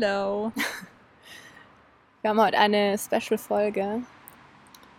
Hello. 0.00 0.52
Wir 2.22 2.30
haben 2.30 2.40
heute 2.40 2.56
eine 2.56 2.96
Special-Folge. 2.96 4.02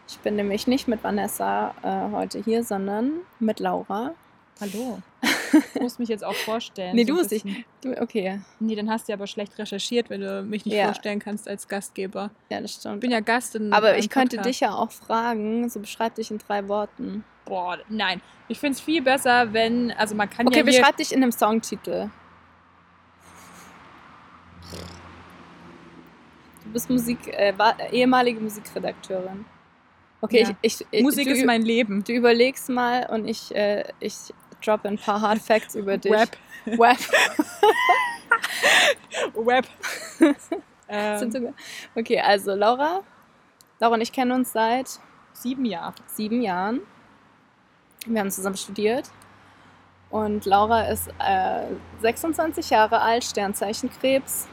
Ich 0.10 0.18
bin 0.20 0.36
nämlich 0.36 0.68
nicht 0.68 0.90
mit 0.90 1.02
Vanessa 1.06 1.74
äh, 1.84 2.12
heute 2.14 2.44
hier, 2.44 2.66
sondern 2.66 3.12
mit 3.40 3.62
Laura. 3.62 4.14
Hallo. 4.60 5.00
Du 5.74 5.82
musst 5.82 5.98
mich 6.00 6.10
jetzt 6.10 6.24
auch 6.24 6.36
vorstellen. 6.36 6.96
Nee, 6.96 7.04
so 7.06 7.08
du 7.08 7.14
musst 7.16 7.32
dich. 7.32 7.44
Du, 7.82 8.00
okay, 8.00 8.40
Nee, 8.60 8.76
dann 8.76 8.88
hast 8.90 9.08
du 9.08 9.14
ja 9.14 9.16
aber 9.18 9.26
schlecht 9.26 9.58
recherchiert, 9.58 10.10
wenn 10.12 10.22
du 10.22 10.44
mich 10.44 10.64
nicht 10.66 10.76
Ja. 10.76 10.86
vorstellen 10.86 11.18
kannst 11.20 11.48
als 11.48 11.68
Gastgeber. 11.68 12.30
ja, 12.50 12.62
das 12.62 12.72
Ich 12.72 12.78
stimmt. 12.78 13.00
bin 13.00 13.10
ja 13.10 13.20
Gast 13.22 13.56
in 13.56 13.72
Aber 13.74 13.98
ich 13.98 14.10
könnte 14.12 14.36
Podcast. 14.36 14.50
dich 14.50 14.60
ja 14.60 14.74
auch 14.76 14.92
fragen, 14.92 15.68
so 15.70 15.80
beschreib 15.80 16.14
dich 16.16 16.30
in 16.30 16.38
drei 16.38 16.68
Worten. 16.68 17.24
Boah, 17.46 17.80
nein. 17.88 18.22
Ich 18.48 18.60
finde 18.60 18.74
es 18.76 18.82
viel 18.82 19.02
besser, 19.02 19.54
wenn. 19.54 19.92
Also, 19.94 20.14
man 20.14 20.30
kann 20.30 20.46
Okay, 20.46 20.60
ja. 20.60 20.66
Hier, 20.66 20.72
beschreib 20.82 20.98
dich 20.98 21.12
in 21.14 21.24
einem 21.24 21.32
Songtitel. 21.32 22.10
Bist 26.70 26.90
Musik, 26.90 27.28
äh, 27.28 27.58
war, 27.58 27.76
ehemalige 27.92 28.40
Musikredakteurin. 28.40 29.46
Okay, 30.22 30.44
Ja. 30.44 30.50
ich, 30.62 30.82
ich, 30.82 30.88
ich, 30.92 31.04
Musik 31.04 31.28
du, 31.28 31.34
ist 31.34 31.46
mein 31.46 31.62
Leben. 31.62 32.04
Du 32.04 32.12
überlegst 32.14 32.70
mal 32.70 33.06
und 33.10 33.28
ich, 33.28 33.54
äh, 33.56 33.86
ich 34.00 34.16
droppe 34.64 34.90
ein 34.90 34.98
paar 34.98 35.22
Hard 35.22 35.40
Facts 35.40 35.76
über 35.76 35.98
dich. 35.98 36.12
Web. 36.12 36.30
Web. 39.36 39.66
Sind 41.20 41.36
ähm, 41.36 41.54
Okay, 41.96 42.20
also 42.20 42.54
Laura. 42.56 43.02
Laura 43.80 43.94
und 43.94 44.02
ich 44.02 44.12
kennen 44.12 44.32
uns 44.32 44.52
seit 44.52 45.00
sieben 45.34 45.66
Jahre. 45.66 45.94
sieben 46.08 46.42
Jahren. 46.42 46.82
Wir 48.06 48.20
haben 48.20 48.32
zusammen 48.32 48.58
studiert. 48.58 49.10
Und 50.10 50.46
Laura 50.46 50.84
ist 50.84 51.08
äh, 51.20 51.66
26 52.02 52.72
Jahre 52.72 53.00
alt, 53.02 53.24
Sternzeichen 53.24 53.92
Krebs, 53.92 54.48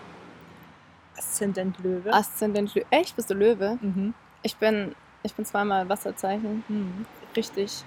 Aszendent 1.19 1.79
Löwe. 1.83 2.13
Aszendent 2.13 2.75
Löwe. 2.75 2.87
Echt, 2.91 3.17
bist 3.17 3.31
du 3.31 3.35
Löwe? 3.35 3.79
Mhm. 3.81 4.15
Ich 4.43 4.57
bin, 4.57 4.95
ich 5.23 5.35
bin 5.35 5.45
zweimal 5.45 5.89
Wasserzeichen. 5.89 6.65
Mhm. 6.69 7.07
Richtig, 7.37 7.85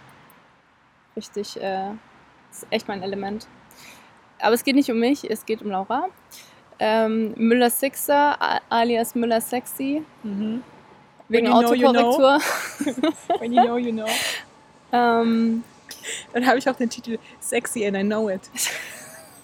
richtig, 1.15 1.61
äh, 1.61 1.91
ist 2.51 2.67
echt 2.69 2.87
mein 2.87 3.03
Element. 3.03 3.47
Aber 4.41 4.53
es 4.53 4.63
geht 4.63 4.75
nicht 4.75 4.89
um 4.91 4.99
mich, 4.99 5.29
es 5.29 5.45
geht 5.45 5.61
um 5.61 5.69
Laura. 5.69 6.05
Ähm, 6.79 7.33
Müller 7.35 7.69
Sixer, 7.69 8.37
alias 8.69 9.13
Müller 9.15 9.41
Sexy, 9.41 10.01
Mhm. 10.23 10.63
wegen 11.27 11.47
know, 11.47 11.73
you 11.73 11.89
know. 11.91 11.99
Autokorrektur. 11.99 12.39
When 13.39 13.51
you 13.53 13.63
know, 13.63 13.77
you 13.77 13.91
know. 13.91 14.07
ähm, 14.93 15.63
Dann 16.33 16.47
habe 16.47 16.57
ich 16.57 16.69
auch 16.69 16.75
den 16.75 16.89
Titel 16.89 17.17
Sexy 17.41 17.85
and 17.85 17.97
I 17.97 18.03
Know 18.03 18.29
It. 18.29 18.41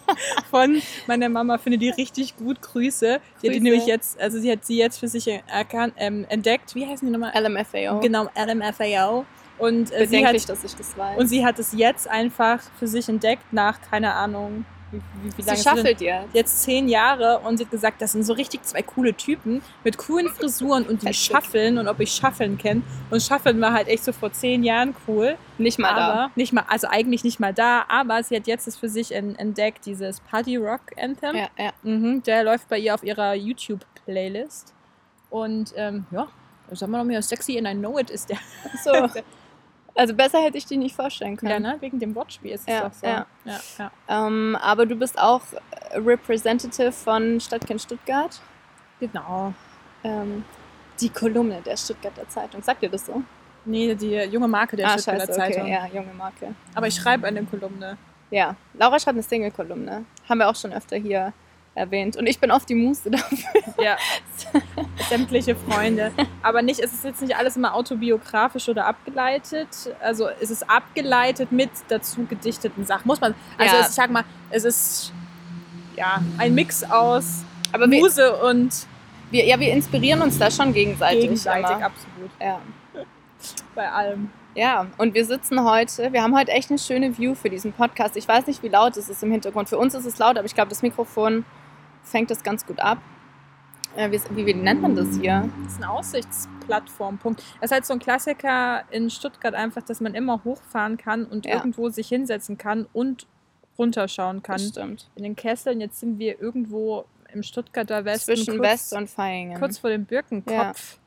Von 0.50 0.82
meiner 1.08 1.30
Mama 1.30 1.58
finde 1.58 1.78
die 1.78 1.90
richtig 1.90 2.38
gut. 2.38 2.62
Grüße. 2.62 3.20
Die 3.42 3.48
hat 3.48 3.56
die 3.56 3.60
nämlich 3.60 3.86
jetzt, 3.86 4.20
also 4.20 4.40
sie 4.40 4.52
hat 4.52 4.66
sie 4.66 4.78
jetzt 4.78 5.00
für 5.00 5.08
sich 5.08 5.28
erkannt, 5.28 5.94
ähm, 5.98 6.26
entdeckt. 6.30 6.76
Wie 6.76 6.86
heißen 6.86 7.08
die 7.08 7.12
nochmal? 7.12 7.34
LMFAO. 7.36 8.00
Genau, 8.00 8.30
LMFAO. 8.36 9.26
Und 9.58 9.92
äh, 9.94 10.06
sie 10.08 10.26
hat 10.26 10.50
dass 10.50 10.64
ich 10.64 10.76
das 10.76 10.98
weiß. 10.98 11.18
und 11.18 11.28
sie 11.28 11.46
hat 11.46 11.60
es 11.60 11.72
jetzt 11.72 12.10
einfach 12.10 12.60
für 12.78 12.88
sich 12.88 13.08
entdeckt 13.08 13.54
nach 13.54 13.80
keine 13.82 14.14
Ahnung 14.14 14.66
wie, 14.92 14.98
wie, 14.98 15.04
wie 15.38 15.42
lange 15.42 15.44
sie 15.44 15.52
es 15.52 15.64
schaffelt 15.64 16.02
jetzt. 16.02 16.34
jetzt 16.34 16.64
zehn 16.64 16.88
Jahre 16.88 17.40
und 17.40 17.58
sie 17.58 17.64
hat 17.66 17.72
gesagt, 17.72 18.02
das 18.02 18.12
sind 18.14 18.24
so 18.24 18.34
richtig 18.34 18.64
zwei 18.64 18.82
coole 18.82 19.14
Typen 19.14 19.62
mit 19.84 19.98
coolen 19.98 20.30
Frisuren 20.30 20.86
und 20.86 21.02
die 21.04 21.14
schaffeln 21.14 21.78
und 21.78 21.88
ob 21.88 22.00
ich 22.00 22.12
Schaffeln 22.12 22.58
kenne. 22.58 22.82
Und 23.10 23.22
Schaffeln 23.22 23.60
war 23.62 23.74
halt 23.74 23.88
echt 23.88 24.04
so 24.04 24.12
vor 24.12 24.32
zehn 24.32 24.64
Jahren 24.64 24.96
cool. 25.08 25.38
Nicht 25.58 25.80
mal 25.80 25.94
da. 25.96 26.08
aber 26.14 26.32
nicht 26.36 26.54
mal, 26.54 26.64
also 26.68 26.88
eigentlich 26.88 27.24
nicht 27.24 27.40
mal 27.40 27.54
da, 27.54 27.86
aber 27.88 28.22
sie 28.24 28.36
hat 28.36 28.48
jetzt 28.48 28.68
das 28.68 28.78
für 28.78 28.90
sich 28.90 29.14
en- 29.14 29.36
entdeckt, 29.36 29.86
dieses 29.86 30.20
Party 30.22 30.58
Rock 30.58 30.82
Anthem. 31.02 31.36
Ja, 31.36 31.48
ja. 31.58 31.72
Mhm, 31.84 32.24
der 32.24 32.44
läuft 32.44 32.68
bei 32.70 32.78
ihr 32.80 32.94
auf 32.94 33.04
ihrer 33.04 33.34
YouTube-Playlist. 33.34 34.74
Und 35.30 35.74
ähm, 35.76 36.06
ja, 36.12 36.28
sagen 36.72 36.92
wir 36.92 37.00
noch 37.00 37.06
mehr, 37.06 37.22
Sexy 37.22 37.58
and 37.58 37.68
I 37.68 37.74
Know 37.74 37.98
It 38.00 38.10
ist 38.10 38.30
der. 38.30 38.38
So. 38.84 38.92
Also 39.96 40.14
besser 40.14 40.40
hätte 40.40 40.58
ich 40.58 40.66
die 40.66 40.78
nicht 40.78 40.96
vorstellen 40.96 41.38
können. 41.38 41.64
Ja, 41.64 41.72
ne? 41.74 41.78
Wegen 41.80 42.00
dem 42.00 42.14
Wortspiel 42.16 42.52
ist 42.52 42.62
es 42.62 42.68
Ja, 42.68 42.82
doch 42.82 42.94
so. 42.94 43.08
ja. 43.08 43.26
ja, 43.46 43.60
ja. 43.80 43.92
ähm, 44.10 44.58
aber 44.62 44.86
du 44.86 44.96
bist 44.96 45.18
auch 45.18 45.42
Representative 45.94 46.92
von 46.92 47.40
Stadtkind 47.40 47.82
Stuttgart. 47.82 48.42
Genau. 49.00 49.54
Ähm, 50.04 50.44
die 51.00 51.10
Kolumne 51.10 51.62
der 51.62 51.78
Stuttgarter 51.78 52.28
Zeitung. 52.28 52.62
Sagt 52.62 52.84
ihr 52.84 52.90
das 52.90 53.06
so? 53.06 53.24
Nee, 53.66 53.96
die 53.96 54.16
junge 54.16 54.48
Marke 54.48 54.76
der 54.76 54.88
ah, 54.88 54.90
Stuttgarter 54.92 55.28
scheiße, 55.28 55.42
okay. 55.42 55.54
Zeitung. 55.54 55.68
Ja, 55.68 55.88
junge 55.88 56.14
Marke. 56.14 56.54
Aber 56.74 56.88
ich 56.88 56.96
schreibe 56.96 57.28
eine 57.28 57.44
Kolumne. 57.44 57.98
Ja, 58.32 58.56
Laura 58.74 59.00
schreibt 59.00 59.16
eine 59.16 59.24
Single-Kolumne. 59.24 60.06
Haben 60.28 60.38
wir 60.38 60.50
auch 60.50 60.56
schon 60.56 60.74
öfter 60.74 60.98
hier 60.98 61.34
erwähnt. 61.76 62.16
Und 62.18 62.26
ich 62.28 62.40
bin 62.40 62.52
oft 62.52 62.68
die 62.70 62.76
Muße 62.76 63.12
dafür. 63.12 63.38
Ja. 63.82 63.98
Sämtliche 65.10 65.56
Freunde. 65.56 66.12
Aber 66.42 66.62
nicht, 66.62 66.80
es 66.80 66.94
ist 66.94 67.04
jetzt 67.04 67.22
nicht 67.22 67.36
alles 67.36 67.58
immer 67.58 67.76
autobiografisch 67.76 68.68
oder 68.70 68.86
abgeleitet. 68.88 69.68
Also 70.02 70.30
es 70.42 70.50
ist 70.50 70.70
abgeleitet 70.70 71.52
mit 71.52 71.70
dazu 71.90 72.26
gedichteten 72.26 72.86
Sachen. 72.86 73.08
Muss 73.08 73.22
man. 73.22 73.36
Also 73.58 73.76
Ja. 73.76 73.82
ich 73.82 73.88
sag 73.88 74.10
mal, 74.10 74.24
es 74.50 74.64
ist 74.64 75.14
ja 75.96 76.22
ein 76.38 76.56
Mix 76.56 76.84
aus 76.84 77.44
Aber 77.72 77.90
wir, 77.92 78.00
Muse 78.00 78.36
und 78.42 78.74
wir, 79.32 79.46
ja, 79.46 79.60
wir 79.60 79.72
inspirieren 79.74 80.22
uns 80.22 80.38
da 80.40 80.50
schon 80.50 80.74
gegenseitig. 80.74 81.22
gegenseitig, 81.22 81.70
immer. 81.72 81.86
absolut. 81.86 82.32
Ja. 82.40 82.60
Bei 83.76 83.92
allem. 83.92 84.30
ja, 84.56 84.88
und 84.98 85.14
wir 85.14 85.26
sitzen 85.26 85.64
heute, 85.64 86.12
wir 86.14 86.24
haben 86.24 86.36
heute 86.38 86.52
echt 86.52 86.70
eine 86.70 86.80
schöne 86.80 87.18
View 87.18 87.36
für 87.36 87.50
diesen 87.50 87.74
Podcast. 87.74 88.16
Ich 88.16 88.28
weiß 88.28 88.48
nicht, 88.48 88.64
wie 88.64 88.70
laut 88.70 88.96
es 88.98 89.10
ist 89.10 89.22
im 89.24 89.32
Hintergrund. 89.32 89.68
Für 89.70 89.78
uns 89.78 89.94
ist 89.94 90.06
es 90.06 90.18
laut, 90.18 90.38
aber 90.38 90.46
ich 90.46 90.56
glaube, 90.56 90.70
das 90.70 90.82
Mikrofon 90.82 91.44
fängt 92.06 92.32
das 92.32 92.44
ganz 92.44 92.66
gut 92.66 92.80
ab. 92.80 93.00
Äh, 93.98 94.12
wie, 94.12 94.20
wie, 94.36 94.46
wie 94.46 94.54
nennt 94.54 94.82
man 94.82 94.96
das 94.96 95.18
hier? 95.18 95.50
Das 95.64 95.74
ist 95.74 95.80
ein 95.82 95.86
Aussichtsplattformpunkt. 95.86 97.42
Es 97.60 97.66
ist 97.66 97.72
halt 97.72 97.86
so 97.86 97.94
ein 97.94 98.00
Klassiker 98.00 98.84
in 98.92 99.10
Stuttgart 99.10 99.54
einfach, 99.54 99.82
dass 99.84 100.02
man 100.02 100.14
immer 100.16 100.44
hochfahren 100.44 100.98
kann 100.98 101.26
und 101.26 101.46
Ja. 101.46 101.56
irgendwo 101.56 101.90
sich 101.90 102.08
hinsetzen 102.10 102.58
kann 102.58 102.88
und 102.94 103.28
runterschauen 103.78 104.42
kann. 104.44 104.58
Das 104.58 104.68
stimmt. 104.70 105.10
In 105.16 105.24
den 105.24 105.36
Kesseln, 105.36 105.82
jetzt 105.82 106.00
sind 106.00 106.20
wir 106.20 106.42
irgendwo 106.42 107.06
im 107.34 107.44
Stuttgarter 107.44 108.06
Westen. 108.06 108.36
Zwischen 108.36 108.58
kurz, 108.58 108.70
West 108.70 108.94
und 108.94 109.18
Vaihingen. 109.18 109.60
kurz 109.60 109.78
vor 109.78 109.90
dem 109.90 110.06
Birkenkopf 110.06 110.98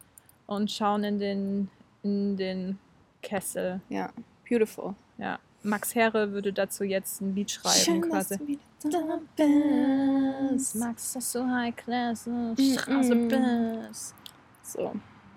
und 0.46 0.70
schauen 0.70 1.04
in 1.04 1.18
den, 1.18 1.70
in 2.02 2.36
den 2.36 2.78
Kessel. 3.22 3.80
Ja, 3.88 4.10
beautiful. 4.48 4.94
Ja. 5.18 5.38
Max 5.62 5.94
Herre 5.94 6.32
würde 6.32 6.52
dazu 6.52 6.84
jetzt 6.84 7.20
ein 7.20 7.34
Lied 7.34 7.50
schreiben 7.50 8.02
quasi. 8.02 8.58
Da 8.84 9.18
bist. 9.36 10.76
Max, 10.76 11.12
dass 11.12 11.32
du 11.32 11.44
High 11.50 11.74
Class 11.76 12.28
Straße 12.56 13.14
bist. 13.14 14.14
So. 14.62 14.92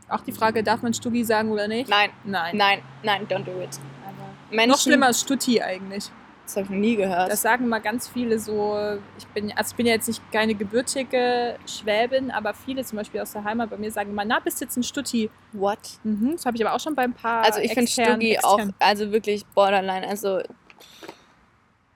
Auch 0.09 0.22
die 0.22 0.31
Frage, 0.31 0.62
darf 0.63 0.81
man 0.81 0.94
Stuggi 0.94 1.24
sagen 1.24 1.52
oder 1.52 1.68
nicht? 1.68 1.90
Nein, 1.90 2.09
Nein. 2.25 2.57
nein, 2.57 2.81
nein, 3.03 3.28
don't 3.28 3.44
do 3.46 3.62
it. 3.62 3.79
Menschen, 4.52 4.69
noch 4.69 4.78
schlimmer 4.79 5.09
ist 5.09 5.22
Stutti 5.22 5.62
eigentlich. 5.62 6.12
Das 6.46 6.57
habe 6.57 6.66
ich 6.66 6.69
noch 6.72 6.78
nie 6.79 6.96
gehört. 6.97 7.31
Das 7.31 7.41
sagen 7.41 7.69
mal 7.69 7.79
ganz 7.79 8.09
viele 8.09 8.38
so, 8.38 8.78
ich 9.18 9.25
bin, 9.28 9.53
also 9.56 9.72
ich 9.72 9.75
bin 9.78 9.85
ja 9.85 9.94
jetzt 9.94 10.09
nicht 10.09 10.22
keine 10.34 10.53
gebürtige 10.53 11.56
Schwäbin, 11.66 12.29
aber 12.29 12.53
viele 12.53 12.84
zum 12.84 12.97
Beispiel 12.97 13.22
aus 13.22 13.31
der 13.31 13.46
Heimat 13.46 13.69
bei 13.69 13.78
mir 13.78 13.90
sagen 13.90 14.09
immer, 14.09 14.25
na, 14.25 14.40
bist 14.40 14.59
jetzt 14.59 14.75
ein 14.75 14.84
Stutti. 14.84 15.29
What? 15.53 15.79
Mhm, 16.03 16.34
das 16.34 16.46
habe 16.46 16.58
ich 16.58 16.66
aber 16.66 16.75
auch 16.75 16.79
schon 16.81 16.94
bei 16.94 17.03
ein 17.03 17.13
paar 17.13 17.46
Also 17.46 17.59
ich 17.62 17.69
finde 17.69 17.84
externen- 17.84 18.12
Stuggi 18.22 18.40
auch, 18.44 18.59
also 18.79 19.11
wirklich 19.14 19.46
borderline. 19.55 20.05
Also 20.05 20.41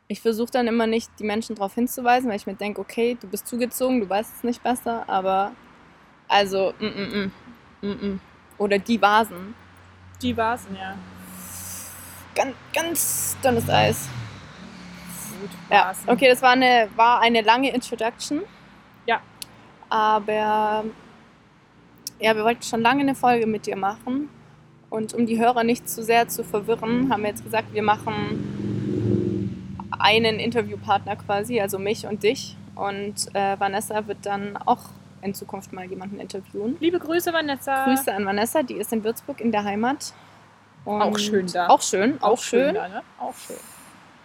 ich 0.07 0.22
versuche 0.22 0.52
dann 0.52 0.68
immer 0.68 0.88
nicht, 0.88 1.10
die 1.19 1.24
Menschen 1.24 1.56
darauf 1.56 1.74
hinzuweisen, 1.74 2.30
weil 2.30 2.38
ich 2.38 2.46
mir 2.46 2.56
denke, 2.56 2.80
okay, 2.81 3.18
du 3.19 3.28
bist 3.28 3.48
zugezogen, 3.48 4.02
du 4.02 4.10
weißt 4.10 4.38
es 4.38 4.44
nicht 4.44 4.62
besser, 4.62 5.07
aber 5.10 5.52
also, 6.28 6.74
mm, 6.80 6.86
mm, 6.86 7.31
mm, 7.81 7.88
mm, 7.88 8.07
mm. 8.07 8.19
Oder 8.57 8.80
die 8.80 9.02
Vasen. 9.02 9.56
Die 10.22 10.36
war's, 10.36 10.66
ja. 10.74 10.96
Ganz, 12.34 12.56
ganz 12.74 13.38
dünnes 13.44 13.69
Eis. 13.69 14.10
Gut, 15.42 15.50
Ja, 15.69 15.92
okay, 16.07 16.30
das 16.30 16.42
war 16.42 16.52
eine, 16.52 16.90
war 16.96 17.22
eine 17.22 17.42
lange 17.42 17.74
Introduction. 17.74 18.42
Ja. 19.06 19.22
Aber 19.90 20.86
ja, 22.19 22.36
wir 22.36 22.44
wollten 22.44 22.63
schon 22.63 22.81
lange 22.81 23.02
eine 23.02 23.16
Folge 23.16 23.46
mit 23.46 23.66
dir 23.66 23.75
machen. 23.75 24.30
Und 24.90 25.13
um 25.13 25.25
die 25.25 25.40
Hörer 25.40 25.63
nicht 25.63 25.90
zu 25.90 26.04
sehr 26.04 26.28
zu 26.28 26.44
verwirren, 26.44 27.12
haben 27.12 27.24
wir 27.24 27.30
jetzt 27.30 27.44
gesagt, 27.44 27.74
wir 27.74 27.84
machen 27.84 28.75
einen 30.06 30.40
Interviewpartner 30.40 31.16
quasi, 31.16 31.60
also 31.60 31.80
mich 31.80 32.06
und 32.06 32.22
dich. 32.22 32.56
Und 32.75 33.34
äh, 33.34 33.60
Vanessa 33.60 34.07
wird 34.07 34.19
dann 34.25 34.56
auch 34.57 34.81
in 35.24 35.34
Zukunft 35.34 35.74
mal 35.74 35.86
jemanden 35.86 36.19
interviewen. 36.19 36.78
Liebe 36.80 37.00
Grüße, 37.00 37.34
Vanessa. 37.34 37.86
Grüße 37.86 38.13
an 38.13 38.25
Vanessa, 38.25 38.62
die 38.62 38.75
ist 38.75 38.94
in 38.94 39.04
Würzburg 39.04 39.42
in 39.42 39.52
der 39.52 39.63
Heimat. 39.63 40.13
Und 40.84 41.02
Auch 41.02 41.18
schön 41.18 41.48
da. 41.48 41.68
Auch 41.68 41.81
schön, 41.81 42.22
auch, 42.22 42.38
schön. 42.38 42.75
da, 42.75 42.88
ne? 42.88 43.02
Auch 43.19 43.34
schön. 43.34 43.57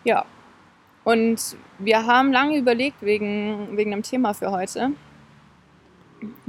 Ja. 0.04 0.26
Und 1.04 1.56
wir 1.78 2.06
haben 2.06 2.30
lange 2.30 2.58
überlegt 2.58 3.00
wegen, 3.00 3.74
wegen 3.78 3.94
einem 3.94 4.02
Thema 4.02 4.34
für 4.34 4.50
heute. 4.50 4.90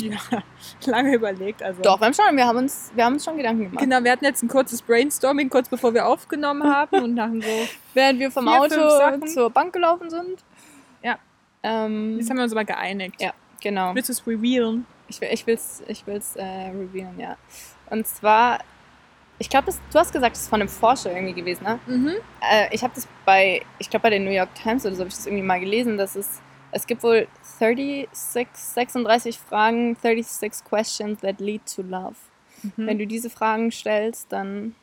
Ja, 0.01 0.18
lange 0.85 1.15
überlegt. 1.15 1.62
Also. 1.63 1.81
Doch, 1.81 2.00
wir 2.00 2.06
haben 2.07 2.13
schon, 2.13 2.35
wir 2.35 2.45
haben 2.45 2.57
uns, 2.57 2.91
wir 2.95 3.06
haben 3.06 3.13
uns 3.13 3.23
schon 3.25 3.38
Gedanken 3.38 3.65
gemacht. 3.65 3.79
Genau, 3.83 4.03
wir 4.03 4.12
hatten 4.12 4.25
jetzt 4.25 4.44
ein 4.44 4.47
kurzes 4.47 4.81
Brainstorming, 4.81 5.50
kurz 5.50 5.69
bevor 5.69 5.94
wir 5.94 6.06
aufgenommen 6.07 6.63
haben 6.63 7.03
und 7.03 7.13
nach 7.13 7.29
so 7.31 7.41
Während 7.94 8.19
wir 8.19 8.31
vom 8.31 8.45
Vier, 8.45 8.62
Auto 8.62 9.25
zur 9.27 9.50
Bank 9.50 9.73
gelaufen 9.73 10.09
sind. 10.09 10.44
Ja. 11.03 11.18
Ähm, 11.63 12.18
Jetzt 12.19 12.29
haben 12.29 12.38
wir 12.38 12.44
uns 12.44 12.51
aber 12.53 12.65
geeinigt. 12.65 13.21
Ja. 13.21 13.33
genau. 13.62 13.94
Willst 13.95 14.09
du 14.09 14.13
es 14.13 14.25
revealen? 14.27 14.85
Ich, 15.07 15.19
will- 15.21 15.29
ich 15.31 15.45
will 15.45 15.56
es 15.56 15.83
ich 15.88 16.07
will's, 16.07 16.35
äh, 16.38 16.44
revealen, 16.44 17.19
ja. 17.19 17.35
Und 17.89 18.07
zwar, 18.07 18.59
ich 19.39 19.50
glaube, 19.50 19.71
du 19.91 20.00
hast 20.00 20.13
gesagt, 20.13 20.35
es 20.38 20.44
ist 20.44 20.50
von 20.50 20.62
einem 20.62 20.69
Forscher 20.69 21.12
irgendwie 21.12 21.33
gewesen, 21.33 21.63
ne? 21.65 21.79
Mhm. 21.85 22.13
Äh, 22.50 22.73
ich 22.73 22.81
habe 22.83 22.94
das 22.95 23.07
bei, 23.25 23.62
ich 23.79 23.89
glaube 23.89 24.03
bei 24.03 24.09
den 24.12 24.23
New 24.23 24.31
York 24.31 24.53
Times 24.56 24.85
oder 24.85 24.95
so 24.95 25.01
habe 25.01 25.09
ich 25.09 25.15
das 25.15 25.25
irgendwie 25.25 25.44
mal 25.44 25.59
gelesen, 25.59 25.97
dass 25.97 26.15
es, 26.15 26.41
es 26.71 26.88
gibt 26.88 27.03
wohl 27.03 27.27
36, 27.41 28.47
36 28.53 29.38
Fragen, 29.38 29.95
36 30.01 30.63
questions 30.65 31.19
that 31.21 31.39
lead 31.39 31.62
to 31.75 31.81
love. 31.81 32.15
Mhm. 32.63 32.88
Wenn 32.88 33.00
du 33.00 33.07
diese 33.07 33.29
Fragen 33.29 33.71
stellst, 33.71 34.31
dann, 34.31 34.75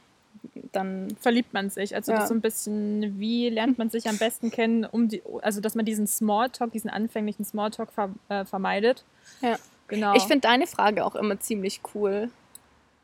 dann 0.73 1.17
verliebt 1.21 1.53
man 1.53 1.71
sich. 1.71 1.95
Also 1.95 2.13
Ja. 2.13 2.19
das 2.21 2.29
so 2.29 2.35
ein 2.35 2.41
bisschen, 2.41 3.19
wie 3.19 3.49
lernt 3.49 3.79
man 3.79 3.91
sich 3.91 4.09
am 4.09 4.19
besten 4.19 4.51
kennen, 4.51 4.85
um 4.85 5.09
die, 5.09 5.23
also 5.43 5.61
dass 5.61 5.75
man 5.75 5.85
diesen 5.85 6.07
Smalltalk, 6.07 6.73
diesen 6.73 6.91
anfänglichen 6.91 7.45
Smalltalk 7.45 7.93
ver, 7.93 8.11
äh, 8.29 8.45
vermeidet. 8.45 9.05
Ja. 9.41 9.57
Genau. 9.89 10.15
Ich 10.17 10.25
finde 10.25 10.41
deine 10.41 10.67
Frage 10.67 11.05
auch 11.05 11.15
immer 11.15 11.41
ziemlich 11.41 11.81
cool. 11.95 12.31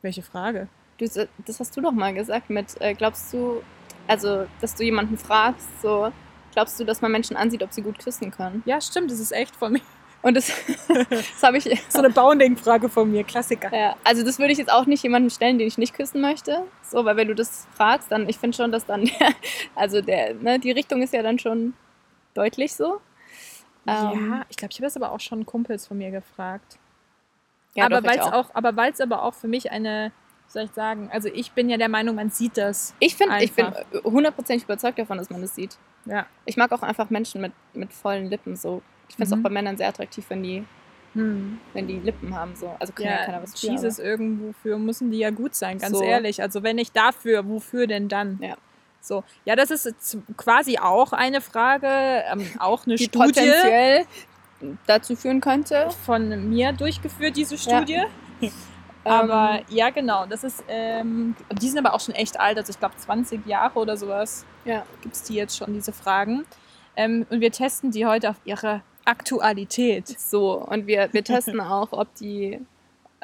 Welche 0.03 0.23
Frage? 0.23 0.69
Du, 0.99 1.07
das 1.47 1.61
hast 1.61 1.77
du 1.77 1.81
doch 1.81 1.93
mal 1.93 2.13
gesagt 2.13 2.51
mit, 2.51 2.81
äh, 2.81 2.95
glaubst 2.95 3.33
du, 3.33 3.63
also, 4.07 4.47
dass 4.61 4.75
du 4.75 4.85
jemanden 4.85 5.17
fragst, 5.17 5.67
so, 5.81 6.13
glaubst 6.55 6.81
du, 6.81 6.85
dass 6.85 7.03
man 7.03 7.13
Menschen 7.13 7.37
ansieht, 7.37 7.63
ob 7.63 7.73
sie 7.73 7.83
gut 7.83 7.99
küssen 7.99 8.31
können? 8.31 8.63
Ja, 8.65 8.81
stimmt, 8.81 9.11
das 9.11 9.21
ist 9.21 9.33
echt 9.33 9.55
von 9.55 9.73
mir. 9.73 9.81
Und 10.23 10.35
das, 10.39 10.51
das 11.11 11.43
habe 11.43 11.59
ich, 11.59 11.65
So 11.91 11.99
eine 11.99 12.09
Bounding-Frage 12.09 12.89
von 12.89 13.11
mir, 13.11 13.25
Klassiker. 13.25 13.71
ja, 13.77 13.95
also 14.05 14.25
das 14.25 14.39
würde 14.39 14.53
ich 14.53 14.59
jetzt 14.59 14.73
auch 14.73 14.87
nicht 14.87 15.03
jemandem 15.03 15.29
stellen, 15.29 15.59
den 15.59 15.69
ich 15.69 15.77
nicht 15.77 15.93
küssen 15.93 16.23
möchte, 16.23 16.63
so, 16.83 17.05
weil 17.05 17.17
wenn 17.17 17.29
du 17.29 17.35
das 17.35 17.67
fragst, 17.75 18.11
dann, 18.11 18.27
ich 18.27 18.39
finde 18.39 18.57
schon, 18.57 18.73
dass 18.73 18.87
dann, 18.87 19.11
also 19.75 20.01
der, 20.01 20.33
ne, 20.35 20.59
die 20.59 20.71
Richtung 20.71 21.03
ist 21.03 21.13
ja 21.13 21.23
dann 21.23 21.39
schon 21.39 21.75
deutlich 22.33 22.75
so. 22.75 23.03
Ähm, 23.87 24.31
ja, 24.31 24.47
ich 24.49 24.57
glaube, 24.57 24.73
ich 24.73 24.79
habe 24.79 24.87
das 24.87 24.97
aber 24.97 25.13
auch 25.13 25.21
schon 25.21 25.45
Kumpels 25.45 25.87
von 25.87 25.99
mir 25.99 26.11
gefragt. 26.11 26.79
ja, 27.75 27.85
aber 27.85 28.03
weil 28.03 28.19
es 28.19 28.25
auch. 28.25 28.49
aber 28.55 28.75
weil 28.77 28.93
es 28.93 29.03
aber 29.03 29.25
auch 29.25 29.35
für 29.35 29.49
mich 29.49 29.71
eine, 29.73 30.11
soll 30.49 30.65
ich 30.65 30.71
sagen, 30.73 31.09
also 31.13 31.29
ich 31.29 31.53
bin 31.53 31.69
ja 31.69 31.77
der 31.77 31.89
Meinung, 31.89 32.15
man 32.17 32.31
sieht 32.31 32.57
das. 32.57 32.95
Ich 33.01 33.17
finde, 33.17 33.43
ich 33.43 33.53
bin 33.53 33.67
hundertprozentig 34.05 34.65
überzeugt 34.65 34.99
davon, 34.99 35.19
dass 35.19 35.31
man 35.31 35.41
das 35.43 35.55
sieht. 35.55 35.77
Ja. 36.05 36.27
Ich 36.45 36.57
mag 36.57 36.71
auch 36.73 36.83
einfach 36.83 37.11
Menschen 37.11 37.41
mit, 37.41 37.53
mit 37.73 37.93
vollen 37.93 38.29
Lippen 38.31 38.55
so. 38.57 38.83
Ich 39.09 39.17
finde 39.17 39.25
es 39.25 39.31
Mhm. 39.33 39.39
auch 39.39 39.43
bei 39.43 39.51
Männern 39.51 39.77
sehr 39.77 39.89
attraktiv, 39.89 40.25
wenn 40.29 40.43
die, 40.43 40.65
Hm. 41.15 41.59
wenn 41.73 41.87
die 41.87 41.99
Lippen 42.01 42.35
haben 42.35 42.55
so. 42.57 42.75
Also 42.81 42.93
kann 42.93 43.07
ja, 43.07 43.13
Ja, 43.21 43.25
keiner 43.27 43.43
was 43.43 43.59
für, 43.59 43.67
Jesus 43.69 43.99
irgendwo 43.99 44.53
für 44.63 44.79
müssen 44.79 45.11
die 45.11 45.19
ja 45.19 45.31
gut 45.31 45.55
sein, 45.55 45.79
ganz 45.79 45.97
So. 45.97 46.03
ehrlich. 46.05 46.43
Also 46.43 46.63
wenn 46.63 46.77
nicht 46.77 46.97
dafür, 46.97 47.49
wofür 47.49 47.87
denn 47.87 48.09
dann? 48.09 48.39
Ja. 48.43 48.57
So, 49.01 49.23
ja, 49.45 49.55
das 49.55 49.71
ist 49.71 50.17
quasi 50.37 50.79
auch 50.79 51.13
eine 51.13 51.41
Frage, 51.41 51.87
ähm, 52.33 52.47
auch 52.59 52.87
eine 52.87 52.95
die 52.97 53.05
Studie 53.05 53.27
potenziell 53.33 54.05
dazu 54.87 55.15
führen 55.15 55.41
könnte. 55.41 55.89
von 56.07 56.49
mir 56.51 56.73
durchgeführt, 56.73 57.37
diese 57.37 57.57
Ja. 57.57 57.85
Aber 59.05 59.59
Ähm, 59.59 59.65
ja, 59.69 59.91
genau, 59.91 60.27
das 60.27 60.45
ist, 60.45 60.65
ähm, 60.69 61.37
die 61.61 61.69
sind 61.69 61.79
aber 61.79 61.95
auch 61.95 62.01
schon 62.01 62.15
echt 62.15 62.41
alt, 62.41 62.57
also 62.57 62.71
ich 62.71 62.79
glaube 62.79 62.97
20 62.97 63.47
Jahre 63.47 63.79
oder 63.79 63.97
sowas 63.97 64.47
ja. 64.65 64.85
gibt 65.03 65.15
es 65.15 65.23
die 65.23 65.35
jetzt 65.35 65.57
schon, 65.57 65.75
diese 65.75 65.93
Fragen. 65.93 66.45
Ähm, 66.97 67.27
und 67.31 67.41
wir 67.41 67.53
testen 67.53 67.91
die 67.91 68.07
heute 68.07 68.31
auf 68.31 68.37
ihre 68.45 68.83
Aktualität. 69.05 70.09
So, 70.09 70.55
und 70.55 70.87
wir, 70.87 71.09
wir 71.13 71.25
testen 71.25 71.61
auch, 71.61 71.93
ob 71.93 72.15
die, 72.15 72.61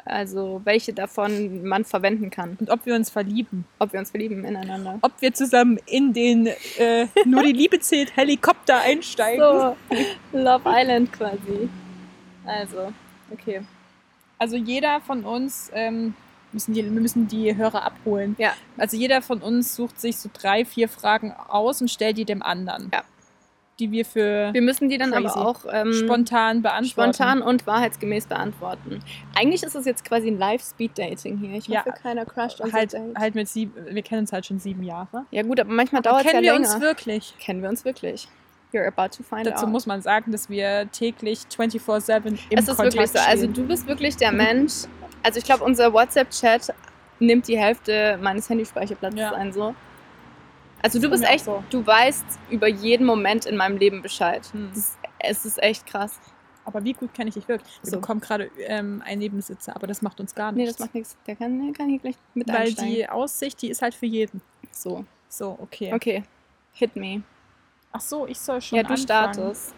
also 0.05 0.61
welche 0.65 0.93
davon 0.93 1.63
man 1.63 1.85
verwenden 1.85 2.29
kann. 2.29 2.57
Und 2.59 2.69
ob 2.69 2.85
wir 2.85 2.95
uns 2.95 3.09
verlieben. 3.09 3.65
Ob 3.79 3.93
wir 3.93 3.99
uns 3.99 4.11
verlieben 4.11 4.45
ineinander. 4.45 4.99
Ob 5.01 5.13
wir 5.21 5.33
zusammen 5.33 5.79
in 5.85 6.13
den 6.13 6.47
äh, 6.77 7.07
Nur 7.25 7.43
die 7.43 7.53
Liebe 7.53 7.79
zählt 7.79 8.15
Helikopter 8.15 8.81
einsteigen. 8.81 9.41
So, 9.41 9.75
Love 10.37 10.63
Island 10.65 11.11
quasi. 11.13 11.69
Also, 12.45 12.91
okay. 13.31 13.61
Also 14.41 14.57
jeder 14.57 14.99
von 15.01 15.23
uns, 15.23 15.69
ähm, 15.73 16.15
müssen 16.51 16.73
die, 16.73 16.83
wir 16.83 16.91
müssen 17.01 17.27
die 17.27 17.55
Hörer 17.55 17.83
abholen. 17.83 18.35
Ja. 18.39 18.53
Also 18.77 18.97
jeder 18.97 19.21
von 19.21 19.39
uns 19.41 19.75
sucht 19.75 20.01
sich 20.01 20.17
so 20.17 20.29
drei, 20.33 20.65
vier 20.65 20.89
Fragen 20.89 21.31
aus 21.31 21.79
und 21.79 21.89
stellt 21.91 22.17
die 22.17 22.25
dem 22.25 22.41
anderen. 22.41 22.89
Ja. 22.91 23.03
Die 23.79 23.91
wir 23.91 24.03
für 24.03 24.49
Wir 24.53 24.61
müssen 24.61 24.89
die 24.89 24.97
dann 24.97 25.13
aber 25.13 25.37
auch 25.37 25.65
ähm, 25.71 25.93
spontan 25.93 26.61
beantworten. 26.61 27.13
spontan 27.13 27.41
und 27.41 27.65
wahrheitsgemäß 27.67 28.25
beantworten. 28.27 28.99
Eigentlich 29.35 29.63
ist 29.63 29.75
es 29.75 29.85
jetzt 29.85 30.03
quasi 30.05 30.27
ein 30.27 30.37
Live-Speed-Dating 30.39 31.37
hier. 31.37 31.57
Ich 31.57 31.67
Ja. 31.67 31.79
hoffe, 31.85 31.93
keiner 32.01 32.25
crasht 32.25 32.61
unser 32.61 32.75
Halt, 32.77 32.95
halt 33.15 33.35
mit 33.35 33.47
sieben, 33.47 33.73
wir 33.89 34.01
kennen 34.01 34.21
uns 34.21 34.33
halt 34.33 34.45
schon 34.47 34.59
sieben 34.59 34.83
Jahre. 34.83 35.25
Ja 35.31 35.43
gut, 35.43 35.59
aber 35.59 35.71
manchmal 35.71 36.01
dauert 36.01 36.21
es 36.21 36.25
ja 36.25 36.31
Kennen 36.31 36.43
wir 36.45 36.53
länger. 36.53 36.73
uns 36.73 36.81
wirklich? 36.81 37.35
Kennen 37.39 37.61
wir 37.61 37.69
uns 37.69 37.85
wirklich? 37.85 38.27
You're 38.73 38.87
about 38.87 39.09
to 39.17 39.23
find 39.23 39.45
Dazu 39.45 39.65
out. 39.65 39.71
muss 39.71 39.85
man 39.85 40.01
sagen, 40.01 40.31
dass 40.31 40.49
wir 40.49 40.89
täglich 40.91 41.41
24-7 41.55 42.25
im 42.25 42.33
es 42.51 42.67
ist 42.67 42.77
Kontakt 42.77 42.93
wirklich 42.95 43.11
so. 43.11 43.19
Also 43.19 43.47
du 43.47 43.65
bist 43.67 43.87
wirklich 43.87 44.15
der 44.17 44.31
Mensch. 44.31 44.73
Also 45.23 45.39
ich 45.39 45.45
glaube, 45.45 45.63
unser 45.63 45.91
WhatsApp-Chat 45.93 46.73
nimmt 47.19 47.47
die 47.47 47.57
Hälfte 47.57 48.17
meines 48.21 48.49
Handyspeicherplatzes 48.49 49.19
Ja. 49.19 49.33
ein. 49.33 49.51
So. 49.53 49.75
Also 50.81 50.99
du 50.99 51.09
bist 51.09 51.23
echt, 51.23 51.45
so. 51.45 51.63
du 51.69 51.85
weißt 51.85 52.25
über 52.49 52.67
jeden 52.67 53.05
Moment 53.05 53.45
in 53.45 53.55
meinem 53.57 53.77
Leben 53.77 54.01
Bescheid. 54.01 54.47
Hm. 54.53 54.71
Das, 54.73 54.97
es 55.19 55.45
ist 55.45 55.61
echt 55.61 55.85
krass. 55.85 56.19
Aber 56.65 56.83
wie 56.83 56.93
gut 56.93 57.13
kenne 57.13 57.27
ich 57.29 57.35
dich 57.35 57.47
wirklich? 57.47 57.71
Wir 57.83 57.91
So. 57.91 57.99
bekommen 57.99 58.21
gerade 58.21 58.49
ähm, 58.59 59.01
einen 59.05 59.19
Nebensitzer, 59.19 59.75
aber 59.75 59.87
das 59.87 60.01
macht 60.01 60.19
uns 60.19 60.33
gar 60.33 60.51
Nee, 60.51 60.61
nichts. 60.63 60.77
das 60.77 60.85
macht 60.87 60.95
nichts. 60.95 61.17
Der 61.27 61.35
kann, 61.35 61.63
der 61.63 61.73
kann 61.73 61.89
hier 61.89 61.99
gleich 61.99 62.15
mit 62.33 62.47
Weil 62.47 62.55
einsteigen. 62.67 62.93
die 62.93 63.09
Aussicht, 63.09 63.61
die 63.61 63.69
ist 63.69 63.81
halt 63.81 63.93
für 63.95 64.05
jeden. 64.05 64.41
So, 64.71 65.05
So, 65.27 65.57
okay. 65.61 65.91
okay. 65.93 66.23
Hit 66.73 66.95
me. 66.95 67.21
Ach 67.91 68.01
so, 68.01 68.25
ich 68.27 68.39
soll 68.39 68.61
schon 68.61 68.77
ja, 68.77 68.83
du 68.83 68.89
anfangen. 68.89 69.03
startest. 69.03 69.73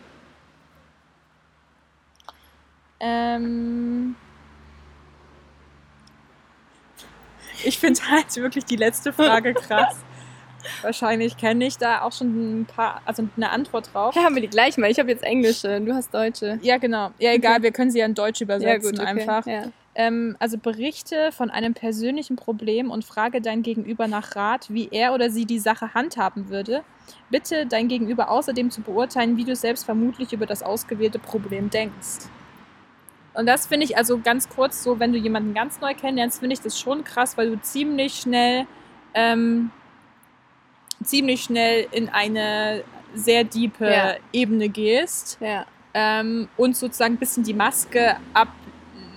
Ähm, 3.00 4.16
ich 7.64 7.78
finde 7.80 8.00
halt 8.10 8.36
wirklich 8.36 8.66
die 8.66 8.76
letzte 8.76 9.12
Frage 9.12 9.54
krass. 9.54 9.98
Wahrscheinlich 10.82 11.36
kenne 11.36 11.66
ich 11.66 11.78
da 11.78 12.02
auch 12.04 12.14
schon 12.14 12.62
ein 12.62 12.66
paar, 12.66 13.02
also 13.06 13.28
eine 13.36 13.50
Antwort 13.50 13.94
drauf. 13.94 14.16
Ja, 14.16 14.24
haben 14.24 14.36
wir 14.36 14.42
die 14.42 14.50
gleichen, 14.50 14.82
weil 14.82 14.92
ich 14.92 15.00
habe 15.00 15.10
jetzt 15.10 15.24
Englische, 15.24 15.82
du 15.82 15.94
hast 15.94 16.14
Deutsche. 16.14 16.58
Ja, 16.62 16.78
genau. 16.78 17.12
Ja, 17.20 17.34
egal, 17.34 17.62
wir 17.64 17.72
können 17.74 17.92
sie 17.92 18.00
ja 18.00 18.06
in 18.06 18.14
Deutsch 18.14 18.40
übersetzen 18.40 18.98
okay. 18.98 19.06
einfach. 19.06 19.46
Ja. 19.46 19.64
Ähm, 19.96 20.36
also 20.40 20.58
berichte 20.58 21.32
von 21.32 21.52
einem 21.52 21.74
persönlichen 21.74 22.36
Problem 22.36 22.90
und 22.90 23.06
frage 23.06 23.42
dein 23.42 23.62
Gegenüber 23.62 24.08
nach 24.08 24.36
Rat, 24.36 24.74
wie 24.74 24.90
er 24.92 25.14
oder 25.14 25.30
sie 25.30 25.46
die 25.46 25.60
Sache 25.60 25.94
handhaben 25.94 26.50
würde. 26.50 26.84
Bitte 27.30 27.68
dein 27.68 27.88
Gegenüber 27.88 28.30
außerdem 28.30 28.72
zu 28.72 28.82
beurteilen, 28.82 29.38
wie 29.38 29.44
du 29.44 29.56
selbst 29.56 29.86
vermutlich 29.86 30.34
über 30.34 30.46
das 30.46 30.64
ausgewählte 30.64 31.20
Problem 31.20 31.70
denkst. 31.70 32.28
Und 33.34 33.48
das 33.48 33.68
finde 33.68 33.86
ich 33.86 33.98
also 33.98 34.20
ganz 34.20 34.50
kurz 34.50 34.84
so, 34.84 35.00
wenn 35.00 35.12
du 35.12 35.18
jemanden 35.18 35.54
ganz 35.54 35.80
neu 35.82 35.94
kennenlernst, 35.94 36.40
finde 36.40 36.54
ich 36.54 36.62
das 36.62 36.80
schon 36.80 37.04
krass, 37.04 37.38
weil 37.38 37.50
du 37.50 37.62
ziemlich 37.62 38.16
schnell, 38.16 38.68
ähm, 39.14 39.72
ziemlich 41.04 41.44
schnell 41.44 41.88
in 41.92 42.10
eine 42.10 42.84
sehr 43.16 43.44
diepe 43.44 43.86
Ja. 43.86 44.16
Ebene 44.32 44.70
gehst 44.70 45.38
ja. 45.40 45.66
ähm, 45.94 46.48
und 46.58 46.76
sozusagen 46.76 47.16
ein 47.16 47.18
bisschen 47.18 47.44
die 47.44 47.54
Maske 47.54 48.18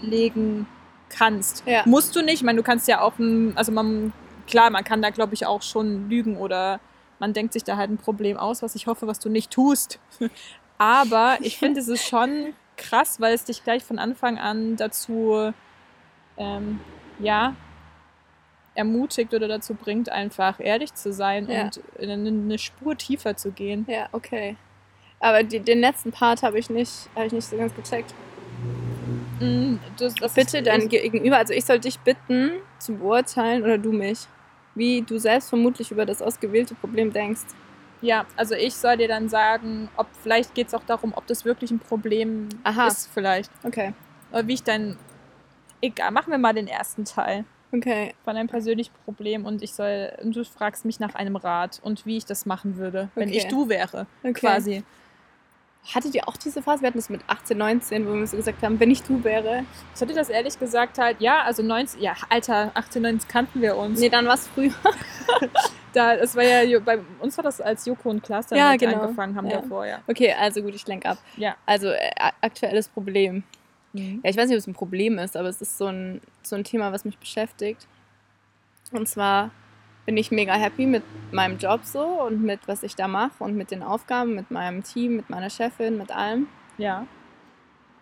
ablegen 0.06 0.66
kannst. 1.08 1.62
Ja. 1.66 1.82
Musst 1.86 2.16
du 2.16 2.22
nicht, 2.22 2.34
ich 2.34 2.42
meine, 2.42 2.56
du 2.58 2.62
kannst 2.62 2.88
ja 2.88 3.00
auch, 3.00 3.18
ein, 3.18 3.56
also 3.56 3.72
man, 3.72 4.12
klar, 4.46 4.70
man 4.70 4.84
kann 4.84 5.02
da 5.02 5.10
glaube 5.10 5.34
ich 5.34 5.46
auch 5.46 5.62
schon 5.62 6.08
lügen 6.08 6.36
oder 6.36 6.80
man 7.18 7.32
denkt 7.32 7.52
sich 7.52 7.64
da 7.64 7.76
halt 7.76 7.90
ein 7.90 7.98
Problem 7.98 8.36
aus, 8.36 8.62
was 8.62 8.74
ich 8.74 8.86
hoffe, 8.86 9.06
was 9.06 9.18
du 9.20 9.28
nicht 9.28 9.50
tust. 9.50 9.98
Aber 10.78 11.38
ich 11.40 11.58
finde, 11.58 11.80
es 11.80 11.88
ist 11.88 12.06
schon 12.06 12.54
krass, 12.76 13.20
weil 13.20 13.34
es 13.34 13.44
dich 13.44 13.64
gleich 13.64 13.84
von 13.84 13.98
Anfang 13.98 14.38
an 14.38 14.76
dazu, 14.76 15.52
ähm, 16.36 16.80
ja, 17.18 17.54
ermutigt 18.74 19.32
oder 19.32 19.48
dazu 19.48 19.72
bringt, 19.72 20.10
einfach 20.10 20.60
ehrlich 20.60 20.92
zu 20.92 21.10
sein 21.10 21.48
Ja. 21.48 21.62
und 21.62 21.80
in 21.98 22.10
eine, 22.10 22.28
eine 22.28 22.58
Spur 22.58 22.94
tiefer 22.94 23.34
zu 23.34 23.50
gehen. 23.52 23.86
Ja, 23.88 24.08
okay. 24.12 24.56
Aber 25.18 25.42
die, 25.42 25.60
den 25.60 25.80
letzten 25.80 26.12
Part 26.12 26.42
habe 26.42 26.58
ich 26.58 26.68
nicht, 26.68 27.08
habe 27.14 27.24
ich 27.24 27.32
nicht 27.32 27.48
so 27.48 27.56
ganz 27.56 27.74
gecheckt. 27.74 28.12
Mm, 29.40 29.76
Das, 29.98 30.14
das 30.14 30.34
Bitte 30.34 30.62
dein 30.62 30.88
Gegenüber, 30.88 31.38
also 31.38 31.52
ich 31.52 31.64
soll 31.64 31.78
dich 31.78 31.98
bitten 32.00 32.52
zu 32.78 32.94
beurteilen 32.94 33.62
oder 33.62 33.78
du 33.78 33.92
mich, 33.92 34.26
wie 34.74 35.02
du 35.02 35.18
selbst 35.18 35.48
vermutlich 35.48 35.90
über 35.90 36.06
das 36.06 36.22
ausgewählte 36.22 36.74
Problem 36.74 37.12
denkst. 37.12 37.42
Ja, 38.02 38.26
also 38.36 38.54
ich 38.54 38.74
soll 38.74 38.98
dir 38.98 39.08
dann 39.08 39.28
sagen, 39.28 39.88
ob 39.96 40.06
vielleicht 40.22 40.54
geht 40.54 40.68
es 40.68 40.74
auch 40.74 40.84
darum, 40.84 41.12
ob 41.14 41.26
das 41.26 41.44
wirklich 41.44 41.70
ein 41.70 41.78
Problem 41.78 42.48
Aha. 42.62 42.88
ist, 42.88 43.08
vielleicht. 43.12 43.50
Okay. 43.64 43.92
Oder 44.32 44.46
wie 44.46 44.54
ich 44.54 44.62
dann. 44.62 44.96
Egal, 45.82 46.10
machen 46.10 46.30
wir 46.30 46.38
mal 46.38 46.54
den 46.54 46.68
ersten 46.68 47.04
Teil 47.04 47.44
Okay. 47.72 48.14
von 48.24 48.36
einem 48.36 48.48
persönlichen 48.48 48.92
Problem 49.04 49.44
und 49.44 49.62
ich 49.62 49.72
soll. 49.72 50.10
Und 50.22 50.34
du 50.36 50.44
fragst 50.44 50.84
mich 50.84 51.00
nach 51.00 51.14
einem 51.14 51.36
Rat 51.36 51.80
und 51.82 52.06
wie 52.06 52.16
ich 52.16 52.24
das 52.24 52.46
machen 52.46 52.76
würde, 52.76 53.08
wenn 53.14 53.28
Okay. 53.28 53.38
ich 53.38 53.48
du 53.48 53.68
wäre, 53.68 54.06
okay. 54.22 54.32
quasi. 54.32 54.82
Hattet 55.94 56.14
ihr 56.14 56.28
auch 56.28 56.36
diese 56.36 56.62
Phase? 56.62 56.82
Wir 56.82 56.88
hatten 56.88 56.98
das 56.98 57.08
mit 57.10 57.20
18, 57.28 57.56
19, 57.56 58.06
wo 58.08 58.14
wir 58.14 58.26
so 58.26 58.36
gesagt 58.36 58.62
haben, 58.62 58.78
wenn 58.80 58.90
ich 58.90 59.02
du 59.02 59.22
wäre. 59.22 59.64
Ich 59.94 60.00
hatte 60.00 60.14
das 60.14 60.28
ehrlich 60.28 60.58
gesagt 60.58 60.98
halt, 60.98 61.20
ja, 61.20 61.42
also 61.42 61.62
19, 61.62 62.00
ja, 62.00 62.14
Alter, 62.28 62.72
18, 62.74 63.02
19 63.02 63.28
kannten 63.28 63.60
wir 63.62 63.76
uns. 63.76 64.00
Nee, 64.00 64.08
dann 64.08 64.26
war 64.26 64.34
es 64.34 64.46
früher. 64.48 64.72
Da, 65.92 66.14
das 66.14 66.36
war 66.36 66.42
ja, 66.42 66.78
bei 66.80 66.98
uns 67.20 67.38
war 67.38 67.42
das 67.44 67.58
als 67.58 67.86
Joko 67.86 68.10
und 68.10 68.22
Klaas 68.22 68.48
damit 68.48 68.62
Ja, 68.62 68.76
genau. 68.76 69.00
angefangen 69.04 69.34
haben 69.34 69.46
Ja. 69.46 69.62
davor, 69.62 69.86
ja. 69.86 70.00
Okay, 70.06 70.30
also 70.38 70.60
gut, 70.60 70.74
ich 70.74 70.86
lenke 70.86 71.08
ab. 71.08 71.16
Ja. 71.38 71.56
Also 71.64 71.88
äh, 71.88 72.10
aktuelles 72.42 72.86
Problem. 72.88 73.44
Mhm. 73.94 74.20
Ja, 74.22 74.28
ich 74.28 74.36
weiß 74.36 74.48
nicht, 74.48 74.56
ob 74.56 74.58
es 74.58 74.66
ein 74.66 74.74
Problem 74.74 75.18
ist, 75.18 75.38
aber 75.38 75.48
es 75.48 75.62
ist 75.62 75.78
so 75.78 75.86
ein, 75.86 76.20
so 76.42 76.54
ein 76.54 76.64
Thema, 76.64 76.92
was 76.92 77.06
mich 77.06 77.16
beschäftigt. 77.16 77.86
Und 78.92 79.08
zwar 79.08 79.50
bin 80.06 80.16
ich 80.16 80.30
mega 80.30 80.54
happy 80.54 80.86
mit 80.86 81.02
meinem 81.32 81.58
Job 81.58 81.80
so 81.84 82.00
und 82.00 82.42
mit 82.42 82.60
was 82.66 82.84
ich 82.84 82.94
da 82.94 83.08
mache 83.08 83.32
und 83.40 83.56
mit 83.56 83.72
den 83.72 83.82
Aufgaben, 83.82 84.36
mit 84.36 84.52
meinem 84.52 84.84
Team, 84.84 85.16
mit 85.16 85.28
meiner 85.28 85.50
Chefin, 85.50 85.98
mit 85.98 86.12
allem. 86.12 86.46
Ja. 86.78 87.06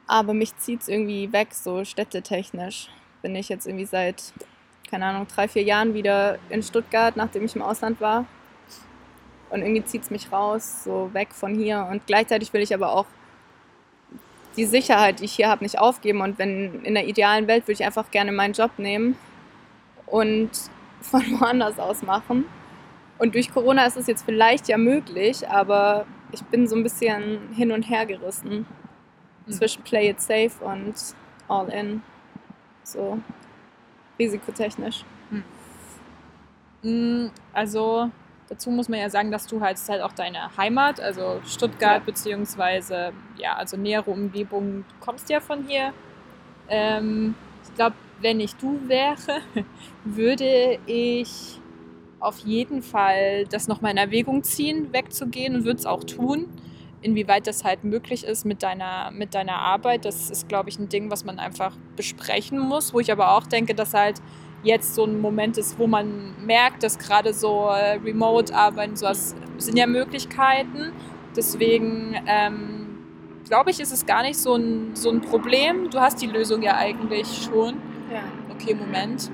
Aber 0.07 0.35
mich 0.35 0.55
zieht 0.59 0.83
es 0.83 0.89
irgendwie 0.89 1.33
weg, 1.33 1.55
so 1.55 1.83
städtetechnisch. 1.83 2.91
Bin 3.23 3.35
ich 3.35 3.49
jetzt 3.49 3.67
irgendwie 3.67 3.87
seit, 3.87 4.35
keine 4.91 5.07
Ahnung, 5.07 5.27
drei, 5.35 5.49
vier 5.49 5.63
Jahren 5.63 5.95
wieder 5.95 6.39
in 6.51 6.63
Stuttgart, 6.63 7.17
nachdem 7.17 7.47
ich 7.47 7.57
im 7.57 7.63
Ausland 7.63 8.03
war. 8.03 8.27
Und 9.49 9.63
irgendwie 9.63 9.85
zieht 9.85 10.03
es 10.03 10.11
mich 10.11 10.31
raus, 10.31 10.85
so 10.85 11.09
weg 11.15 11.29
von 11.31 11.55
hier. 11.55 11.89
Und 11.91 12.07
gleichzeitig 12.07 12.53
will 12.53 12.61
ich 12.61 12.75
aber 12.75 12.93
auch 12.93 13.07
die 14.57 14.67
Sicherheit, 14.67 15.21
die 15.21 15.25
ich 15.25 15.33
hier 15.33 15.49
habe, 15.49 15.65
nicht 15.65 15.79
aufgeben. 15.79 16.21
Und 16.21 16.39
wenn 16.39 16.85
in 16.85 16.95
der 16.95 17.07
idealen 17.07 17.47
Welt 17.47 17.65
würde 17.65 17.81
ich 17.81 17.85
einfach 17.85 18.11
gerne 18.11 18.31
meinen 18.31 18.53
Job 18.53 18.73
nehmen 18.77 19.17
und 20.07 20.51
von 21.05 21.23
woanders 21.41 21.79
aus 21.79 22.03
machen. 22.03 22.47
Und 23.19 23.35
durch 23.35 23.53
Corona 23.53 23.87
ist 23.87 23.97
es 23.97 24.07
jetzt 24.07 24.25
vielleicht 24.25 24.69
ja 24.69 24.77
möglich, 24.77 25.49
aber 25.49 26.05
ich 26.33 26.43
bin 26.45 26.67
so 26.67 26.75
ein 26.77 26.83
bisschen 26.83 27.49
hin 27.55 27.71
und 27.71 27.83
her 27.85 28.07
gerissen 28.07 28.67
zwischen 29.49 29.83
Play 29.85 30.11
It 30.11 30.21
Safe 30.21 30.51
und 30.61 30.95
All 31.49 31.69
In. 31.69 32.03
So 32.83 33.19
risikotechnisch. 34.19 35.05
Mm, 36.83 37.27
Also 37.53 38.11
dazu 38.49 38.71
muss 38.71 38.89
man 38.89 39.01
ja 39.01 39.11
sagen, 39.11 39.31
dass 39.31 39.47
du 39.47 39.61
halt, 39.61 39.79
halt 39.89 40.03
auch 40.03 40.13
deine 40.13 40.55
Heimat, 40.57 41.01
also 41.01 41.41
Stuttgart, 41.47 41.99
Ja. 42.01 42.05
beziehungsweise, 42.05 43.13
ja, 43.37 43.55
also 43.57 43.77
nähere 43.77 44.11
Umgebung, 44.11 44.85
du 44.89 44.95
kommst 45.05 45.31
ja 45.31 45.41
von 45.41 45.65
hier. 45.67 45.93
Ähm, 46.69 47.35
ich 47.63 47.75
glaube, 47.75 47.97
wenn 48.21 48.41
ich 48.41 48.55
du 48.57 48.81
wäre, 48.89 49.41
würde 50.05 50.79
ich 50.87 51.61
auf 52.21 52.39
jeden 52.39 52.83
Fall 52.83 53.45
das 53.51 53.69
nochmal 53.69 53.93
in 53.93 53.99
Erwägung 53.99 54.43
ziehen, 54.43 54.93
wegzugehen 54.93 55.55
und 55.55 55.65
würde 55.65 55.79
es 55.79 55.87
auch 55.87 56.05
tun. 56.05 56.47
Inwieweit 57.03 57.47
das 57.47 57.65
halt 57.65 57.85
möglich 57.85 58.25
ist 58.25 58.47
mit 58.47 58.63
deiner, 58.63 59.11
mit 59.11 59.35
deiner 59.35 59.57
Arbeit, 59.57 60.07
das 60.07 60.31
ist, 60.31 60.49
glaube 60.49 60.71
ich, 60.71 60.79
ein 60.79 60.89
Ding, 60.89 61.11
was 61.11 61.25
man 61.25 61.39
einfach 61.39 61.77
besprechen 61.97 62.59
muss, 62.59 62.95
wo 62.95 63.01
ich 63.01 63.13
aber 63.13 63.37
auch 63.37 63.47
denke, 63.47 63.75
dass 63.75 63.93
halt 63.93 64.23
jetzt 64.63 64.95
so 64.95 65.05
ein 65.05 65.21
Moment 65.21 65.59
ist, 65.59 65.79
wo 65.79 65.87
man 65.87 66.35
merkt, 66.45 66.83
dass 66.83 66.99
gerade 66.99 67.35
so 67.35 67.69
äh, 67.69 67.97
Remote-Arbeiten, 67.97 68.97
sowas 68.97 69.37
sind 69.59 69.77
ja 69.77 69.87
Möglichkeiten. 69.87 70.93
Deswegen 71.37 72.17
ähm, 72.27 72.85
glaube 73.45 73.71
ich, 73.71 73.81
ist 73.81 73.93
es 73.93 74.07
gar 74.07 74.23
nicht 74.23 74.39
so 74.39 74.55
ein, 74.55 74.95
so 74.95 75.11
ein 75.11 75.21
Problem. 75.21 75.91
Du 75.91 76.01
hast 76.01 76.23
die 76.23 76.27
Lösung 76.27 76.63
ja 76.63 76.77
eigentlich 76.77 77.45
schon. 77.45 77.75
Okay, 78.65 78.75
Moment. 78.75 79.31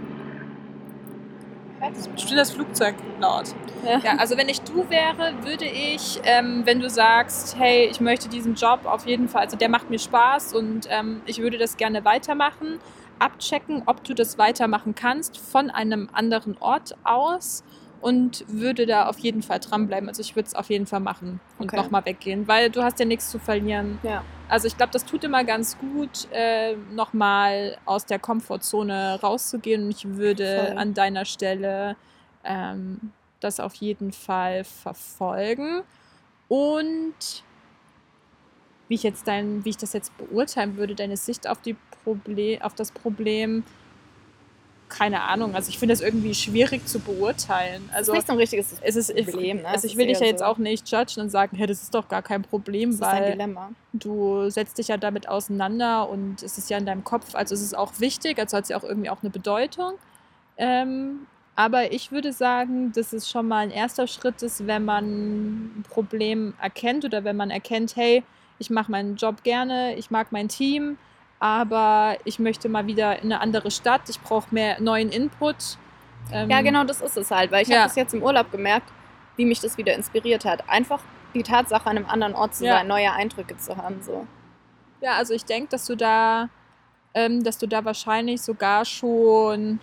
Das 1.80 1.98
ist 1.98 2.12
bestimmt 2.12 2.40
das 2.40 2.50
Flugzeug 2.50 2.96
laut. 3.20 3.44
Ja. 3.84 3.98
Ja, 4.00 4.16
also 4.16 4.36
wenn 4.36 4.48
ich 4.48 4.60
du 4.62 4.90
wäre, 4.90 5.44
würde 5.44 5.66
ich, 5.66 6.20
ähm, 6.24 6.62
wenn 6.64 6.80
du 6.80 6.90
sagst, 6.90 7.56
hey, 7.56 7.86
ich 7.86 8.00
möchte 8.00 8.28
diesen 8.28 8.54
Job 8.54 8.80
auf 8.84 9.06
jeden 9.06 9.28
Fall, 9.28 9.42
also 9.42 9.56
der 9.56 9.68
macht 9.68 9.88
mir 9.88 10.00
Spaß 10.00 10.54
und 10.54 10.88
ähm, 10.90 11.22
ich 11.26 11.38
würde 11.38 11.58
das 11.58 11.76
gerne 11.76 12.04
weitermachen, 12.04 12.80
abchecken, 13.20 13.84
ob 13.86 14.02
du 14.02 14.14
das 14.14 14.36
weitermachen 14.36 14.94
kannst 14.96 15.38
von 15.38 15.70
einem 15.70 16.10
anderen 16.12 16.58
Ort 16.58 16.96
aus 17.04 17.62
und 18.00 18.44
würde 18.48 18.86
da 18.86 19.06
auf 19.06 19.18
jeden 19.18 19.42
Fall 19.42 19.60
dranbleiben. 19.60 20.08
Also 20.08 20.20
ich 20.22 20.34
würde 20.36 20.46
es 20.46 20.54
auf 20.54 20.70
jeden 20.70 20.86
Fall 20.86 21.00
machen 21.00 21.40
und 21.58 21.66
Okay. 21.66 21.76
nochmal 21.76 22.04
weggehen, 22.04 22.48
weil 22.48 22.70
du 22.70 22.82
hast 22.82 22.98
ja 22.98 23.04
nichts 23.04 23.30
zu 23.30 23.38
verlieren. 23.38 23.98
Ja. 24.02 24.24
Also 24.48 24.66
ich 24.66 24.76
glaube, 24.76 24.92
das 24.92 25.04
tut 25.04 25.22
immer 25.22 25.44
ganz 25.44 25.78
gut, 25.78 26.26
äh, 26.32 26.74
nochmal 26.92 27.76
aus 27.84 28.06
der 28.06 28.18
Komfortzone 28.18 29.20
rauszugehen. 29.22 29.84
Und 29.84 29.90
ich 29.90 30.08
würde 30.16 30.66
Voll. 30.68 30.78
an 30.78 30.94
deiner 30.94 31.24
Stelle 31.24 31.96
ähm, 32.44 33.12
das 33.38 33.60
auf 33.60 33.74
jeden 33.74 34.12
Fall 34.12 34.64
verfolgen. 34.64 35.82
Und 36.48 37.44
wie 38.88 38.94
ich 38.94 39.04
jetzt 39.04 39.28
dein, 39.28 39.64
wie 39.64 39.70
ich 39.70 39.76
das 39.76 39.92
jetzt 39.92 40.16
beurteilen 40.18 40.76
würde, 40.76 40.96
deine 40.96 41.16
Sicht 41.16 41.48
auf 41.48 41.60
die 41.60 41.76
Proble 42.02 42.58
auf 42.62 42.74
das 42.74 42.90
Problem, 42.90 43.62
keine 44.90 45.22
Ahnung. 45.22 45.54
Also 45.54 45.70
ich 45.70 45.78
finde 45.78 45.94
das 45.94 46.02
irgendwie 46.02 46.34
schwierig 46.34 46.86
zu 46.86 46.98
beurteilen. 46.98 47.88
Also 47.94 48.12
ist 48.12 48.16
nicht 48.18 48.26
so 48.26 48.32
ein 48.34 48.38
richtiges 48.38 48.74
es 48.82 48.96
ist 48.96 49.14
Problem. 49.24 49.58
Ne? 49.62 49.68
Also 49.68 49.86
ich 49.86 49.96
will 49.96 50.06
dich 50.08 50.20
ja 50.20 50.26
jetzt 50.26 50.40
so- 50.40 50.44
auch 50.44 50.58
nicht 50.58 50.90
judgen 50.90 51.22
und 51.22 51.30
sagen, 51.30 51.56
hey, 51.56 51.66
das 51.66 51.82
ist 51.82 51.94
doch 51.94 52.08
gar 52.08 52.20
kein 52.22 52.42
Problem, 52.42 52.90
Das 52.90 53.00
weil 53.00 53.32
Dilemma. 53.32 53.70
du 53.94 54.50
setzt 54.50 54.76
dich 54.78 54.88
ja 54.88 54.96
damit 54.98 55.28
auseinander 55.28 56.08
und 56.10 56.42
es 56.42 56.58
ist 56.58 56.68
ja 56.68 56.76
in 56.76 56.84
deinem 56.86 57.04
Kopf, 57.04 57.34
also 57.34 57.54
es 57.54 57.62
ist 57.62 57.74
auch 57.76 57.92
wichtig, 57.98 58.38
also 58.38 58.56
hat 58.56 58.64
es 58.64 58.68
ja 58.70 58.76
auch 58.76 58.84
irgendwie 58.84 59.08
auch 59.10 59.22
eine 59.22 59.30
Bedeutung. 59.30 59.94
Ähm, 60.58 61.26
aber 61.56 61.92
ich 61.92 62.10
würde 62.12 62.32
sagen, 62.32 62.92
dass 62.92 63.12
es 63.12 63.28
schon 63.30 63.46
mal 63.48 63.58
ein 63.58 63.70
erster 63.70 64.06
Schritt 64.06 64.42
ist, 64.42 64.66
wenn 64.66 64.84
man 64.84 65.04
ein 65.78 65.84
Problem 65.88 66.54
erkennt 66.60 67.04
oder 67.04 67.24
wenn 67.24 67.36
man 67.36 67.50
erkennt, 67.50 67.96
hey, 67.96 68.22
ich 68.58 68.70
mache 68.70 68.90
meinen 68.90 69.16
Job 69.16 69.42
gerne, 69.42 69.94
ich 69.96 70.10
mag 70.10 70.32
mein 70.32 70.48
Team, 70.48 70.98
aber 71.40 72.16
ich 72.24 72.38
möchte 72.38 72.68
mal 72.68 72.86
wieder 72.86 73.16
in 73.18 73.32
eine 73.32 73.40
andere 73.40 73.70
Stadt, 73.70 74.02
ich 74.08 74.20
brauche 74.20 74.54
mehr 74.54 74.80
neuen 74.80 75.10
Input. 75.10 75.78
Ähm, 76.32 76.48
Ja, 76.50 76.60
genau 76.60 76.84
das 76.84 77.00
ist 77.00 77.16
es 77.16 77.30
halt, 77.30 77.50
weil 77.50 77.62
ich 77.62 77.68
Ja. 77.68 77.78
habe 77.78 77.88
das 77.88 77.96
jetzt 77.96 78.14
im 78.14 78.22
Urlaub 78.22 78.52
gemerkt, 78.52 78.88
wie 79.36 79.46
mich 79.46 79.58
das 79.60 79.76
wieder 79.78 79.94
inspiriert 79.94 80.44
hat. 80.44 80.68
Einfach 80.68 81.00
die 81.34 81.42
Tatsache, 81.42 81.86
an 81.88 81.96
einem 81.96 82.06
anderen 82.06 82.34
Ort 82.34 82.54
zu 82.54 82.64
Ja. 82.66 82.76
sein, 82.76 82.86
neue 82.88 83.10
Eindrücke 83.12 83.56
zu 83.56 83.76
haben. 83.76 84.02
So. 84.02 84.26
Ja, 85.00 85.12
also 85.16 85.32
ich 85.32 85.44
denke, 85.46 85.70
dass 85.70 85.86
du 85.86 85.96
da, 85.96 86.50
ähm, 87.14 87.42
dass 87.42 87.56
du 87.58 87.66
da 87.66 87.84
wahrscheinlich 87.84 88.42
sogar 88.42 88.84
schon, 88.84 89.80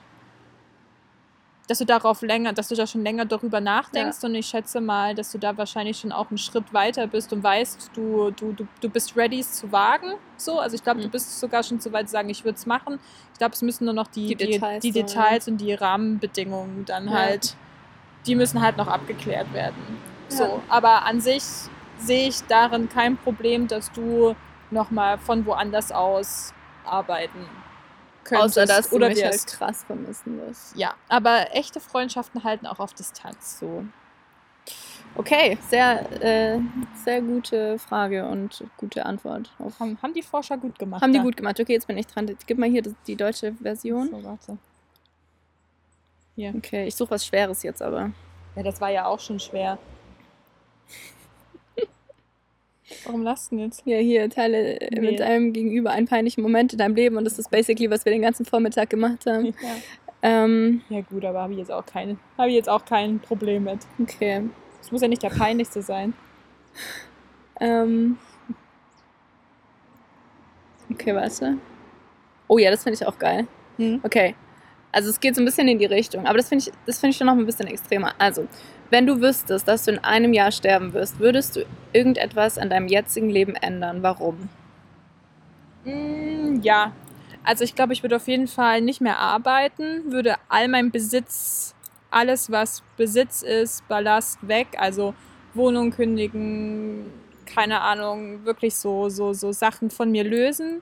dass 1.67 1.79
du 1.79 1.85
darauf 1.85 2.21
länger, 2.21 2.53
dass 2.53 2.69
du 2.69 2.75
da 2.75 2.87
schon 2.87 3.03
länger 3.03 3.25
darüber 3.25 3.59
nachdenkst 3.59 4.23
und 4.23 4.35
ich 4.35 4.47
schätze 4.47 4.79
mal, 4.79 5.13
dass 5.13 5.31
du 5.33 5.37
da 5.37 5.55
wahrscheinlich 5.57 5.99
schon 5.99 6.13
auch 6.13 6.29
einen 6.29 6.37
Schritt 6.37 6.71
weiter 6.73 7.07
bist 7.07 7.33
und 7.33 7.43
weißt, 7.43 7.91
du, 7.93 8.31
du, 8.31 8.53
du, 8.53 8.67
du 8.79 8.89
bist 8.89 9.15
ready, 9.17 9.41
es 9.41 9.51
zu 9.53 9.69
wagen. 9.71 10.13
So, 10.37 10.59
also 10.59 10.75
ich 10.75 10.83
glaube, 10.83 11.01
du 11.01 11.07
Mhm. 11.07 11.11
bist 11.11 11.37
sogar 11.39 11.63
schon 11.63 11.81
zu 11.81 11.91
weit 11.91 12.07
zu 12.07 12.13
sagen, 12.13 12.29
ich 12.29 12.45
würde 12.45 12.55
es 12.57 12.65
machen. 12.65 12.99
Ich 13.33 13.37
glaube, 13.37 13.53
es 13.53 13.61
müssen 13.61 13.83
nur 13.83 13.93
noch 13.93 14.07
die, 14.07 14.27
Die 14.27 14.35
die, 14.35 14.51
Details 14.53 14.81
die 14.81 14.91
so, 14.91 14.99
ja. 14.99 15.05
Details 15.05 15.47
und 15.49 15.57
die 15.57 15.73
Rahmenbedingungen 15.73 16.85
dann 16.85 17.07
Ja. 17.07 17.13
halt, 17.13 17.55
die 18.25 18.35
müssen 18.35 18.61
halt 18.61 18.77
noch 18.77 18.87
abgeklärt 18.87 19.51
werden. 19.53 19.97
So, 20.29 20.43
Ja. 20.43 20.61
aber 20.69 21.05
an 21.05 21.19
sich 21.19 21.43
sehe 21.99 22.29
ich 22.29 22.43
darin 22.43 22.87
kein 22.87 23.17
Problem, 23.17 23.67
dass 23.67 23.91
du 23.91 24.35
nochmal 24.71 25.17
von 25.17 25.45
woanders 25.45 25.91
aus 25.91 26.53
arbeiten 26.85 27.45
könntest 28.27 28.57
Außer, 28.57 28.65
dass 28.65 28.89
du 28.89 28.95
oder 28.97 29.09
mich 29.09 29.23
halt 29.23 29.47
krass 29.47 29.83
vermissen 29.83 30.39
wirst. 30.39 30.75
Ja, 30.75 30.95
aber 31.09 31.55
echte 31.55 31.79
Freundschaften 31.79 32.43
halten 32.43 32.65
auch 32.65 32.79
auf 32.79 32.93
Distanz. 32.93 33.59
So. 33.59 33.85
Okay, 35.15 35.57
sehr, 35.67 36.21
äh, 36.21 36.59
sehr 37.03 37.21
gute 37.21 37.79
Frage 37.79 38.27
und 38.27 38.63
gute 38.77 39.05
Antwort. 39.05 39.51
Haben, 39.79 39.97
haben 40.01 40.13
die 40.13 40.21
Forscher 40.21 40.57
gut 40.57 40.77
gemacht. 40.77 41.01
haben 41.01 41.13
die 41.13 41.19
gut 41.19 41.37
gemacht. 41.37 41.59
Okay, 41.59 41.73
jetzt 41.73 41.87
bin 41.87 41.97
ich 41.97 42.05
dran. 42.05 42.35
Gib 42.45 42.57
mal 42.57 42.69
hier 42.69 42.83
das, 42.83 42.93
die 43.07 43.15
deutsche 43.15 43.53
Version. 43.53 44.09
So, 44.09 44.23
warte. 44.23 44.57
Okay, 46.37 46.85
ich 46.85 46.95
suche 46.95 47.11
was 47.11 47.25
Schweres 47.25 47.63
jetzt 47.63 47.81
aber. 47.81 48.11
Ja, 48.55 48.63
das 48.63 48.79
war 48.79 48.91
ja 48.91 49.05
auch 49.05 49.19
schon 49.19 49.39
schwer. 49.39 49.79
Warum 53.05 53.25
denn 53.25 53.59
jetzt? 53.59 53.83
Ja, 53.85 53.97
hier, 53.97 54.29
teile 54.29 54.79
äh, 54.79 54.89
Nee. 54.93 55.11
mit 55.11 55.19
deinem 55.19 55.51
Gegenüber 55.53 55.91
einen 55.91 56.07
peinlichen 56.07 56.41
Moment 56.41 56.71
in 56.73 56.79
deinem 56.79 56.95
Leben 56.95 57.17
und 57.17 57.25
das 57.25 57.37
ist 57.37 57.51
basically, 57.51 57.89
was 57.89 58.05
wir 58.05 58.11
den 58.11 58.21
ganzen 58.21 58.45
Vormittag 58.45 58.89
gemacht 58.89 59.25
haben. 59.25 59.47
Ja. 59.47 59.53
Ähm, 60.21 60.81
ja 60.89 61.01
gut, 61.01 61.23
aber 61.25 61.41
habe 61.41 61.53
ich 61.53 61.59
jetzt 61.59 61.71
auch 61.71 61.85
keine, 61.85 62.17
habe 62.37 62.49
ich 62.49 62.55
jetzt 62.55 62.69
auch 62.69 62.83
kein 62.85 63.19
Problem 63.19 63.65
mit. 63.65 63.79
okay. 64.01 64.43
Es 64.81 64.91
muss 64.91 65.01
ja 65.01 65.07
nicht 65.07 65.21
der 65.21 65.29
peinlichste 65.29 65.81
sein. 65.81 66.13
Ähm, 67.59 68.17
okay, 70.91 71.13
warte. 71.13 71.57
Oh 72.47 72.57
ja, 72.57 72.71
das 72.71 72.83
finde 72.83 72.95
ich 72.95 73.05
auch 73.05 73.19
geil. 73.19 73.47
Hm. 73.77 73.99
Okay. 74.03 74.35
Also 74.91 75.09
es 75.09 75.19
geht 75.19 75.35
so 75.35 75.41
ein 75.41 75.45
bisschen 75.45 75.67
in 75.67 75.77
die 75.77 75.85
Richtung, 75.85 76.25
aber 76.25 76.37
das 76.37 76.47
finde 76.49 76.65
ich, 76.65 76.73
das 76.85 76.99
finde 76.99 77.11
ich 77.11 77.17
schon 77.17 77.27
noch 77.27 77.33
ein 77.37 77.45
bisschen 77.45 77.67
extremer. 77.67 78.13
Also, 78.17 78.47
wenn 78.89 79.05
du 79.05 79.21
wüsstest, 79.21 79.67
dass 79.67 79.85
du 79.85 79.91
in 79.91 79.99
einem 79.99 80.33
Jahr 80.33 80.51
sterben 80.51 80.93
wirst, 80.93 81.19
würdest 81.19 81.55
du 81.55 81.65
irgendetwas 81.93 82.57
an 82.57 82.69
deinem 82.69 82.87
jetzigen 82.87 83.29
Leben 83.29 83.55
ändern? 83.55 84.03
Warum? 84.03 84.49
Mm, 85.83 86.59
ja, 86.61 86.91
also 87.43 87.63
ich 87.63 87.75
glaube, 87.75 87.93
ich 87.93 88.03
würde 88.03 88.15
auf 88.17 88.27
jeden 88.27 88.47
Fall 88.47 88.81
nicht 88.81 89.01
mehr 89.01 89.19
arbeiten, 89.19 90.11
würde 90.11 90.35
all 90.49 90.67
mein 90.67 90.91
Besitz, 90.91 91.75
alles 92.11 92.51
was 92.51 92.83
Besitz 92.97 93.41
ist, 93.41 93.87
Ballast 93.87 94.39
weg, 94.47 94.67
also 94.77 95.13
Wohnung 95.53 95.91
kündigen, 95.91 97.05
keine 97.45 97.81
Ahnung, 97.81 98.43
wirklich 98.45 98.75
so, 98.75 99.09
so, 99.09 99.33
so 99.33 99.51
Sachen 99.51 99.89
von 99.89 100.11
mir 100.11 100.23
lösen 100.23 100.81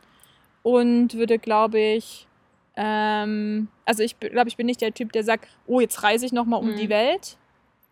und 0.63 1.13
würde, 1.13 1.37
glaube 1.39 1.79
ich, 1.79 2.27
ähm, 2.75 3.67
also 3.85 4.03
ich 4.03 4.19
glaube, 4.19 4.49
ich 4.49 4.57
bin 4.57 4.65
nicht 4.65 4.81
der 4.81 4.93
Typ, 4.93 5.11
der 5.11 5.23
sagt, 5.23 5.47
oh, 5.67 5.79
jetzt 5.79 6.03
reise 6.03 6.25
ich 6.25 6.33
nochmal 6.33 6.59
um 6.59 6.71
Mhm. 6.71 6.75
die 6.77 6.89
Welt. 6.89 7.37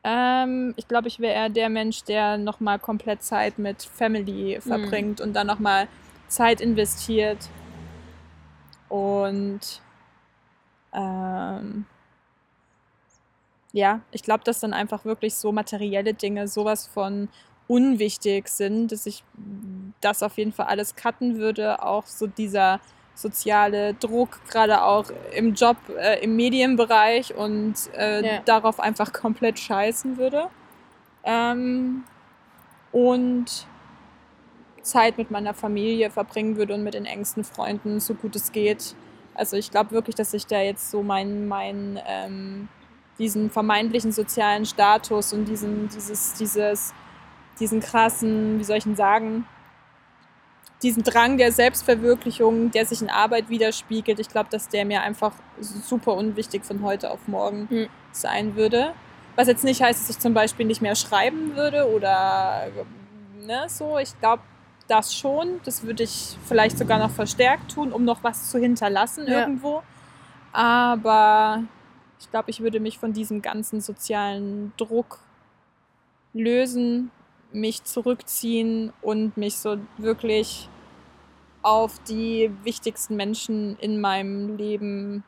Ähm, 0.04 0.74
ich 0.76 0.88
glaube, 0.88 1.08
ich 1.08 1.20
wäre 1.20 1.34
eher 1.34 1.50
der 1.50 1.70
Mensch, 1.70 2.04
der 2.04 2.38
nochmal 2.38 2.80
komplett 2.80 3.24
Zeit 3.24 3.58
mit 3.58 3.84
Family 3.84 4.60
verbringt 4.60 5.22
und 5.22 5.34
dann 5.34 5.48
nochmal 5.48 5.88
Zeit 6.28 6.60
investiert. 6.60 7.50
Und 8.90 9.82
ähm, 10.94 11.86
ja, 13.72 14.02
ich 14.12 14.24
glaube, 14.24 14.44
dass 14.44 14.60
dann 14.60 14.74
einfach 14.74 15.06
wirklich 15.06 15.36
so 15.36 15.52
materielle 15.52 16.14
Dinge 16.14 16.48
sowas 16.48 16.86
von 16.86 17.30
unwichtig 17.68 18.50
sind, 18.50 18.92
dass 18.92 19.06
ich 19.06 19.24
das 20.02 20.22
auf 20.22 20.38
jeden 20.38 20.52
Fall 20.52 20.68
alles 20.68 20.96
cutten 20.96 21.38
würde. 21.38 21.82
Auch 21.82 22.06
so 22.06 22.28
dieser 22.28 22.80
soziale 23.16 23.94
Druck, 23.96 24.40
gerade 24.50 24.84
auch 24.84 25.06
im 25.36 25.54
Job, 25.54 25.78
äh, 25.98 26.24
im 26.24 26.36
Medienbereich 26.36 27.36
und 27.36 27.76
äh, 27.96 28.26
Ja. 28.26 28.42
darauf 28.46 28.80
einfach 28.80 29.14
komplett 29.14 29.60
scheißen 29.60 30.18
würde. 30.18 30.50
Ähm, 31.24 32.04
und 32.92 33.68
Zeit 34.82 35.18
mit 35.18 35.32
meiner 35.32 35.54
Familie 35.54 36.10
verbringen 36.10 36.58
würde 36.58 36.74
und 36.74 36.84
mit 36.84 36.94
den 36.94 37.06
engsten 37.06 37.44
Freunden, 37.44 38.00
so 38.00 38.14
gut 38.14 38.36
es 38.36 38.52
geht. 38.52 38.96
Also 39.34 39.56
ich 39.58 39.72
glaube 39.72 39.92
wirklich, 39.92 40.16
dass 40.16 40.34
ich 40.34 40.46
da 40.46 40.60
jetzt 40.62 40.92
so 40.92 41.02
meinen 41.02 41.48
mein, 41.48 42.00
ähm, 42.06 42.68
diesen 43.18 43.50
vermeintlichen 43.50 44.12
sozialen 44.12 44.66
Status 44.66 45.34
und 45.34 45.46
diesen, 45.46 45.88
dieses, 45.90 46.34
dieses, 46.34 46.94
diesen 47.60 47.80
krassen, 47.80 48.60
wie 48.60 48.64
soll 48.64 48.78
ich 48.78 48.84
denn 48.84 48.96
sagen, 48.96 49.46
diesen 50.84 51.04
Drang 51.04 51.38
der 51.38 51.52
Selbstverwirklichung, 51.52 52.72
der 52.72 52.86
sich 52.86 53.02
in 53.02 53.10
Arbeit 53.10 53.50
widerspiegelt, 53.50 54.20
ich 54.20 54.30
glaube, 54.30 54.50
dass 54.52 54.68
der 54.70 54.86
mir 54.86 55.02
einfach 55.02 55.34
super 55.60 56.14
unwichtig 56.14 56.64
von 56.66 56.84
heute 56.84 57.10
auf 57.10 57.28
morgen 57.28 57.68
Hm. 57.70 57.88
sein 58.12 58.56
würde. 58.56 58.94
Was 59.36 59.48
jetzt 59.48 59.64
nicht 59.64 59.82
heißt, 59.82 60.00
dass 60.02 60.10
ich 60.10 60.20
zum 60.20 60.34
Beispiel 60.34 60.66
nicht 60.66 60.82
mehr 60.82 60.96
schreiben 60.96 61.56
würde 61.56 61.90
oder 61.92 62.68
ne, 63.46 63.64
so. 63.68 63.98
Ich 63.98 64.18
glaube, 64.20 64.44
das 64.88 65.16
schon. 65.16 65.60
Das 65.64 65.84
würde 65.84 66.04
ich 66.04 66.38
vielleicht 66.46 66.78
sogar 66.78 67.00
noch 67.00 67.10
verstärkt 67.10 67.72
tun, 67.74 67.92
um 67.92 68.04
noch 68.06 68.24
was 68.24 68.50
zu 68.52 68.60
hinterlassen 68.60 69.26
Ja. 69.28 69.40
irgendwo. 69.40 69.82
Aber 70.52 71.64
ich 72.20 72.30
glaube, 72.30 72.52
ich 72.52 72.60
würde 72.62 72.80
mich 72.80 73.00
von 73.00 73.14
diesem 73.14 73.42
ganzen 73.42 73.82
sozialen 73.82 74.72
Druck 74.78 75.20
lösen, 76.34 77.12
mich 77.52 77.84
zurückziehen 77.84 78.94
und 79.02 79.38
mich 79.38 79.58
so 79.58 79.78
wirklich 79.98 80.70
auf 81.64 82.00
die 82.04 82.52
wichtigsten 82.64 83.16
Menschen 83.16 83.78
in 83.80 84.00
meinem 84.02 84.58
Leben 84.58 85.24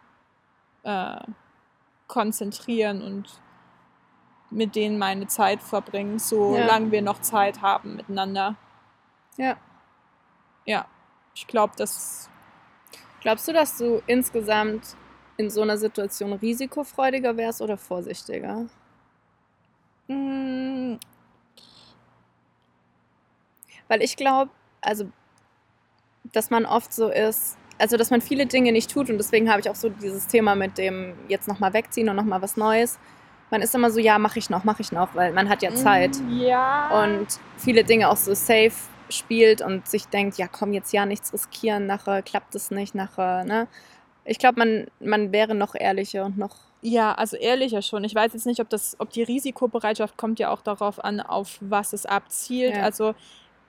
äh, 0.83 1.21
konzentrieren 2.07 3.01
und 3.01 3.41
mit 4.51 4.75
denen 4.75 4.99
meine 4.99 5.27
Zeit 5.27 5.61
verbringen, 5.63 6.19
solange 6.19 6.91
wir 6.91 7.01
noch 7.01 7.21
Zeit 7.21 7.61
haben 7.61 7.95
miteinander. 7.95 8.55
Ja. 9.37 9.57
Ja, 10.65 10.85
ich 11.33 11.47
glaube, 11.47 11.73
das 11.77 12.29
Glaubst 13.25 13.47
du, 13.47 13.53
dass 13.53 13.75
du 13.79 14.03
insgesamt 14.05 14.95
in 15.37 15.49
so 15.49 15.63
einer 15.63 15.77
Situation 15.79 16.33
risikofreudiger 16.33 17.35
wärst 17.35 17.59
oder 17.59 17.75
vorsichtiger? 17.75 18.67
mm, 20.07 20.97
Weil 23.87 24.03
ich 24.03 24.15
glaube, 24.15 24.51
also, 24.81 25.09
dass 26.33 26.49
man 26.49 26.65
oft 26.65 26.93
so 26.93 27.09
ist, 27.09 27.57
also, 27.77 27.97
dass 27.97 28.09
man 28.09 28.21
viele 28.21 28.45
Dinge 28.45 28.71
nicht 28.71 28.89
tut 28.89 29.09
und 29.09 29.17
deswegen 29.17 29.49
habe 29.49 29.59
ich 29.59 29.69
auch 29.69 29.75
so 29.75 29.89
dieses 29.89 30.27
Thema 30.27 30.55
mit 30.55 30.77
dem 30.77 31.13
jetzt 31.27 31.47
nochmal 31.47 31.73
wegziehen 31.73 32.07
und 32.07 32.15
nochmal 32.15 32.41
was 32.41 32.55
Neues. 32.55 32.97
Man 33.51 33.61
ist 33.61 33.75
immer 33.75 33.91
so, 33.91 33.99
ja, 33.99 34.17
mache 34.17 34.39
ich 34.39 34.49
noch, 34.49 34.63
mache 34.63 34.81
ich 34.81 34.91
noch, 34.91 35.13
weil 35.13 35.33
man 35.33 35.49
hat 35.49 35.61
ja 35.61 35.73
Zeit. 35.75 36.17
mm, 36.17 36.39
Ja. 36.39 37.03
und 37.03 37.27
viele 37.57 37.83
Dinge 37.83 38.09
auch 38.09 38.15
so 38.17 38.33
safe 38.33 38.71
spielt 39.09 39.61
und 39.61 39.87
sich 39.87 40.07
denkt, 40.07 40.37
ja 40.37 40.47
komm, 40.47 40.73
jetzt 40.73 40.93
ja 40.93 41.05
nichts 41.05 41.31
riskieren, 41.33 41.85
nachher 41.85 42.21
klappt 42.23 42.55
es 42.55 42.71
nicht, 42.71 42.95
nachher, 42.95 43.43
ne? 43.43 43.67
Ich 44.23 44.39
glaube, 44.39 44.57
man, 44.57 44.87
man 44.99 45.31
wäre 45.31 45.53
noch 45.53 45.75
ehrlicher 45.75 46.25
und 46.25 46.37
noch. 46.37 46.55
Ja, 46.81 47.13
also 47.13 47.35
ehrlicher 47.37 47.81
schon. 47.83 48.03
Ich 48.03 48.15
weiß 48.15 48.33
jetzt 48.33 48.47
nicht, 48.47 48.59
ob 48.61 48.69
das, 48.69 48.95
ob 48.99 49.11
die 49.11 49.21
Risikobereitschaft 49.21 50.17
kommt 50.17 50.39
ja 50.39 50.49
auch 50.49 50.61
darauf 50.61 51.03
an, 51.03 51.19
auf 51.19 51.57
was 51.61 51.93
es 51.93 52.05
abzielt. 52.07 52.75
Ja. 52.77 52.83
Also 52.83 53.13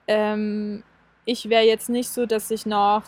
ähm, 0.07 0.83
ich 1.27 1.49
wäre 1.49 1.63
jetzt 1.65 1.89
nicht 1.89 2.09
so, 2.09 2.25
dass 2.25 2.49
ich 2.49 2.65
noch 2.65 3.03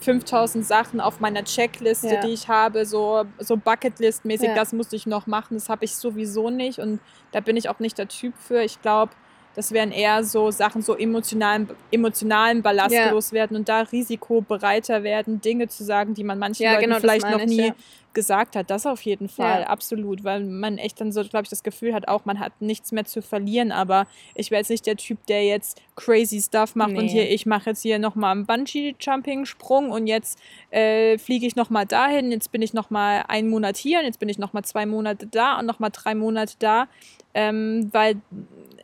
5000 0.00 0.66
Sachen 0.66 1.00
auf 1.00 1.20
meiner 1.20 1.44
Checkliste, 1.44 2.08
Ja. 2.08 2.20
die 2.20 2.32
ich 2.32 2.48
habe, 2.48 2.84
so, 2.84 3.24
so 3.38 3.54
Bucketlist-mäßig, 3.56 4.48
Ja. 4.48 4.54
das 4.54 4.72
muss 4.72 4.92
ich 4.92 5.06
noch 5.06 5.26
machen. 5.26 5.54
Das 5.54 5.68
habe 5.68 5.84
ich 5.84 5.94
sowieso 5.94 6.50
nicht 6.50 6.80
und 6.80 7.00
da 7.32 7.40
bin 7.40 7.56
ich 7.56 7.68
auch 7.68 7.78
nicht 7.78 7.96
der 7.96 8.08
Typ 8.08 8.34
für. 8.36 8.62
Ich 8.62 8.82
glaube, 8.82 9.12
das 9.54 9.70
wären 9.70 9.92
eher 9.92 10.24
so 10.24 10.50
Sachen, 10.50 10.82
so 10.82 10.96
emotionalen, 10.96 11.68
emotionalen 11.92 12.62
Ballast 12.62 12.94
Ja. 12.96 13.10
loswerden 13.12 13.56
und 13.56 13.68
da 13.68 13.82
risikobereiter 13.82 15.04
werden, 15.04 15.40
Dinge 15.40 15.68
zu 15.68 15.84
sagen, 15.84 16.12
die 16.14 16.24
man 16.24 16.40
manchen 16.40 16.64
Ja, 16.64 16.72
Leuten 16.72 16.86
genau, 16.86 16.98
vielleicht 17.00 17.30
noch 17.30 17.38
ich, 17.38 17.46
nie. 17.46 17.72
Gesagt 18.14 18.56
hat. 18.56 18.70
Das 18.70 18.86
auf 18.86 19.02
jeden 19.02 19.28
Fall, 19.28 19.62
Ja. 19.62 19.66
absolut, 19.66 20.24
weil 20.24 20.44
man 20.44 20.78
echt 20.78 21.00
dann 21.00 21.12
so, 21.12 21.22
glaube 21.22 21.42
ich, 21.44 21.50
das 21.50 21.62
Gefühl 21.62 21.92
hat, 21.92 22.08
auch 22.08 22.24
man 22.24 22.38
hat 22.40 22.52
nichts 22.60 22.92
mehr 22.92 23.04
zu 23.04 23.20
verlieren. 23.22 23.72
Aber 23.72 24.06
ich 24.34 24.50
wäre 24.50 24.60
jetzt 24.60 24.70
nicht 24.70 24.86
der 24.86 24.96
Typ, 24.96 25.24
der 25.26 25.44
jetzt 25.44 25.80
crazy 25.96 26.40
Stuff 26.40 26.74
macht 26.74 26.90
und 26.90 27.04
Nee. 27.06 27.08
hier, 27.10 27.30
ich 27.30 27.44
mache 27.46 27.70
jetzt 27.70 27.82
hier 27.82 27.98
nochmal 27.98 28.32
einen 28.32 28.46
Bungee-Jumping-Sprung 28.46 29.90
und 29.90 30.06
jetzt 30.06 30.38
äh, 30.70 31.18
fliege 31.18 31.46
ich 31.46 31.56
nochmal 31.56 31.86
dahin, 31.86 32.30
jetzt 32.32 32.50
bin 32.52 32.62
ich 32.62 32.72
nochmal 32.74 33.24
einen 33.28 33.50
Monat 33.50 33.76
hier 33.76 33.98
und 33.98 34.04
jetzt 34.06 34.18
bin 34.18 34.28
ich 34.28 34.38
nochmal 34.38 34.64
zwei 34.64 34.86
Monate 34.86 35.26
da 35.26 35.58
und 35.58 35.66
nochmal 35.66 35.90
drei 35.92 36.14
Monate 36.14 36.54
da. 36.58 36.88
Ähm, 37.36 37.88
weil 37.92 38.16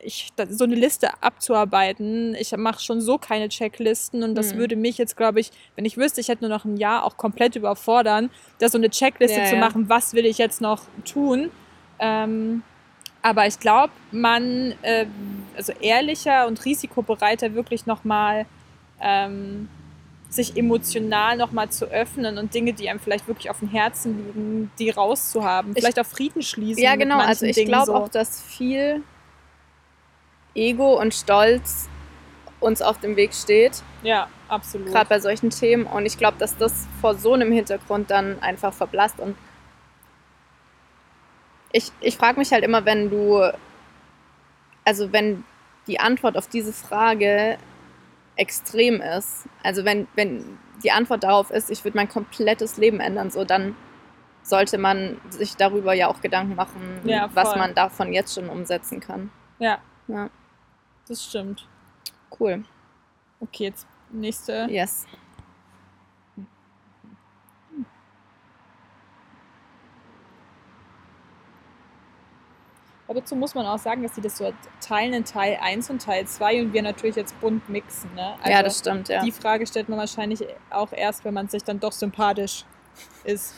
ich 0.03 0.29
so 0.49 0.63
eine 0.65 0.75
Liste 0.75 1.09
abzuarbeiten, 1.21 2.35
ich 2.35 2.55
mache 2.57 2.81
schon 2.81 3.01
so 3.01 3.17
keine 3.17 3.49
Checklisten 3.49 4.23
und 4.23 4.35
das 4.35 4.51
Hm. 4.51 4.57
würde 4.57 4.75
mich 4.75 4.97
jetzt, 4.97 5.15
glaube 5.15 5.39
ich, 5.39 5.51
wenn 5.75 5.85
ich 5.85 5.95
wüsste, 5.95 6.21
ich 6.21 6.27
hätte 6.27 6.41
nur 6.43 6.49
noch 6.49 6.65
ein 6.65 6.75
Jahr, 6.77 7.05
auch 7.05 7.17
komplett 7.17 7.55
überfordern, 7.55 8.29
da 8.59 8.67
so 8.67 8.77
eine 8.77 8.89
Checkliste 8.89 9.20
Ja, 9.29 9.45
zu 9.45 9.55
machen, 9.57 9.87
was 9.89 10.13
will 10.13 10.25
ich 10.25 10.37
jetzt 10.39 10.61
noch 10.61 10.81
tun. 11.05 11.51
Ähm, 11.99 12.63
aber 13.21 13.45
ich 13.45 13.59
glaube, 13.59 13.93
man, 14.11 14.73
äh, 14.81 15.05
also 15.55 15.73
ehrlicher 15.79 16.47
und 16.47 16.65
risikobereiter 16.65 17.53
wirklich 17.53 17.85
nochmal 17.85 18.47
ähm, 18.99 19.69
sich 20.29 20.57
emotional 20.57 21.37
nochmal 21.37 21.69
zu 21.69 21.85
öffnen 21.85 22.37
und 22.39 22.53
Dinge, 22.53 22.73
die 22.73 22.89
einem 22.89 22.99
vielleicht 22.99 23.27
wirklich 23.27 23.49
auf 23.51 23.59
dem 23.59 23.67
Herzen 23.69 24.17
liegen, 24.25 24.71
die 24.79 24.89
rauszuhaben. 24.89 25.73
Ich- 25.75 25.83
Vielleicht 25.83 25.99
auch 25.99 26.05
Frieden 26.05 26.41
schließen. 26.41 26.81
Ja, 26.81 26.95
genau. 26.95 27.19
Also 27.19 27.45
ich 27.45 27.63
glaube 27.65 27.87
so. 27.87 27.95
auch, 27.95 28.09
dass 28.09 28.41
viel 28.41 29.03
Ego 30.55 30.99
und 30.99 31.13
Stolz 31.13 31.87
uns 32.59 32.81
auf 32.81 32.99
dem 32.99 33.15
Weg 33.15 33.33
steht, 33.33 33.83
Ja, 34.03 34.27
absolut. 34.47 34.87
gerade 34.87 35.09
bei 35.09 35.19
solchen 35.19 35.49
Themen. 35.49 35.85
Und 35.85 36.05
ich 36.05 36.17
glaube, 36.17 36.37
dass 36.39 36.57
das 36.57 36.87
vor 36.99 37.15
so 37.15 37.33
einem 37.33 37.51
Hintergrund 37.51 38.09
dann 38.11 38.41
einfach 38.41 38.73
verblasst. 38.73 39.19
Und 39.19 39.35
ich, 41.71 41.91
ich 42.01 42.17
frage 42.17 42.39
mich 42.39 42.51
halt 42.51 42.63
immer, 42.63 42.85
wenn 42.85 43.09
du, 43.09 43.41
also 44.85 45.11
wenn 45.13 45.43
die 45.87 45.99
Antwort 45.99 46.37
auf 46.37 46.47
diese 46.47 46.73
Frage 46.73 47.57
extrem 48.35 49.01
ist, 49.01 49.45
also 49.63 49.85
wenn, 49.85 50.07
wenn 50.15 50.57
die 50.83 50.91
Antwort 50.91 51.23
darauf 51.23 51.51
ist, 51.51 51.69
ich 51.69 51.83
würde 51.83 51.97
mein 51.97 52.09
komplettes 52.09 52.77
Leben 52.77 52.99
ändern, 52.99 53.29
so 53.29 53.43
dann 53.45 53.75
sollte 54.43 54.79
man 54.79 55.21
sich 55.29 55.55
darüber 55.55 55.93
ja 55.93 56.07
auch 56.07 56.21
Gedanken 56.21 56.55
machen, 56.55 56.99
Ja, 57.03 57.29
was 57.33 57.55
man 57.55 57.75
davon 57.75 58.11
jetzt 58.11 58.33
schon 58.33 58.49
umsetzen 58.49 58.99
kann. 58.99 59.29
Ja, 59.59 59.77
Ja, 60.07 60.29
das 61.07 61.23
stimmt. 61.23 61.67
cool. 62.39 62.63
Okay, 63.39 63.65
jetzt 63.65 63.85
nächste. 64.11 64.67
Yes. 64.69 65.05
Aber 73.11 73.19
dazu 73.19 73.35
muss 73.35 73.53
man 73.55 73.65
auch 73.65 73.77
sagen, 73.77 74.03
dass 74.03 74.15
sie 74.15 74.21
das 74.21 74.37
so 74.37 74.53
teilen 74.79 75.11
in 75.11 75.25
Teil 75.25 75.57
1 75.61 75.89
und 75.89 76.01
Teil 76.01 76.25
2 76.25 76.61
und 76.61 76.73
wir 76.73 76.81
natürlich 76.81 77.17
jetzt 77.17 77.37
bunt 77.41 77.67
mixen. 77.67 78.13
Ne? 78.15 78.35
Also 78.39 78.49
ja, 78.49 78.63
das 78.63 78.79
stimmt, 78.79 79.09
ja. 79.09 79.21
Die 79.21 79.33
Frage 79.33 79.67
stellt 79.67 79.89
man 79.89 79.99
wahrscheinlich 79.99 80.45
auch 80.69 80.93
erst, 80.93 81.25
wenn 81.25 81.33
man 81.33 81.49
sich 81.49 81.61
dann 81.61 81.77
doch 81.77 81.91
sympathisch 81.91 82.63
ist. 83.25 83.53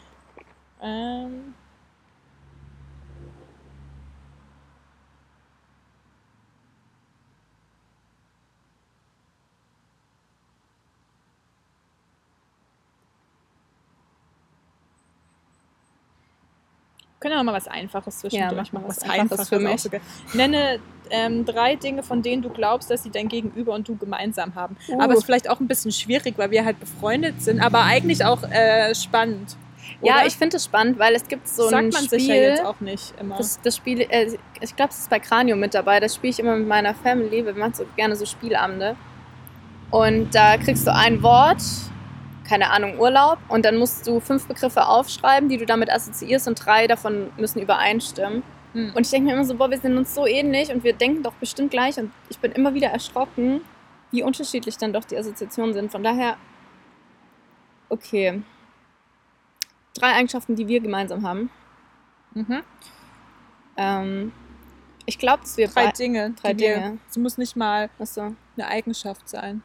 ähm, 0.82 1.54
können 17.24 17.34
wir 17.36 17.38
noch 17.38 17.44
mal 17.52 17.56
was 17.56 17.68
Einfaches 17.68 18.18
zwischendurch 18.18 18.72
mal 18.74 18.80
machen. 18.80 18.88
was 18.88 19.02
Einfaches 19.02 19.48
für 19.48 19.56
ist 19.56 19.86
auch 19.86 19.92
mich. 19.92 20.02
Nenne 20.34 20.78
ähm, 21.10 21.44
drei 21.46 21.74
Dinge, 21.76 22.02
von 22.02 22.20
denen 22.20 22.42
du 22.42 22.50
glaubst, 22.50 22.90
dass 22.90 23.02
sie 23.02 23.10
dein 23.10 23.28
Gegenüber 23.28 23.72
und 23.72 23.88
du 23.88 23.96
gemeinsam 23.96 24.54
haben. 24.54 24.76
Aber 24.98 25.12
es 25.12 25.16
Uh. 25.16 25.18
ist 25.20 25.24
vielleicht 25.24 25.48
auch 25.48 25.58
ein 25.60 25.66
bisschen 25.68 25.90
schwierig, 25.90 26.34
weil 26.36 26.50
wir 26.50 26.64
halt 26.66 26.78
befreundet 26.80 27.40
sind, 27.42 27.60
aber 27.60 27.82
eigentlich 27.84 28.24
auch 28.24 28.42
äh, 28.42 28.94
spannend. 28.94 29.56
Ja, 30.02 30.16
Oder? 30.16 30.26
ich 30.26 30.36
finde 30.36 30.58
es 30.58 30.64
spannend, 30.64 30.98
weil 30.98 31.14
es 31.14 31.26
gibt 31.28 31.48
so 31.48 31.64
Sagt 31.64 31.74
ein 31.74 31.88
man 31.88 32.04
Spiel. 32.04 32.08
sich 32.20 32.28
ja 32.28 32.34
jetzt 32.34 32.64
auch 32.64 32.80
nicht 32.80 33.14
immer. 33.18 33.36
Das, 33.38 33.58
das 33.62 33.76
Spiel, 33.76 34.02
äh, 34.02 34.36
ich 34.60 34.76
glaube, 34.76 34.90
es 34.92 34.98
ist 34.98 35.10
bei 35.10 35.18
Kranio 35.18 35.56
mit 35.56 35.72
dabei. 35.72 35.98
Das 36.00 36.14
spiele 36.14 36.30
ich 36.30 36.38
immer 36.40 36.56
mit 36.56 36.68
meiner 36.68 36.94
Family. 36.94 37.44
Wir 37.46 37.54
machen 37.54 37.72
so 37.74 37.84
gerne 37.96 38.16
so 38.16 38.26
Spielabende. 38.26 38.96
Und 39.90 40.34
da 40.34 40.56
kriegst 40.58 40.86
du 40.86 40.92
ein 40.92 41.22
Wort, 41.22 41.62
keine 42.44 42.70
Ahnung, 42.70 42.98
Urlaub. 42.98 43.38
Und 43.48 43.64
dann 43.64 43.76
musst 43.76 44.06
du 44.06 44.20
fünf 44.20 44.46
Begriffe 44.46 44.86
aufschreiben, 44.86 45.48
die 45.48 45.56
du 45.56 45.66
damit 45.66 45.90
assoziierst. 45.90 46.46
Und 46.48 46.64
drei 46.64 46.86
davon 46.86 47.30
müssen 47.36 47.60
übereinstimmen. 47.60 48.42
Hm. 48.72 48.92
Und 48.94 49.02
ich 49.06 49.10
denke 49.10 49.26
mir 49.28 49.34
immer 49.34 49.44
so, 49.44 49.54
boah, 49.54 49.70
wir 49.70 49.78
sind 49.78 49.96
uns 49.96 50.14
so 50.14 50.26
ähnlich 50.26 50.70
und 50.72 50.84
wir 50.84 50.92
denken 50.92 51.22
doch 51.22 51.34
bestimmt 51.34 51.70
gleich. 51.70 51.98
Und 51.98 52.12
ich 52.28 52.38
bin 52.38 52.52
immer 52.52 52.74
wieder 52.74 52.88
erschrocken, 52.88 53.60
wie 54.10 54.22
unterschiedlich 54.22 54.76
dann 54.78 54.92
doch 54.92 55.04
die 55.04 55.16
Assoziationen 55.16 55.74
sind. 55.74 55.90
Von 55.92 56.02
daher, 56.02 56.36
okay. 57.88 58.42
Drei 59.94 60.12
Eigenschaften, 60.14 60.56
die 60.56 60.66
wir 60.68 60.80
gemeinsam 60.80 61.26
haben. 61.26 61.50
mhm. 62.34 62.62
Ähm, 63.76 64.32
ich 65.06 65.18
glaube, 65.18 65.42
dass 65.42 65.56
wir 65.56 65.68
Drei 65.68 65.90
Dinge. 65.90 66.34
drei 66.40 66.54
Dinge. 66.54 66.98
Es 67.10 67.16
muss 67.16 67.36
nicht 67.38 67.56
mal 67.56 67.90
Achso. 67.98 68.34
eine 68.56 68.66
Eigenschaft 68.68 69.28
sein. 69.28 69.62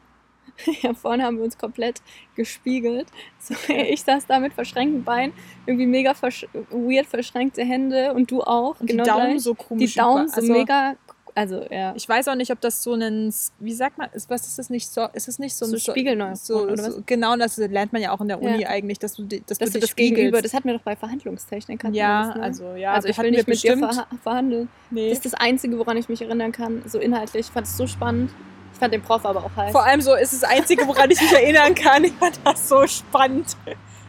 Ja, 0.82 0.94
vorne 0.94 1.22
haben 1.24 1.36
wir 1.38 1.44
uns 1.44 1.56
komplett 1.58 2.00
gespiegelt. 2.34 3.06
So, 3.38 3.54
ich 3.72 4.02
saß 4.02 4.26
da 4.26 4.38
mit 4.38 4.52
verschränkten 4.52 5.04
Beinen, 5.04 5.32
irgendwie 5.66 5.86
mega 5.86 6.14
versch 6.14 6.46
weird 6.70 7.06
verschränkte 7.06 7.62
Hände 7.64 8.12
und 8.14 8.30
du 8.30 8.42
auch. 8.42 8.80
Und 8.80 8.86
genau 8.86 9.04
die 9.04 9.10
Daumen 9.10 9.30
gleich. 9.32 9.42
so 9.42 9.54
komisch. 9.54 9.92
Die 9.94 9.98
Daumen 9.98 10.28
so 10.28 10.36
also, 10.36 10.52
mega. 10.52 10.96
Also, 11.32 11.64
ja. 11.70 11.94
Ich 11.94 12.08
weiß 12.08 12.26
auch 12.26 12.34
nicht, 12.34 12.50
ob 12.50 12.60
das 12.60 12.82
so 12.82 12.92
ein, 12.94 13.32
wie 13.60 13.72
sagt 13.72 13.98
man, 13.98 14.08
ist, 14.12 14.28
was 14.28 14.48
ist 14.48 14.58
das 14.58 14.68
nicht 14.68 14.88
so, 14.88 15.06
ist 15.12 15.28
es 15.28 15.38
nicht 15.38 15.54
so 15.54 15.64
ein 15.64 15.70
So 15.70 15.78
Spiegelneuron, 15.92 16.34
so, 16.34 16.62
oder 16.64 16.90
so, 16.90 17.02
Genau, 17.06 17.36
das 17.36 17.56
lernt 17.56 17.92
man 17.92 18.02
ja 18.02 18.10
auch 18.10 18.20
in 18.20 18.26
der 18.28 18.42
Uni 18.42 18.62
Ja. 18.62 18.68
eigentlich, 18.68 18.98
dass 18.98 19.14
du, 19.14 19.22
dass 19.22 19.58
Dass 19.58 19.58
du 19.58 19.74
du 19.74 19.80
das 19.80 19.94
Gegenüber, 19.94 20.22
spiegelst. 20.38 20.44
das 20.46 20.54
hatten 20.54 20.68
wir 20.68 20.74
doch 20.76 20.82
bei 20.84 20.96
Verhandlungstechnik. 20.96 21.84
ja, 21.92 22.26
das, 22.26 22.36
ne? 22.36 22.42
also 22.42 22.74
ja, 22.74 22.92
also 22.94 23.06
ich 23.08 23.16
will 23.16 23.30
nicht 23.30 23.46
mit 23.46 23.62
dir 23.62 23.78
verha 23.78 24.06
verhandeln. 24.24 24.68
nee. 24.90 25.08
Das 25.08 25.18
ist 25.18 25.24
das 25.26 25.34
Einzige, 25.34 25.78
woran 25.78 25.96
ich 25.96 26.08
mich 26.08 26.20
erinnern 26.20 26.50
kann. 26.50 26.82
So 26.86 26.98
inhaltlich. 26.98 27.46
Ich 27.46 27.52
fand 27.52 27.66
es 27.68 27.76
so 27.76 27.86
spannend. 27.86 28.32
Ich 28.80 28.82
fand 28.82 28.94
den 28.94 29.02
Prof 29.02 29.26
aber 29.26 29.44
auch 29.44 29.54
heiß. 29.54 29.72
Vor 29.72 29.84
allem 29.84 30.00
so 30.00 30.14
ist 30.14 30.32
das 30.32 30.42
Einzige, 30.42 30.86
woran 30.88 31.10
ich 31.10 31.20
mich 31.20 31.30
erinnern 31.34 31.74
kann. 31.74 32.02
Ich 32.02 32.14
fand 32.14 32.40
das 32.44 32.66
so 32.66 32.86
spannend. 32.86 33.54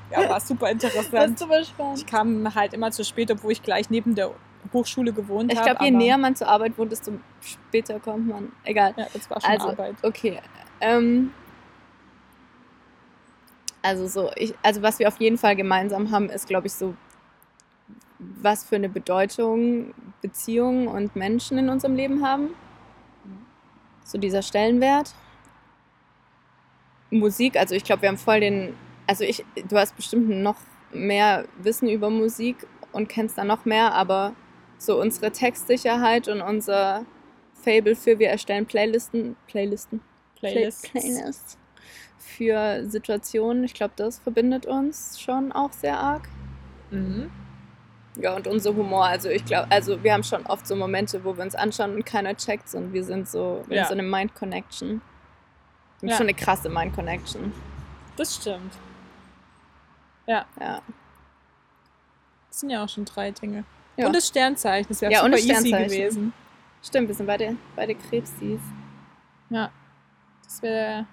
Ja, 0.10 0.30
war 0.30 0.40
super 0.40 0.74
das 0.74 0.86
interessant. 0.86 1.32
ist 1.34 1.40
super 1.40 1.62
spannend. 1.66 1.98
Ich 2.00 2.06
kam 2.06 2.56
halt 2.56 2.74
immer 2.74 2.90
zu 2.90 3.04
spät, 3.04 3.30
obwohl 3.32 3.52
ich 3.52 3.62
gleich 3.62 3.90
neben 3.90 4.16
der 4.16 4.32
Hochschule 4.72 5.12
gewohnt 5.12 5.52
Ich 5.52 5.60
habe. 5.60 5.72
glaube, 5.72 5.84
je 5.84 5.92
näher 5.92 6.18
man 6.18 6.38
zur 6.38 6.48
Arbeit 6.48 6.78
wohnt, 6.78 6.94
desto 6.94 7.12
später 7.42 8.00
kommt 8.00 8.30
man. 8.30 8.54
Egal. 8.64 8.94
Ja, 8.96 9.08
das 9.14 9.30
war 9.30 9.42
schon 9.42 9.50
Also, 9.52 9.68
Arbeit. 9.72 9.96
okay. 10.04 10.40
Ähm, 10.80 11.32
also 13.82 14.08
so, 14.08 14.32
ich, 14.38 14.54
also 14.64 14.82
was 14.82 15.00
wir 15.00 15.10
auf 15.10 15.20
jeden 15.20 15.38
Fall 15.38 15.58
gemeinsam 15.58 16.12
haben, 16.12 16.30
ist, 16.30 16.48
glaube 16.48 16.68
ich, 16.68 16.74
so, 16.74 16.94
was 18.20 18.64
für 18.64 18.78
eine 18.78 18.88
Bedeutung 18.88 19.94
Beziehungen 20.22 20.88
und 20.88 21.18
Menschen 21.18 21.58
in 21.58 21.68
unserem 21.68 21.96
Leben 21.96 22.26
haben. 22.26 22.52
So 24.12 24.17
dieser 24.17 24.41
Stellenwert. 24.41 25.13
Musik, 27.12 27.56
also 27.56 27.76
ich 27.76 27.86
glaube, 27.86 28.02
wir 28.02 28.10
haben 28.10 28.17
voll 28.17 28.41
den, 28.41 28.74
also 29.08 29.24
ich, 29.24 29.45
du 29.69 29.78
hast 29.78 29.95
bestimmt 29.95 30.30
noch 30.30 30.58
mehr 30.91 31.45
Wissen 31.62 31.88
über 31.88 32.10
Musik 32.10 32.67
und 32.91 33.08
kennst 33.08 33.38
da 33.38 33.45
noch 33.45 33.63
mehr, 33.63 33.93
aber 33.93 34.34
so 34.78 35.00
unsere 35.00 35.32
Textsicherheit 35.32 36.28
und 36.28 36.41
unser 36.41 37.06
Fable 37.54 37.95
für 37.95 38.19
wir 38.19 38.30
erstellen 38.30 38.65
Playlisten, 38.65 39.38
Playlisten, 39.47 40.02
Play- 40.36 40.52
Playlists. 40.52 40.89
Playlists 40.91 41.58
für 42.17 42.84
Situationen. 42.89 43.63
Ich 43.63 43.74
glaube, 43.74 43.93
das 43.95 44.19
verbindet 44.19 44.65
uns 44.65 45.21
schon 45.21 45.54
auch 45.54 45.71
sehr 45.71 45.97
arg. 45.97 46.28
Mhm. 46.89 47.32
Ja, 48.15 48.36
und 48.36 48.45
unser 48.47 48.76
Humor. 48.76 49.06
Also 49.06 49.30
ich 49.30 49.45
glaube, 49.45 49.71
also 49.71 50.04
wir 50.04 50.13
haben 50.13 50.24
schon 50.24 50.45
oft 50.45 50.67
so 50.67 50.76
Momente, 50.76 51.24
wo 51.24 51.36
wir 51.38 51.43
uns 51.43 51.56
anschauen 51.56 51.95
und 51.95 52.06
keiner 52.06 52.36
checkt 52.36 52.74
und 52.76 52.91
wir 52.93 53.04
sind 53.04 53.28
so 53.30 53.63
in 53.69 53.76
Ja. 53.78 53.86
so 53.86 53.93
eine 53.93 54.04
Mind 54.04 54.36
Connection. 54.36 55.02
Ja. 56.02 56.15
Schon 56.17 56.26
eine 56.28 56.34
krasse 56.34 56.69
Mind 56.69 56.93
Connection. 56.93 57.54
Das 58.17 58.36
stimmt. 58.36 58.74
Ja. 60.28 60.45
Das 62.50 62.60
sind 62.60 62.69
ja 62.69 62.84
auch 62.84 62.89
schon 62.89 63.06
drei 63.06 63.32
Dinge. 63.32 63.63
Ja. 63.97 64.08
Und 64.08 64.15
das 64.15 64.28
Sternzeichen, 64.28 64.88
das 64.89 65.02
wäre 65.02 65.12
Ja, 65.12 65.19
und 65.24 65.32
super 65.34 65.38
das 65.38 65.45
easy 65.45 65.67
Sternzeichen. 65.69 65.97
gewesen. 65.97 66.34
Stimmt, 66.84 67.08
wir 67.10 67.15
sind 67.15 67.28
beide, 67.28 67.56
beide 67.76 67.95
Krebsis. 67.95 68.60
Ja. 69.50 69.69
Das 70.43 70.62
wäre. 70.62 71.06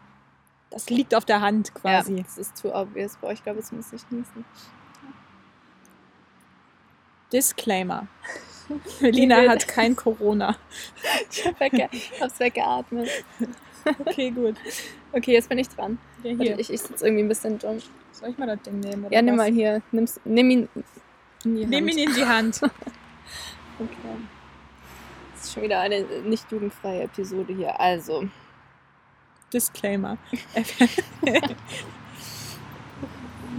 Das 0.70 0.90
liegt 0.90 1.14
auf 1.14 1.24
der 1.24 1.40
Hand 1.40 1.74
quasi. 1.74 2.16
Ja, 2.16 2.22
das 2.22 2.38
ist 2.38 2.60
too 2.60 2.72
obvious. 2.74 3.16
Boah, 3.16 3.32
ich 3.32 3.42
glaube, 3.42 3.58
jetzt 3.60 3.72
muss 3.72 3.92
ich 3.92 4.02
niesen. 4.10 4.44
Disclaimer. 7.32 8.06
Melina 9.00 9.36
hat 9.48 9.66
kein 9.68 9.96
Corona. 9.96 10.56
Ich 11.30 11.46
hab 11.46 11.58
wegge 11.60 11.88
hab's 12.20 12.38
weggeatmet. 12.40 13.08
Okay, 14.00 14.30
gut. 14.30 14.56
Okay, 15.12 15.32
jetzt 15.32 15.48
bin 15.48 15.58
ich 15.58 15.68
dran. 15.68 15.98
Ja, 16.22 16.30
Warte, 16.38 16.42
hier. 16.44 16.58
ich 16.58 16.70
ich 16.70 16.80
sitze 16.82 17.06
irgendwie 17.06 17.24
ein 17.24 17.28
bisschen 17.28 17.58
dumm. 17.58 17.78
Soll 18.12 18.30
ich 18.30 18.38
mal 18.38 18.46
das 18.46 18.60
Ding 18.62 18.80
nehmen? 18.80 19.04
Oder 19.04 19.14
Ja, 19.14 19.22
nimm 19.22 19.38
was? 19.38 19.46
mal 19.46 19.52
hier. 19.52 19.80
Nimm's, 19.92 20.20
nimm 20.24 20.50
ihn 20.50 20.68
in 21.44 21.54
die 21.56 21.62
Hand. 21.62 21.70
Nimm 21.70 21.88
ihn 21.88 21.98
in 21.98 22.14
die 22.14 22.24
Hand. 22.24 22.60
Okay. 23.80 23.94
Das 25.34 25.44
ist 25.44 25.52
schon 25.54 25.62
wieder 25.62 25.78
eine 25.78 26.00
nicht 26.24 26.50
jugendfreie 26.50 27.02
Episode 27.04 27.54
hier. 27.54 27.78
Also, 27.78 28.28
Disclaimer. 29.52 30.18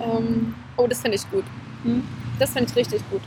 ähm, 0.01 0.55
oh, 0.75 0.87
das 0.87 1.01
finde 1.01 1.15
ich 1.15 1.31
gut. 1.31 1.45
Hm? 1.83 2.05
Das 2.37 2.51
finde 2.51 2.69
ich 2.69 2.75
richtig 2.75 3.01
gut. 3.09 3.21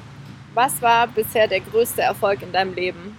Was 0.54 0.80
war 0.82 1.06
bisher 1.06 1.48
der 1.48 1.60
größte 1.60 2.02
Erfolg 2.02 2.42
in 2.42 2.52
deinem 2.52 2.74
Leben? 2.74 3.16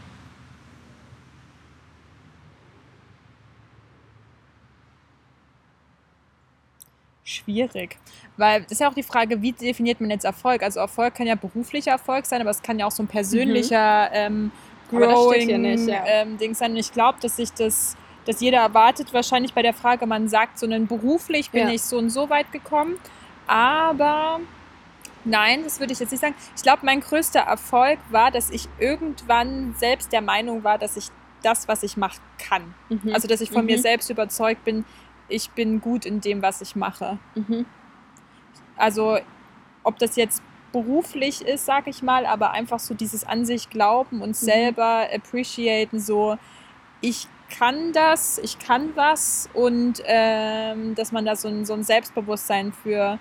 Schwierig. 7.25 7.97
Weil 8.35 8.63
das 8.63 8.73
ist 8.73 8.81
ja 8.81 8.89
auch 8.89 8.93
die 8.93 9.03
Frage, 9.03 9.41
wie 9.41 9.53
definiert 9.53 10.01
man 10.01 10.09
jetzt 10.09 10.25
Erfolg? 10.25 10.61
Also 10.61 10.81
Erfolg 10.81 11.15
kann 11.15 11.25
ja 11.25 11.35
beruflicher 11.35 11.91
Erfolg 11.91 12.25
sein, 12.25 12.41
aber 12.41 12.49
es 12.49 12.61
kann 12.61 12.79
ja 12.79 12.85
auch 12.85 12.91
so 12.91 13.03
ein 13.03 13.07
persönlicher 13.07 14.09
ähm, 14.11 14.51
Mhm. 14.91 14.97
Steht 14.97 15.09
growing 15.09 15.61
nicht, 15.61 15.87
ja. 15.87 16.03
ähm, 16.05 16.37
Ding 16.37 16.53
sein. 16.53 16.71
Und 16.71 16.77
ich 16.77 16.91
glaube, 16.91 17.17
dass 17.21 17.37
sich 17.37 17.51
das, 17.53 17.95
dass 18.25 18.41
jeder 18.41 18.59
erwartet 18.59 19.13
wahrscheinlich 19.13 19.53
bei 19.53 19.61
der 19.61 19.73
Frage, 19.73 20.05
man 20.05 20.27
sagt 20.27 20.59
so 20.59 20.65
einen 20.65 20.85
beruflich 20.87 21.49
bin 21.49 21.67
Ja. 21.67 21.73
ich 21.73 21.81
so 21.81 21.97
und 21.97 22.09
so 22.09 22.29
weit 22.29 22.51
gekommen. 22.51 22.95
Aber 23.47 24.39
nein, 25.25 25.63
das 25.63 25.79
würde 25.79 25.93
ich 25.93 25.99
jetzt 25.99 26.11
nicht 26.11 26.21
sagen. 26.21 26.35
Ich 26.55 26.63
glaube, 26.63 26.85
mein 26.85 26.99
größter 27.01 27.41
Erfolg 27.41 27.99
war, 28.09 28.31
dass 28.31 28.49
ich 28.49 28.67
irgendwann 28.79 29.75
selbst 29.77 30.11
der 30.11 30.21
Meinung 30.21 30.63
war, 30.63 30.77
dass 30.77 30.97
ich 30.97 31.09
das, 31.41 31.67
was 31.67 31.83
ich 31.83 31.97
mache, 31.97 32.21
kann. 32.37 32.73
Mhm. 32.89 33.13
Also, 33.13 33.27
dass 33.27 33.41
ich 33.41 33.51
von 33.51 33.65
mir 33.65 33.77
Mhm. 33.77 33.81
selbst 33.81 34.09
überzeugt 34.09 34.63
bin, 34.63 34.85
ich 35.27 35.51
bin 35.51 35.81
gut 35.81 36.05
in 36.05 36.21
dem, 36.21 36.41
was 36.41 36.61
ich 36.61 36.75
mache. 36.75 37.17
Mhm. 37.35 37.65
Also, 38.77 39.19
ob 39.83 39.99
das 39.99 40.15
jetzt 40.15 40.41
beruflich 40.71 41.41
ist, 41.41 41.65
sag 41.65 41.87
ich 41.87 42.01
mal, 42.01 42.25
aber 42.25 42.51
einfach 42.51 42.79
so 42.79 42.93
dieses 42.93 43.23
an 43.23 43.45
sich 43.45 43.69
glauben 43.69 44.21
und 44.21 44.35
selber 44.35 45.07
appreciaten, 45.13 45.99
so 45.99 46.37
ich 47.01 47.27
kann 47.49 47.93
das, 47.93 48.39
ich 48.39 48.57
kann 48.57 48.95
was 48.95 49.47
und 49.53 50.01
ähm, 50.05 50.95
dass 50.95 51.11
man 51.11 51.25
da 51.25 51.35
so 51.35 51.47
ein, 51.47 51.65
so 51.65 51.73
ein 51.73 51.83
Selbstbewusstsein 51.83 52.73
für 52.73 53.19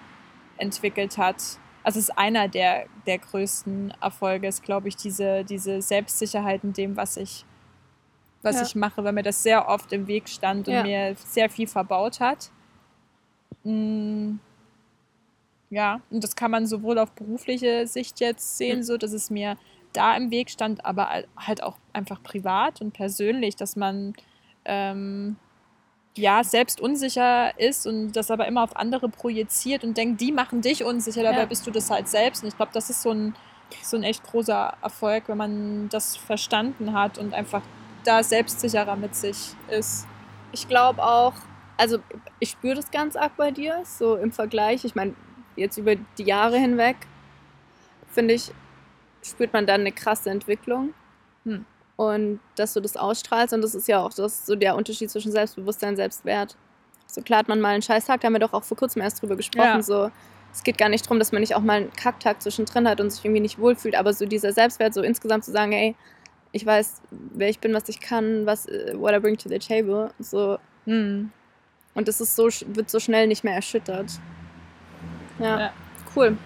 entwickelt 0.56 1.18
hat. 1.18 1.58
Also 1.84 1.98
es 1.98 2.08
ist 2.08 2.18
einer 2.18 2.48
der, 2.48 2.86
der 3.06 3.18
größten 3.18 3.92
Erfolge, 4.00 4.46
ist, 4.48 4.62
glaube 4.62 4.88
ich, 4.88 4.96
diese, 4.96 5.44
diese 5.44 5.82
Selbstsicherheit 5.82 6.62
in 6.64 6.72
dem, 6.72 6.96
was 6.96 7.16
ich, 7.16 7.44
was 8.42 8.56
Ja. 8.56 8.62
ich 8.62 8.74
mache, 8.74 9.02
weil 9.02 9.12
mir 9.12 9.22
das 9.22 9.42
sehr 9.42 9.68
oft 9.68 9.92
im 9.92 10.06
Weg 10.06 10.28
stand 10.28 10.68
und 10.68 10.74
Ja. 10.74 10.82
mir 10.82 11.16
sehr 11.16 11.50
viel 11.50 11.66
verbaut 11.66 12.20
hat. 12.20 12.50
Mm, 13.64 14.36
ja, 15.70 16.00
und 16.10 16.22
das 16.22 16.36
kann 16.36 16.50
man 16.50 16.66
sowohl 16.66 16.98
auf 16.98 17.12
berufliche 17.12 17.86
Sicht 17.86 18.20
jetzt 18.20 18.58
sehen, 18.58 18.78
Mhm. 18.80 18.82
so 18.84 18.96
dass 18.98 19.12
es 19.12 19.30
mir 19.30 19.56
da 19.92 20.16
im 20.16 20.30
Weg 20.30 20.50
stand, 20.50 20.84
aber 20.84 21.08
al- 21.10 21.28
halt 21.36 21.62
auch 21.62 21.78
einfach 21.92 22.22
privat 22.22 22.80
und 22.80 22.92
persönlich, 22.92 23.56
dass 23.56 23.76
man 23.76 24.14
ähm, 24.64 25.36
ja 26.16 26.44
selbst 26.44 26.80
unsicher 26.80 27.58
ist 27.58 27.86
und 27.86 28.12
das 28.12 28.30
aber 28.30 28.46
immer 28.46 28.62
auf 28.62 28.76
andere 28.76 29.08
projiziert 29.08 29.84
und 29.84 29.96
denkt, 29.96 30.20
die 30.20 30.32
machen 30.32 30.60
dich 30.60 30.84
unsicher, 30.84 31.22
dabei 31.22 31.40
Ja. 31.40 31.44
bist 31.46 31.66
du 31.66 31.70
das 31.70 31.90
halt 31.90 32.08
selbst. 32.08 32.42
Und 32.42 32.48
ich 32.48 32.56
glaube, 32.56 32.72
das 32.74 32.90
ist 32.90 33.02
so 33.02 33.10
ein, 33.12 33.34
so 33.82 33.96
ein 33.96 34.02
echt 34.02 34.22
großer 34.24 34.74
Erfolg, 34.82 35.24
wenn 35.28 35.38
man 35.38 35.88
das 35.88 36.16
verstanden 36.16 36.92
hat 36.92 37.18
und 37.18 37.32
einfach 37.32 37.62
da 38.04 38.22
selbstsicherer 38.22 38.96
mit 38.96 39.14
sich 39.14 39.54
ist. 39.68 40.06
Ich 40.52 40.68
glaube 40.68 41.02
auch, 41.02 41.34
also 41.78 41.98
ich 42.40 42.50
spüre 42.50 42.74
das 42.74 42.90
ganz 42.90 43.16
arg 43.16 43.36
bei 43.36 43.50
dir, 43.50 43.80
so 43.84 44.16
im 44.16 44.32
Vergleich. 44.32 44.84
Ich 44.84 44.94
meine, 44.94 45.14
jetzt 45.56 45.78
über 45.78 45.94
die 45.96 46.24
Jahre 46.24 46.58
hinweg, 46.58 46.96
finde 48.08 48.34
ich, 48.34 48.52
spürt 49.22 49.52
man 49.52 49.66
dann 49.66 49.80
eine 49.80 49.92
krasse 49.92 50.30
Entwicklung. 50.30 50.92
Hm. 51.44 51.64
Und 51.96 52.40
dass 52.56 52.72
du 52.74 52.80
das 52.80 52.96
ausstrahlst. 52.96 53.52
Und 53.54 53.62
das 53.62 53.74
ist 53.74 53.86
ja 53.88 54.00
auch 54.00 54.12
das, 54.12 54.46
so 54.46 54.56
der 54.56 54.76
Unterschied 54.76 55.10
zwischen 55.10 55.30
Selbstbewusstsein 55.32 55.90
und 55.90 55.96
Selbstwert. 55.96 56.56
So 57.06 57.20
klar 57.20 57.40
hat 57.40 57.48
man 57.48 57.60
mal 57.60 57.74
einen 57.74 57.82
Scheißtag, 57.82 58.20
da 58.20 58.26
haben 58.26 58.32
wir 58.32 58.40
doch 58.40 58.54
auch 58.54 58.64
vor 58.64 58.76
kurzem 58.76 59.02
erst 59.02 59.20
drüber 59.20 59.36
gesprochen. 59.36 59.66
Ja. 59.66 59.82
So, 59.82 60.10
es 60.52 60.62
geht 60.62 60.78
gar 60.78 60.88
nicht 60.88 61.04
darum, 61.04 61.18
dass 61.18 61.32
man 61.32 61.40
nicht 61.40 61.54
auch 61.54 61.60
mal 61.60 61.76
einen 61.78 61.92
Kacktag 61.92 62.42
zwischendrin 62.42 62.88
hat 62.88 63.00
und 63.00 63.10
sich 63.10 63.24
irgendwie 63.24 63.40
nicht 63.40 63.58
wohlfühlt, 63.58 63.94
aber 63.94 64.12
so 64.14 64.24
dieser 64.24 64.52
Selbstwert, 64.52 64.94
so 64.94 65.02
insgesamt 65.02 65.44
zu 65.44 65.52
sagen, 65.52 65.72
ey, 65.72 65.94
ich 66.52 66.64
weiß, 66.64 67.02
wer 67.10 67.48
ich 67.48 67.58
bin, 67.58 67.72
was 67.74 67.88
ich 67.88 68.00
kann, 68.00 68.46
was, 68.46 68.66
äh, 68.66 68.94
what 68.96 69.14
I 69.14 69.18
bring 69.18 69.36
to 69.36 69.48
the 69.48 69.58
table, 69.58 70.12
so. 70.18 70.58
Hm. 70.86 71.30
Und 71.94 72.08
das 72.08 72.20
ist 72.20 72.34
so, 72.36 72.44
wird 72.44 72.90
so 72.90 72.98
schnell 73.00 73.26
nicht 73.26 73.44
mehr 73.44 73.54
erschüttert. 73.54 74.10
Ja, 75.38 75.60
Ja. 75.60 75.72
cool. 76.16 76.36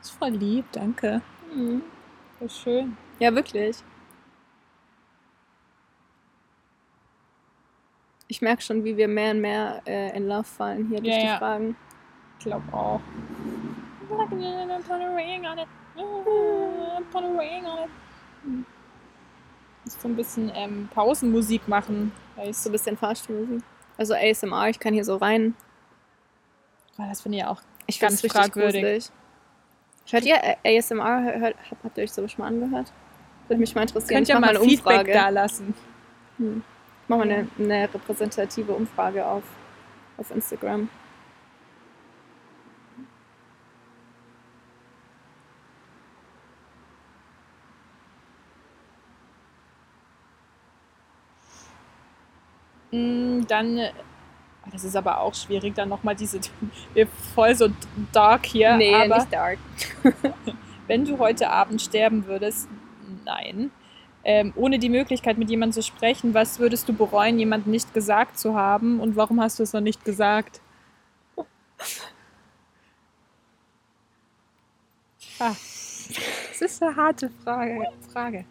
Ist 0.00 0.10
voll 0.10 0.30
lieb, 0.30 0.64
danke. 0.72 1.20
Mhm. 1.54 1.82
Voll 2.42 2.50
schön. 2.50 2.96
Ja, 3.20 3.32
wirklich. 3.32 3.76
Ich 8.26 8.42
merke 8.42 8.62
schon, 8.62 8.82
wie 8.82 8.96
wir 8.96 9.06
mehr 9.06 9.30
und 9.30 9.40
mehr 9.42 9.80
äh, 9.86 10.16
in 10.16 10.26
Love 10.26 10.42
fallen 10.42 10.88
hier 10.88 11.00
durch 11.00 11.12
Ja, 11.14 11.20
die 11.20 11.26
ja. 11.26 11.38
Fragen. 11.38 11.76
Ich 12.40 12.44
glaube 12.46 12.72
auch. 12.72 13.00
Muss 19.84 20.00
so 20.00 20.08
ein 20.08 20.16
bisschen 20.16 20.50
ähm, 20.54 20.88
Pausenmusik 20.92 21.68
machen. 21.68 22.10
So 22.50 22.70
ein 22.70 22.72
bisschen 22.72 22.96
Fahrstuhlmusik. 22.96 23.62
Also 23.96 24.14
ASMR, 24.14 24.68
ich 24.68 24.80
kann 24.80 24.94
hier 24.94 25.04
so 25.04 25.16
rein. 25.16 25.54
Das 26.96 27.20
finde 27.20 27.38
ich 27.38 27.44
auch 27.44 27.60
Ich 27.86 28.00
Ganz 28.00 28.20
fragwürdig. 28.20 28.82
gruselig. 28.82 29.12
Hört 30.10 30.24
ihr 30.24 30.36
äh, 30.62 30.78
ASMR? 30.78 31.22
Hört, 31.38 31.56
habt, 31.82 31.98
ihr 31.98 32.04
euch 32.04 32.12
sowas 32.12 32.32
schon 32.32 32.44
mal 32.44 32.48
angehört? 32.48 32.92
Würde 33.48 33.60
mich 33.60 33.74
mal 33.74 33.82
interessieren. 33.82 34.16
Könnt 34.16 34.28
ihr 34.28 34.38
mal 34.38 34.50
eine 34.50 34.60
Feedback 34.60 35.00
Umfrage. 35.00 35.12
da 35.12 35.28
lassen. 35.28 35.74
Hm. 36.38 36.62
Ich 37.02 37.08
mache 37.08 37.18
mal 37.20 37.30
eine, 37.30 37.48
eine 37.58 37.94
repräsentative 37.94 38.72
Umfrage 38.72 39.26
auf, 39.26 39.44
auf 40.18 40.30
Instagram. 40.30 40.88
Mm, 52.92 53.46
Dann, 53.48 53.80
das 54.72 54.84
ist 54.84 54.96
aber 54.96 55.20
auch 55.20 55.34
schwierig, 55.34 55.74
dann 55.74 55.88
nochmal 55.88 56.16
diese, 56.16 56.40
wir 56.94 57.06
voll 57.34 57.54
so 57.54 57.68
dark 58.12 58.46
hier, 58.46 58.76
nee, 58.76 58.94
aber 58.94 59.18
nicht 59.18 59.32
dark. 59.32 59.58
wenn 60.86 61.04
du 61.04 61.18
heute 61.18 61.50
Abend 61.50 61.80
sterben 61.80 62.26
würdest, 62.26 62.68
nein, 63.24 63.70
ähm, 64.24 64.52
ohne 64.56 64.78
die 64.78 64.88
Möglichkeit 64.88 65.38
mit 65.38 65.50
jemandem 65.50 65.74
zu 65.74 65.82
sprechen, 65.82 66.34
was 66.34 66.58
würdest 66.58 66.88
du 66.88 66.92
bereuen, 66.92 67.38
jemand 67.38 67.66
nicht 67.66 67.92
gesagt 67.92 68.38
zu 68.38 68.54
haben 68.54 69.00
und 69.00 69.16
warum 69.16 69.40
hast 69.40 69.58
du 69.58 69.62
es 69.62 69.72
noch 69.72 69.80
nicht 69.80 70.04
gesagt? 70.04 70.60
Ah, 75.38 75.56
das 76.50 76.60
ist 76.60 76.82
eine 76.82 76.94
harte 76.94 77.30
Frage. 77.42 77.84
Frage. 78.12 78.44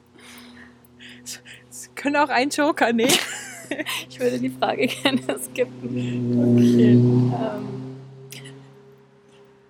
Es 1.70 1.90
können 1.96 2.18
auch 2.18 2.30
einen 2.30 2.52
Joker 2.52 2.92
nehmen. 2.92 3.12
Ich 4.10 4.20
würde 4.20 4.40
die 4.40 4.50
Frage 4.50 4.88
gerne 5.04 5.22
skippen. 5.40 6.56
Okay. 6.56 6.92
Ähm, 6.94 7.98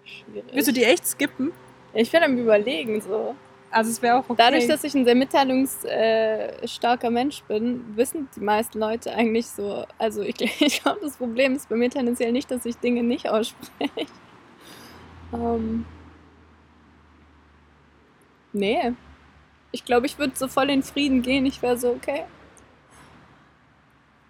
schwierig. 0.03 0.43
Willst 0.53 0.67
du 0.67 0.73
die 0.73 0.83
echt 0.83 1.05
skippen? 1.05 1.51
Ich 1.93 2.11
bin 2.11 2.23
am 2.23 2.37
überlegen 2.37 3.01
so. 3.01 3.35
Also 3.69 3.89
es 3.89 4.01
wäre 4.01 4.17
auch 4.17 4.25
okay. 4.29 4.35
Dadurch, 4.37 4.67
dass 4.67 4.83
ich 4.83 4.93
ein 4.95 5.05
sehr 5.05 5.15
mitteilungsstarker 5.15 7.09
Mensch 7.09 7.41
bin, 7.43 7.95
wissen 7.95 8.27
die 8.35 8.41
meisten 8.41 8.79
Leute 8.79 9.13
eigentlich 9.13 9.47
so. 9.47 9.85
Also 9.97 10.21
ich, 10.21 10.35
ich 10.61 10.83
glaube, 10.83 10.99
das 11.01 11.17
Problem 11.17 11.55
ist 11.55 11.69
bei 11.69 11.75
mir 11.77 11.89
tendenziell 11.89 12.31
nicht, 12.33 12.51
dass 12.51 12.65
ich 12.65 12.77
Dinge 12.77 13.03
nicht 13.03 13.29
ausspreche. 13.29 14.07
Ähm, 15.33 15.85
nee. 18.51 18.91
Ich 19.71 19.85
glaube, 19.85 20.05
ich 20.05 20.19
würde 20.19 20.33
so 20.35 20.49
voll 20.49 20.69
in 20.69 20.83
Frieden 20.83 21.21
gehen. 21.21 21.45
Ich 21.45 21.61
wäre 21.61 21.77
so, 21.77 21.91
okay. 21.91 22.23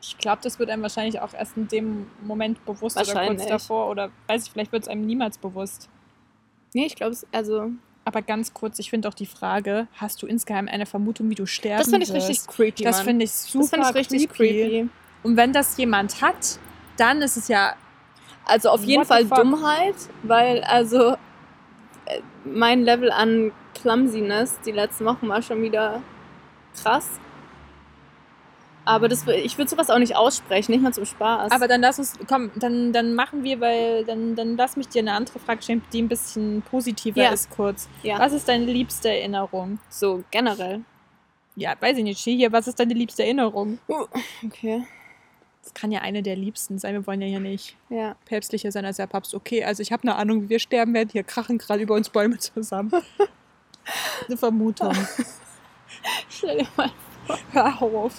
Ich 0.02 0.18
glaube, 0.18 0.40
das 0.42 0.58
wird 0.58 0.70
einem 0.70 0.82
wahrscheinlich 0.82 1.20
auch 1.22 1.34
erst 1.34 1.56
in 1.58 1.68
dem 1.68 2.08
Moment 2.24 2.64
bewusst 2.66 2.98
oder 2.98 3.28
kurz 3.28 3.46
davor 3.46 3.90
oder 3.90 4.10
weiß 4.28 4.46
ich, 4.46 4.52
vielleicht 4.52 4.72
wird 4.72 4.84
es 4.84 4.90
einem 4.90 5.06
niemals 5.06 5.38
bewusst. 5.38 5.90
Nee, 6.74 6.86
ich 6.86 6.96
glaube, 6.96 7.12
es, 7.12 7.28
also. 7.32 7.70
Aber 8.04 8.24
ganz 8.24 8.54
kurz, 8.54 8.80
ich 8.80 8.90
finde 8.90 9.08
auch 9.08 9.14
die 9.14 9.28
Frage, 9.28 9.88
hast 9.94 10.24
du 10.24 10.28
insgeheim 10.28 10.68
eine 10.68 10.88
Vermutung, 10.88 11.30
wie 11.30 11.36
du 11.36 11.46
sterben 11.46 11.78
Das 11.78 11.90
finde 11.90 12.04
ich 12.04 12.14
wirst? 12.14 12.30
richtig 12.30 12.48
creepy. 12.48 12.84
Das 12.84 13.02
finde 13.02 13.26
ich 13.26 13.32
super 13.32 13.78
das 13.78 13.92
finde 13.92 14.00
ich 14.00 14.12
richtig 14.12 14.30
creepy. 14.30 14.90
Und 15.22 15.38
wenn 15.38 15.54
das 15.54 15.78
jemand 15.78 16.20
hat, 16.22 16.58
dann 16.98 17.22
ist 17.22 17.38
es 17.38 17.48
ja 17.48 17.76
Also 18.46 18.70
auf 18.70 18.84
jeden 18.84 19.06
Fall? 19.06 19.26
Dummheit, 19.26 19.96
weil 20.24 20.64
also 20.64 21.12
äh, 22.06 22.22
mein 22.44 22.82
Level 22.82 23.12
an 23.12 23.52
Clumsiness 23.76 24.60
die 24.66 24.72
letzten 24.72 25.06
Wochen 25.06 25.30
war 25.30 25.44
schon 25.44 25.62
wieder 25.62 26.02
krass. 26.82 27.08
Aber 28.84 29.08
das, 29.08 29.28
ich 29.28 29.58
würde 29.58 29.70
sowas 29.70 29.90
auch 29.92 30.00
nicht 30.00 30.16
aussprechen, 30.16 30.72
nicht 30.72 30.82
mal 30.82 30.92
zum 30.94 31.06
Spaß. 31.06 31.52
Aber 31.52 31.68
dann 31.68 31.82
lass 31.82 32.00
uns, 32.00 32.14
komm, 32.28 32.50
dann, 32.56 32.92
dann 32.94 33.14
machen 33.14 33.44
wir, 33.44 33.60
weil 33.62 34.04
dann, 34.06 34.36
dann 34.36 34.58
lass 34.58 34.76
mich 34.76 34.88
dir 34.88 35.00
eine 35.00 35.14
andere 35.14 35.38
Frage 35.40 35.62
stellen, 35.62 35.84
die 35.94 36.02
ein 36.02 36.08
bisschen 36.10 36.64
positiver 36.64 37.22
Ja. 37.22 37.30
ist 37.32 37.50
kurz. 37.52 37.88
ja, 38.02 38.18
Was 38.20 38.34
ist 38.34 38.48
deine 38.48 38.66
liebste 38.66 39.10
Erinnerung? 39.10 39.78
so 39.90 40.24
generell. 40.32 40.82
Ja, 41.56 41.76
weiß 41.80 41.98
ich 41.98 42.04
nicht, 42.04 42.20
hier, 42.20 42.52
was 42.52 42.68
ist 42.68 42.80
deine 42.80 42.94
liebste 42.94 43.24
Erinnerung? 43.24 43.78
Uh, 43.88 44.06
okay, 44.46 44.84
Das 45.64 45.74
kann 45.76 45.92
ja 45.92 46.00
eine 46.02 46.24
der 46.24 46.36
liebsten 46.36 46.80
sein, 46.80 46.96
wir 46.96 47.06
wollen 47.06 47.22
ja 47.22 47.28
hier 47.28 47.40
nicht 47.40 47.76
ja. 47.90 48.16
päpstlicher 48.26 48.72
sein 48.72 48.86
als 48.86 48.98
der 48.98 49.06
Papst. 49.08 49.36
Okay, 49.36 49.64
also 49.64 49.82
ich 49.84 49.92
habe 49.92 50.04
eine 50.04 50.16
Ahnung, 50.16 50.44
wie 50.44 50.50
wir 50.50 50.60
sterben 50.60 50.94
werden. 50.96 51.10
Hier 51.12 51.24
krachen 51.24 51.58
gerade 51.60 51.84
über 51.84 51.94
uns 51.94 52.10
Bäume 52.10 52.38
zusammen. 52.40 52.92
eine 54.28 54.38
Vermutung. 54.38 54.96
Stell 56.30 56.60
dir 56.60 56.68
mal 56.78 56.90
Hör 57.52 57.82
auf. 57.82 58.14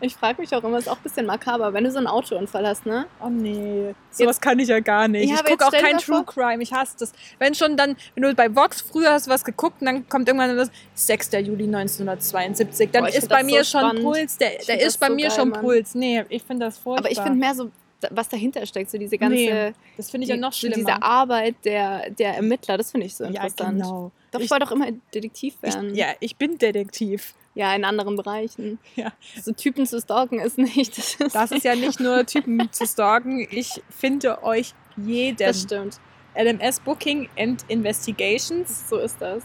Ich 0.00 0.14
frage 0.14 0.40
mich 0.40 0.54
auch 0.54 0.62
immer, 0.62 0.78
ist 0.78 0.88
auch 0.88 0.96
ein 0.96 1.02
bisschen 1.02 1.26
makaber, 1.26 1.72
wenn 1.72 1.84
du 1.84 1.90
so 1.90 1.98
einen 1.98 2.06
Autounfall 2.06 2.66
hast, 2.66 2.86
ne? 2.86 3.06
Oh 3.20 3.28
nee, 3.28 3.94
sowas 4.10 4.40
kann 4.40 4.58
ich 4.58 4.68
ja 4.68 4.78
gar 4.80 5.08
nicht. 5.08 5.28
Ja, 5.28 5.36
ich 5.36 5.44
gucke 5.44 5.66
auch 5.66 5.72
kein 5.72 5.98
True 5.98 6.24
Crime, 6.24 6.62
ich 6.62 6.72
hasse 6.72 6.96
das. 7.00 7.12
Wenn 7.38 7.54
schon 7.54 7.76
dann, 7.76 7.96
wenn 8.14 8.22
du 8.22 8.34
bei 8.34 8.54
Vox 8.54 8.80
früher 8.80 9.12
hast 9.12 9.28
was 9.28 9.44
geguckt 9.44 9.80
und 9.80 9.86
dann 9.86 10.08
kommt 10.08 10.28
irgendwann 10.28 10.56
das 10.56 10.70
6. 10.94 11.30
Juli 11.42 11.64
1972, 11.64 12.90
dann 12.92 13.04
Boah, 13.04 13.08
ist 13.10 13.28
bei 13.28 13.42
mir 13.42 13.64
so 13.64 13.78
schon 13.78 13.80
spannend. 13.88 14.02
Puls, 14.04 14.38
der, 14.38 14.50
der 14.66 14.80
ist 14.80 14.98
bei 14.98 15.08
so 15.08 15.14
mir 15.14 15.28
geil, 15.28 15.36
schon 15.36 15.48
Mann. 15.50 15.60
Puls. 15.60 15.94
Nee, 15.94 16.24
ich 16.28 16.42
finde 16.42 16.66
das 16.66 16.78
furchtbar. 16.78 17.04
Aber 17.04 17.10
ich 17.12 17.20
finde 17.20 17.38
mehr 17.38 17.54
so, 17.54 17.70
was 18.10 18.28
dahinter 18.28 18.64
steckt, 18.66 18.90
so 18.90 18.98
diese 18.98 19.18
ganze, 19.18 19.34
Nee, 19.34 19.72
das 19.96 20.10
finde 20.10 20.24
ich 20.24 20.28
ja 20.30 20.36
die- 20.36 20.40
noch 20.40 20.52
so 20.52 20.58
schlimmer. 20.68 20.76
diese 20.76 21.02
Arbeit 21.02 21.56
der, 21.64 22.10
der 22.10 22.36
Ermittler, 22.36 22.78
das 22.78 22.92
finde 22.92 23.06
ich 23.06 23.16
so 23.16 23.24
ja, 23.24 23.30
interessant. 23.42 23.82
genau. 23.82 24.12
Doch, 24.30 24.40
ich, 24.40 24.46
Ich- 24.46 24.50
wollte 24.50 24.66
doch 24.66 24.72
immer 24.72 24.86
Detektiv 25.14 25.54
Ich, 25.62 25.74
werden. 25.74 25.94
ja, 25.94 26.06
ich 26.20 26.36
bin 26.36 26.58
Detektiv. 26.58 27.34
Ja, 27.54 27.74
in 27.74 27.84
anderen 27.84 28.14
Bereichen. 28.16 28.78
Ja. 28.94 29.12
So 29.42 29.52
Typen 29.52 29.84
zu 29.86 30.00
stalken 30.00 30.38
ist 30.38 30.58
nicht. 30.58 30.96
Das 30.98 31.14
ist, 31.14 31.34
Das 31.34 31.50
ist 31.50 31.64
ja 31.64 31.74
nicht 31.74 31.98
nur 31.98 32.24
Typen 32.26 32.70
zu 32.72 32.86
stalken. 32.86 33.46
Ich 33.50 33.82
finde 33.90 34.42
euch 34.44 34.74
jeden. 34.96 35.36
das 35.38 35.62
stimmt. 35.62 35.98
LMS 36.36 36.78
Booking 36.80 37.28
and 37.36 37.64
Investigations. 37.68 38.88
So 38.88 38.98
ist 38.98 39.16
das. 39.20 39.42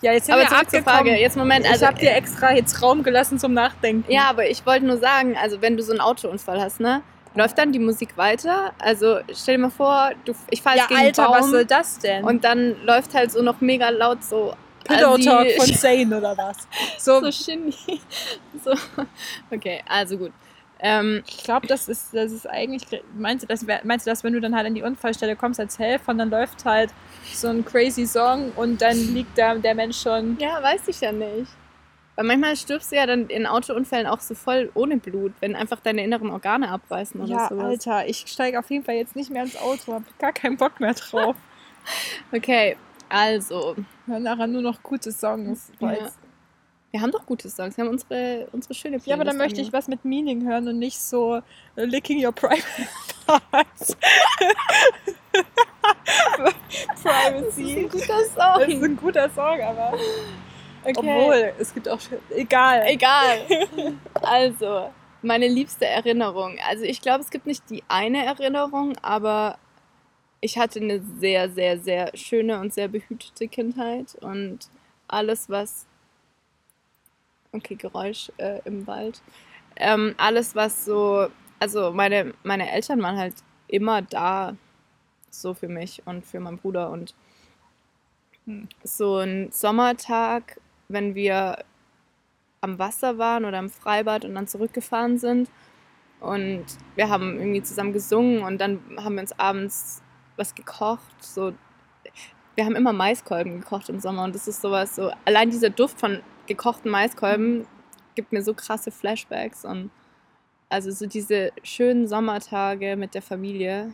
Ja, 0.00 0.12
jetzt 0.12 0.26
sind 0.26 0.34
Aber 0.34 0.42
wir 0.44 0.52
abgekommen. 0.52 0.84
Frage. 0.84 1.16
Jetzt 1.20 1.36
Moment. 1.36 1.64
ich 1.66 1.70
Also, 1.70 1.86
habe 1.86 1.98
dir 1.98 2.12
extra 2.12 2.52
jetzt 2.54 2.80
Raum 2.82 3.02
gelassen 3.02 3.38
zum 3.38 3.52
Nachdenken. 3.52 4.10
ja, 4.10 4.24
aber 4.30 4.48
ich 4.48 4.64
wollte 4.66 4.86
nur 4.86 4.96
sagen, 4.98 5.36
also 5.36 5.60
wenn 5.60 5.76
du 5.76 5.82
so 5.82 5.92
einen 5.92 6.00
Autounfall 6.00 6.60
hast, 6.60 6.80
ne? 6.80 7.02
Läuft 7.34 7.58
dann 7.58 7.72
die 7.72 7.78
Musik 7.78 8.16
weiter? 8.16 8.72
Also 8.78 9.20
stell 9.32 9.56
dir 9.56 9.62
mal 9.62 9.70
vor, 9.70 10.10
du, 10.24 10.34
ich 10.50 10.60
fahre 10.60 10.78
ja 10.78 10.86
gegen 10.86 11.00
Alter, 11.00 11.24
einen 11.24 11.32
was 11.32 11.40
Baum 11.40 11.50
soll 11.50 11.64
das 11.64 11.98
denn? 11.98 12.24
und 12.24 12.44
dann 12.44 12.76
läuft 12.84 13.14
halt 13.14 13.32
so 13.32 13.42
noch 13.42 13.60
mega 13.60 13.88
laut 13.88 14.22
so 14.22 14.54
Pillow 14.84 15.16
Talk 15.18 15.50
von 15.52 15.66
Zane 15.74 16.18
oder 16.18 16.36
was? 16.36 16.56
So, 16.98 17.20
so 17.20 17.30
Shindy. 17.32 17.74
So. 18.64 18.72
Okay, 19.50 19.82
also 19.88 20.18
gut. 20.18 20.32
Ähm, 20.78 21.22
ich 21.26 21.44
glaube, 21.44 21.66
das 21.66 21.88
ist, 21.88 22.12
das 22.12 22.32
ist 22.32 22.48
eigentlich. 22.48 22.82
Meinst 23.16 23.44
du, 23.44 23.46
das 23.46 23.64
meinst 23.84 24.06
du, 24.06 24.10
dass 24.10 24.24
wenn 24.24 24.32
du 24.32 24.40
dann 24.40 24.54
halt 24.54 24.66
an 24.66 24.74
die 24.74 24.82
Unfallstelle 24.82 25.36
kommst 25.36 25.58
als 25.60 25.78
Helfer 25.78 26.10
und 26.10 26.18
dann 26.18 26.30
läuft 26.30 26.64
halt 26.64 26.90
so 27.32 27.48
ein 27.48 27.64
crazy 27.64 28.06
Song 28.06 28.52
und 28.56 28.82
dann 28.82 28.96
liegt 29.14 29.38
da 29.38 29.54
der 29.54 29.74
Mensch 29.74 30.00
schon. 30.00 30.36
ja, 30.38 30.62
weiß 30.62 30.88
ich 30.88 31.00
ja 31.00 31.12
nicht. 31.12 31.50
Weil 32.14 32.26
manchmal 32.26 32.56
stirbst 32.56 32.92
du 32.92 32.96
ja 32.96 33.06
dann 33.06 33.28
in 33.28 33.46
Autounfällen 33.46 34.06
auch 34.06 34.20
so 34.20 34.34
voll 34.34 34.70
ohne 34.74 34.98
Blut, 34.98 35.32
wenn 35.40 35.56
einfach 35.56 35.80
deine 35.80 36.04
inneren 36.04 36.30
Organe 36.30 36.68
abreißen 36.70 37.20
oder 37.20 37.30
Ja, 37.30 37.48
sowas. 37.48 37.64
Alter, 37.64 38.06
ich 38.06 38.24
steige 38.26 38.58
auf 38.58 38.70
jeden 38.70 38.84
Fall 38.84 38.96
jetzt 38.96 39.16
nicht 39.16 39.30
mehr 39.30 39.42
ins 39.44 39.56
Auto, 39.56 39.94
hab 39.94 40.18
gar 40.18 40.32
keinen 40.32 40.56
Bock 40.56 40.78
mehr 40.80 40.94
drauf. 40.94 41.36
Okay, 42.32 42.76
also, 43.08 43.74
Hör 44.06 44.20
nachher 44.20 44.46
nur 44.46 44.62
noch 44.62 44.80
gute 44.84 45.10
Songs. 45.10 45.72
Ja. 45.80 45.96
wir 46.92 47.00
haben 47.00 47.10
doch 47.10 47.26
gute 47.26 47.50
Songs. 47.50 47.76
Wir 47.76 47.82
haben 47.84 47.90
unsere, 47.90 48.46
unsere 48.52 48.72
schöne 48.74 48.98
Ja, 49.04 49.16
aber 49.16 49.24
dann 49.24 49.34
Playlist 49.36 49.56
möchte 49.56 49.60
ich 49.62 49.72
was 49.72 49.88
mit 49.88 50.04
Meaning 50.04 50.46
hören 50.46 50.68
und 50.68 50.78
nicht 50.78 51.00
so 51.00 51.42
äh, 51.74 51.84
licking 51.84 52.24
your 52.24 52.30
private 52.30 52.62
parts. 53.26 53.96
Das 56.94 57.02
Privacy. 57.02 57.62
ist 57.72 57.76
ein 57.78 57.88
guter 57.88 58.06
Das 58.06 58.22
ist 58.22 58.34
Song. 58.34 58.84
ein 58.84 58.96
guter 58.96 59.30
Song, 59.30 59.60
aber. 59.60 59.98
Okay. 60.84 60.92
Obwohl, 60.96 61.52
es 61.58 61.72
gibt 61.74 61.88
auch. 61.88 62.00
Egal. 62.30 62.84
Egal. 62.86 63.46
Also, 64.22 64.90
Meine 65.22 65.48
liebste 65.48 65.86
Erinnerung. 65.86 66.58
Also 66.68 66.84
ich 66.84 67.00
glaube, 67.00 67.20
es 67.22 67.30
gibt 67.30 67.46
nicht 67.46 67.68
die 67.70 67.82
eine 67.88 68.24
Erinnerung, 68.24 68.96
aber 69.02 69.58
ich 70.40 70.58
hatte 70.58 70.80
eine 70.80 71.00
sehr, 71.20 71.48
sehr, 71.50 71.78
sehr 71.78 72.10
schöne 72.16 72.58
und 72.60 72.72
sehr 72.74 72.88
behütete 72.88 73.46
Kindheit 73.48 74.16
und 74.20 74.68
alles, 75.08 75.48
was. 75.48 75.86
Okay, 77.52 77.74
Geräusch 77.76 78.32
äh, 78.38 78.60
im 78.64 78.86
Wald. 78.86 79.22
Ähm, 79.76 80.14
alles, 80.18 80.54
was 80.54 80.84
so. 80.84 81.28
Also 81.60 81.92
meine, 81.92 82.34
meine 82.42 82.70
Eltern 82.70 83.00
waren 83.02 83.16
halt 83.18 83.34
immer 83.68 84.02
da, 84.02 84.56
so 85.30 85.54
für 85.54 85.68
mich 85.68 86.02
und 86.06 86.24
für 86.26 86.40
meinen 86.40 86.58
Bruder. 86.58 86.90
Und 86.90 87.14
Hm. 88.46 88.68
so 88.82 89.18
ein 89.18 89.52
Sommertag, 89.52 90.60
wenn 90.92 91.14
wir 91.14 91.64
am 92.60 92.78
Wasser 92.78 93.18
waren 93.18 93.44
oder 93.44 93.58
im 93.58 93.70
Freibad 93.70 94.24
und 94.24 94.34
dann 94.34 94.46
zurückgefahren 94.46 95.18
sind. 95.18 95.50
Und 96.20 96.64
wir 96.94 97.08
haben 97.08 97.38
irgendwie 97.38 97.62
zusammen 97.62 97.92
gesungen 97.92 98.42
und 98.42 98.60
dann 98.60 98.80
haben 98.98 99.16
wir 99.16 99.22
uns 99.22 99.38
abends 99.38 100.02
was 100.36 100.54
gekocht. 100.54 101.02
So, 101.20 101.52
wir 102.54 102.64
haben 102.64 102.76
immer 102.76 102.92
Maiskolben 102.92 103.60
gekocht 103.60 103.88
im 103.88 103.98
Sommer 103.98 104.24
und 104.24 104.34
das 104.34 104.46
ist 104.46 104.62
sowas 104.62 104.94
so. 104.94 105.10
Allein 105.24 105.50
dieser 105.50 105.70
Duft 105.70 105.98
von 105.98 106.20
gekochten 106.46 106.90
Maiskolben 106.90 107.66
gibt 108.14 108.32
mir 108.32 108.42
so 108.42 108.54
krasse 108.54 108.90
Flashbacks 108.90 109.64
und 109.64 109.90
also 110.68 110.90
so 110.90 111.06
diese 111.06 111.52
schönen 111.62 112.06
Sommertage 112.06 112.96
mit 112.96 113.14
der 113.14 113.22
Familie 113.22 113.92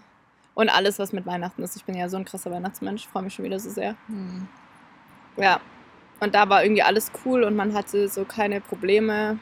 und 0.55 0.69
alles, 0.69 0.99
was 0.99 1.13
mit 1.13 1.25
Weihnachten 1.25 1.63
ist. 1.63 1.77
Ich 1.77 1.85
bin 1.85 1.97
ja 1.97 2.09
so 2.09 2.17
ein 2.17 2.25
krasser 2.25 2.51
Weihnachtsmensch, 2.51 3.05
ich 3.05 3.09
freue 3.09 3.23
mich 3.23 3.35
schon 3.35 3.45
wieder 3.45 3.59
so 3.59 3.71
sehr. 3.71 3.97
Hm. 4.07 4.49
Ja, 5.37 5.61
und 6.21 6.35
da 6.35 6.49
war 6.49 6.65
irgendwie 6.65 6.83
alles 6.83 7.11
cool 7.25 7.45
und 7.45 7.57
man 7.57 7.75
hatte 7.75 8.09
so 8.09 8.25
keine 8.25 8.61
Probleme. 8.61 9.39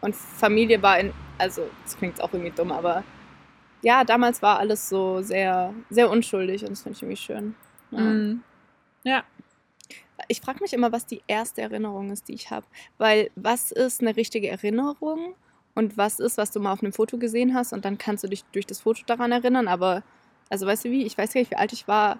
Und 0.00 0.16
Familie 0.16 0.82
war 0.82 0.98
in, 0.98 1.12
also 1.38 1.68
das 1.84 1.96
klingt 1.96 2.20
auch 2.20 2.32
irgendwie 2.32 2.50
dumm, 2.50 2.72
aber 2.72 3.04
ja, 3.82 4.04
damals 4.04 4.42
war 4.42 4.58
alles 4.58 4.88
so 4.88 5.22
sehr, 5.22 5.74
sehr 5.90 6.10
unschuldig 6.10 6.62
und 6.62 6.70
das 6.70 6.82
finde 6.82 6.96
ich 6.96 7.02
irgendwie 7.02 7.20
schön. 7.20 7.54
Ja. 7.90 7.98
Hm. 7.98 8.42
Ja. 9.04 9.24
Ich 10.28 10.40
frage 10.40 10.60
mich 10.60 10.72
immer, 10.72 10.92
was 10.92 11.04
die 11.04 11.22
erste 11.26 11.62
Erinnerung 11.62 12.10
ist, 12.10 12.28
die 12.28 12.34
ich 12.34 12.50
habe. 12.50 12.66
Weil 12.98 13.30
was 13.34 13.72
ist 13.72 14.00
eine 14.00 14.16
richtige 14.16 14.48
Erinnerung 14.48 15.34
und 15.74 15.96
was 15.96 16.20
ist, 16.20 16.38
was 16.38 16.52
du 16.52 16.60
mal 16.60 16.72
auf 16.72 16.82
einem 16.82 16.92
Foto 16.92 17.18
gesehen 17.18 17.54
hast 17.54 17.72
und 17.72 17.84
dann 17.84 17.98
kannst 17.98 18.22
du 18.24 18.28
dich 18.28 18.44
durch 18.52 18.66
das 18.66 18.80
Foto 18.80 19.02
daran 19.06 19.32
erinnern. 19.32 19.68
Aber, 19.68 20.02
also 20.48 20.66
weißt 20.66 20.84
du 20.84 20.90
wie, 20.90 21.04
ich 21.04 21.18
weiß 21.18 21.34
gar 21.34 21.40
nicht, 21.40 21.50
wie 21.50 21.56
alt 21.56 21.72
ich 21.72 21.88
war, 21.88 22.18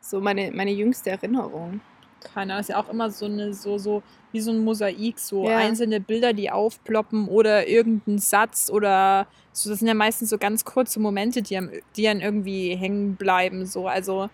so 0.00 0.20
meine, 0.20 0.50
meine 0.50 0.72
jüngste 0.72 1.10
Erinnerung. 1.10 1.80
Keine 2.24 2.52
Ahnung, 2.54 2.60
ist 2.60 2.68
ja 2.68 2.82
auch 2.82 2.88
immer 2.88 3.10
so 3.10 3.26
eine, 3.26 3.52
so, 3.52 3.78
so, 3.78 4.02
wie 4.32 4.40
so 4.40 4.50
ein 4.50 4.64
Mosaik, 4.64 5.18
so 5.18 5.48
Ja. 5.48 5.56
einzelne 5.56 6.00
Bilder, 6.00 6.32
die 6.32 6.50
aufploppen 6.50 7.28
oder 7.28 7.68
irgendein 7.68 8.18
Satz 8.18 8.70
oder 8.70 9.26
so, 9.52 9.68
das 9.70 9.80
sind 9.80 9.88
ja 9.88 9.94
meistens 9.94 10.30
so 10.30 10.38
ganz 10.38 10.64
kurze 10.64 11.00
Momente, 11.00 11.42
die, 11.42 11.60
die 11.96 12.04
dann 12.04 12.20
irgendwie 12.20 12.74
hängen 12.74 13.16
bleiben, 13.16 13.66
so, 13.66 13.86
also 13.86 14.28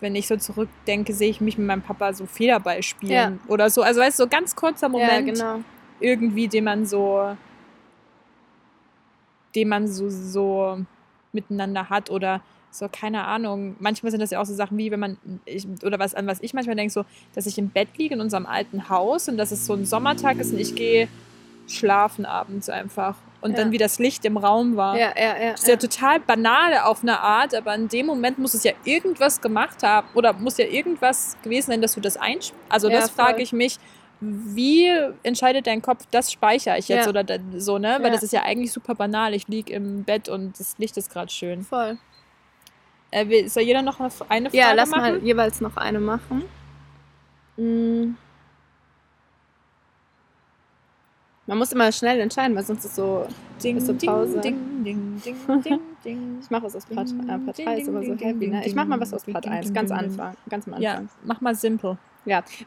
wenn 0.00 0.14
ich 0.14 0.26
so 0.26 0.36
zurückdenke, 0.36 1.12
sehe 1.14 1.30
ich 1.30 1.40
mich 1.40 1.56
mit 1.56 1.66
meinem 1.66 1.82
Papa 1.82 2.12
so 2.12 2.26
Federball 2.26 2.82
spielen 2.82 3.40
oder 3.48 3.70
so, 3.70 3.82
also 3.82 4.00
weißt 4.00 4.18
du, 4.18 4.24
so 4.24 4.28
ganz 4.28 4.54
kurzer 4.56 4.88
Moment, 4.88 5.28
Ja, 5.28 5.32
genau. 5.54 5.64
irgendwie, 6.00 6.48
den 6.48 6.64
man 6.64 6.84
so, 6.84 7.36
den 9.54 9.68
man 9.68 9.88
so, 9.88 10.10
so 10.10 10.78
miteinander 11.32 11.88
hat 11.88 12.10
oder 12.10 12.42
so, 12.70 12.88
keine 12.90 13.24
Ahnung. 13.24 13.76
Manchmal 13.78 14.10
sind 14.10 14.20
das 14.20 14.30
ja 14.30 14.40
auch 14.40 14.44
so 14.46 14.54
Sachen 14.54 14.76
wie, 14.76 14.90
wenn 14.90 15.00
man, 15.00 15.16
ich, 15.44 15.66
oder 15.82 15.98
was, 15.98 16.14
an 16.14 16.26
was 16.26 16.40
ich 16.42 16.52
manchmal 16.54 16.76
denke, 16.76 16.92
so, 16.92 17.04
dass 17.34 17.46
ich 17.46 17.56
im 17.58 17.70
Bett 17.70 17.88
liege 17.96 18.14
in 18.14 18.20
unserem 18.20 18.46
alten 18.46 18.88
Haus 18.88 19.28
und 19.28 19.38
dass 19.38 19.50
es 19.50 19.64
so 19.66 19.74
ein 19.74 19.84
Sommertag 19.84 20.38
ist 20.38 20.52
und 20.52 20.58
ich 20.58 20.74
gehe 20.74 21.08
schlafen 21.68 22.26
abends 22.26 22.68
einfach. 22.68 23.16
Und 23.40 23.52
Ja. 23.52 23.58
dann 23.58 23.72
wie 23.72 23.78
das 23.78 23.98
Licht 23.98 24.24
im 24.24 24.36
Raum 24.36 24.76
war. 24.76 24.96
Ja, 24.98 25.12
ja, 25.16 25.36
ja. 25.40 25.50
Das 25.52 25.62
ist 25.62 25.68
ja 25.68 25.76
total 25.76 26.20
banal 26.20 26.78
auf 26.84 27.02
eine 27.02 27.20
Art, 27.20 27.54
aber 27.54 27.74
in 27.74 27.88
dem 27.88 28.06
Moment 28.06 28.38
muss 28.38 28.54
es 28.54 28.62
ja 28.64 28.72
irgendwas 28.84 29.40
gemacht 29.40 29.82
haben 29.82 30.08
oder 30.14 30.32
muss 30.32 30.58
ja 30.58 30.66
irgendwas 30.66 31.36
gewesen 31.42 31.70
sein, 31.72 31.82
dass 31.82 31.94
du 31.94 32.00
das 32.00 32.16
einsch... 32.16 32.52
Also 32.68 32.88
Ja, 32.88 32.96
das 33.00 33.10
frage 33.10 33.42
ich 33.42 33.52
mich, 33.52 33.78
wie 34.20 34.88
entscheidet 35.22 35.66
dein 35.66 35.82
Kopf, 35.82 36.04
das 36.10 36.32
speichere 36.32 36.78
ich 36.78 36.88
jetzt 36.88 37.04
Ja. 37.04 37.10
oder 37.10 37.38
so, 37.56 37.78
ne? 37.78 37.98
Weil 38.00 38.06
Ja. 38.06 38.10
das 38.12 38.22
ist 38.22 38.32
ja 38.32 38.42
eigentlich 38.42 38.72
super 38.72 38.94
banal. 38.94 39.34
Ich 39.34 39.46
liege 39.48 39.72
im 39.72 40.04
Bett 40.04 40.28
und 40.28 40.58
das 40.58 40.78
Licht 40.78 40.96
ist 40.96 41.10
gerade 41.10 41.30
schön. 41.30 41.62
Voll. 41.62 41.98
Äh, 43.10 43.28
will- 43.28 43.48
soll 43.48 43.62
jeder 43.62 43.82
noch 43.82 43.98
eine 44.00 44.10
Frage 44.10 44.48
Ja, 44.52 44.72
lass 44.72 44.90
machen? 44.90 45.00
mal 45.02 45.18
jeweils 45.22 45.60
noch 45.60 45.76
eine 45.76 46.00
machen. 46.00 46.42
Mm. 47.56 48.14
Man 51.48 51.58
muss 51.58 51.70
immer 51.72 51.92
schnell 51.92 52.18
entscheiden, 52.20 52.56
weil 52.56 52.64
sonst 52.64 52.84
ist 52.84 52.96
so. 52.96 53.26
Ding, 53.62 53.76
Ist 53.76 53.86
so 53.86 53.92
ding, 53.92 54.10
Pause. 54.10 54.40
ding, 54.40 54.84
ding, 54.84 55.22
ding, 55.24 55.36
ding, 55.62 55.80
ding. 56.04 56.38
Ich 56.42 56.50
mache 56.50 56.64
was 56.64 56.76
aus 56.76 56.84
Part, 56.86 57.08
äh, 57.10 57.38
Part 57.38 57.56
ding, 57.58 57.66
3, 57.66 57.78
ist 57.78 57.88
immer 57.88 58.02
so 58.02 58.14
heavy, 58.16 58.48
ne? 58.48 58.66
Ich 58.66 58.74
mach 58.74 58.84
mal 58.84 59.00
was 59.00 59.14
aus 59.14 59.24
Part 59.24 59.44
ding, 59.44 59.52
1, 59.52 59.66
ding, 59.66 59.74
ganz 59.74 59.88
ding, 59.90 59.98
ding. 59.98 60.08
Anfang, 60.10 60.36
ganz 60.50 60.66
am 60.66 60.74
Anfang. 60.74 60.82
Ja, 60.82 61.02
mach 61.24 61.40
mal 61.40 61.54
simpel. 61.54 61.96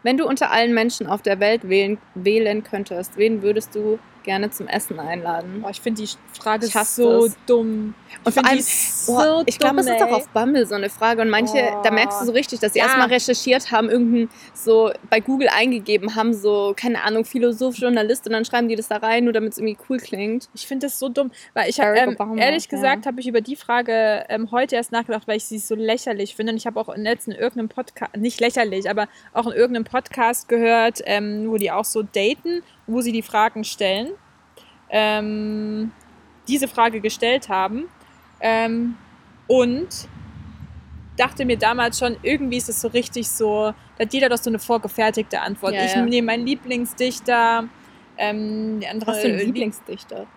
Wenn 0.03 0.15
du 0.17 0.25
unter 0.25 0.51
allen 0.51 0.73
Menschen 0.73 1.05
auf 1.07 1.21
der 1.21 1.41
Welt 1.41 1.67
wählen, 1.67 1.97
wählen 2.15 2.63
könntest, 2.63 3.17
wen 3.17 3.41
würdest 3.41 3.75
du 3.75 3.99
gerne 4.29 4.51
zum 4.51 4.67
Essen 4.67 4.99
einladen? 4.99 5.61
Boah, 5.63 5.71
ich 5.71 5.81
finde 5.81 6.03
die 6.03 6.09
Frage 6.39 6.67
so 6.67 7.25
es. 7.25 7.35
dumm. 7.47 7.95
Und 8.23 8.27
Ich 8.27 8.33
vor 8.35 8.45
allem, 8.45 8.59
so 8.59 9.11
Boah, 9.13 9.43
ich 9.47 9.57
glaube, 9.57 9.79
es 9.79 9.87
ist 9.87 10.03
auch 10.03 10.11
auf 10.11 10.29
Bumble 10.29 10.67
so 10.67 10.75
eine 10.75 10.91
Frage 10.91 11.23
und 11.23 11.31
manche, 11.31 11.57
da 11.83 11.89
merkst 11.89 12.21
du 12.21 12.25
so 12.27 12.31
richtig, 12.31 12.59
dass 12.59 12.73
sie 12.73 12.79
Ja. 12.79 12.85
erstmal 12.85 13.07
recherchiert 13.07 13.71
haben, 13.71 13.89
irgendein 13.89 14.29
so 14.53 14.91
bei 15.09 15.19
Google 15.19 15.49
eingegeben 15.49 16.13
haben, 16.15 16.35
so, 16.35 16.75
keine 16.77 17.03
Ahnung, 17.03 17.25
Philosoph, 17.25 17.75
Journalist 17.77 18.27
und 18.27 18.33
dann 18.33 18.45
schreiben 18.45 18.67
die 18.69 18.75
das 18.75 18.87
da 18.87 18.97
rein, 18.97 19.23
nur 19.23 19.33
damit 19.33 19.53
es 19.53 19.57
irgendwie 19.57 19.77
cool 19.89 19.97
klingt. 19.97 20.47
Ich 20.53 20.67
finde 20.67 20.85
das 20.85 20.99
so 20.99 21.09
dumm, 21.09 21.31
weil 21.55 21.67
ich 21.67 21.79
habe 21.79 21.97
ähm, 21.97 22.15
ehrlich 22.37 22.65
ja. 22.65 22.69
gesagt 22.69 23.07
habe 23.07 23.19
ich 23.19 23.27
über 23.27 23.41
die 23.41 23.55
Frage 23.55 24.25
ähm, 24.29 24.51
heute 24.51 24.75
erst 24.75 24.91
nachgedacht, 24.91 25.27
weil 25.27 25.37
ich 25.37 25.45
sie 25.45 25.57
so 25.57 25.73
lächerlich 25.73 26.35
finde. 26.35 26.51
Und 26.51 26.57
ich 26.57 26.67
habe 26.67 26.79
auch 26.79 26.89
in 26.89 27.01
letzten 27.01 27.31
irgendeinem 27.31 27.69
Podcast, 27.69 28.15
nicht 28.15 28.39
lächerlich, 28.39 28.87
aber 28.91 29.07
auch 29.33 29.47
in 29.47 29.53
irgendeinem 29.53 29.85
Podcast 29.85 30.47
gehört, 30.47 31.01
ähm, 31.05 31.49
wo 31.49 31.57
die 31.57 31.71
auch 31.71 31.85
so 31.85 32.03
daten, 32.03 32.61
wo 32.89 33.01
sie 33.01 33.11
die 33.11 33.21
Fragen 33.21 33.63
stellen, 33.63 34.09
ähm, 34.89 35.91
diese 36.47 36.67
Frage 36.67 37.01
gestellt 37.01 37.49
haben. 37.49 37.85
Ähm, 38.41 38.95
und 39.47 40.07
dachte 41.17 41.45
mir 41.45 41.57
damals 41.57 41.99
schon, 41.99 42.17
irgendwie 42.23 42.57
ist 42.57 42.69
es 42.69 42.81
so 42.81 42.87
richtig 42.87 43.29
so, 43.29 43.73
da 43.97 44.05
hat 44.05 44.13
jeder 44.13 44.29
doch 44.29 44.37
so 44.37 44.49
eine 44.49 44.59
vorgefertigte 44.59 45.41
Antwort. 45.41 45.73
Ja, 45.73 45.85
ich 45.85 45.93
ja. 45.93 46.05
nehme 46.05 46.27
meinen 46.27 46.45
Lieblingsdichter, 46.45 47.67
ähm, 48.17 48.79
die 48.79 48.87
andere 48.87 49.11
Was 49.11 49.23
äh, 49.23 49.43
Lieblingsdichter? 49.43 50.27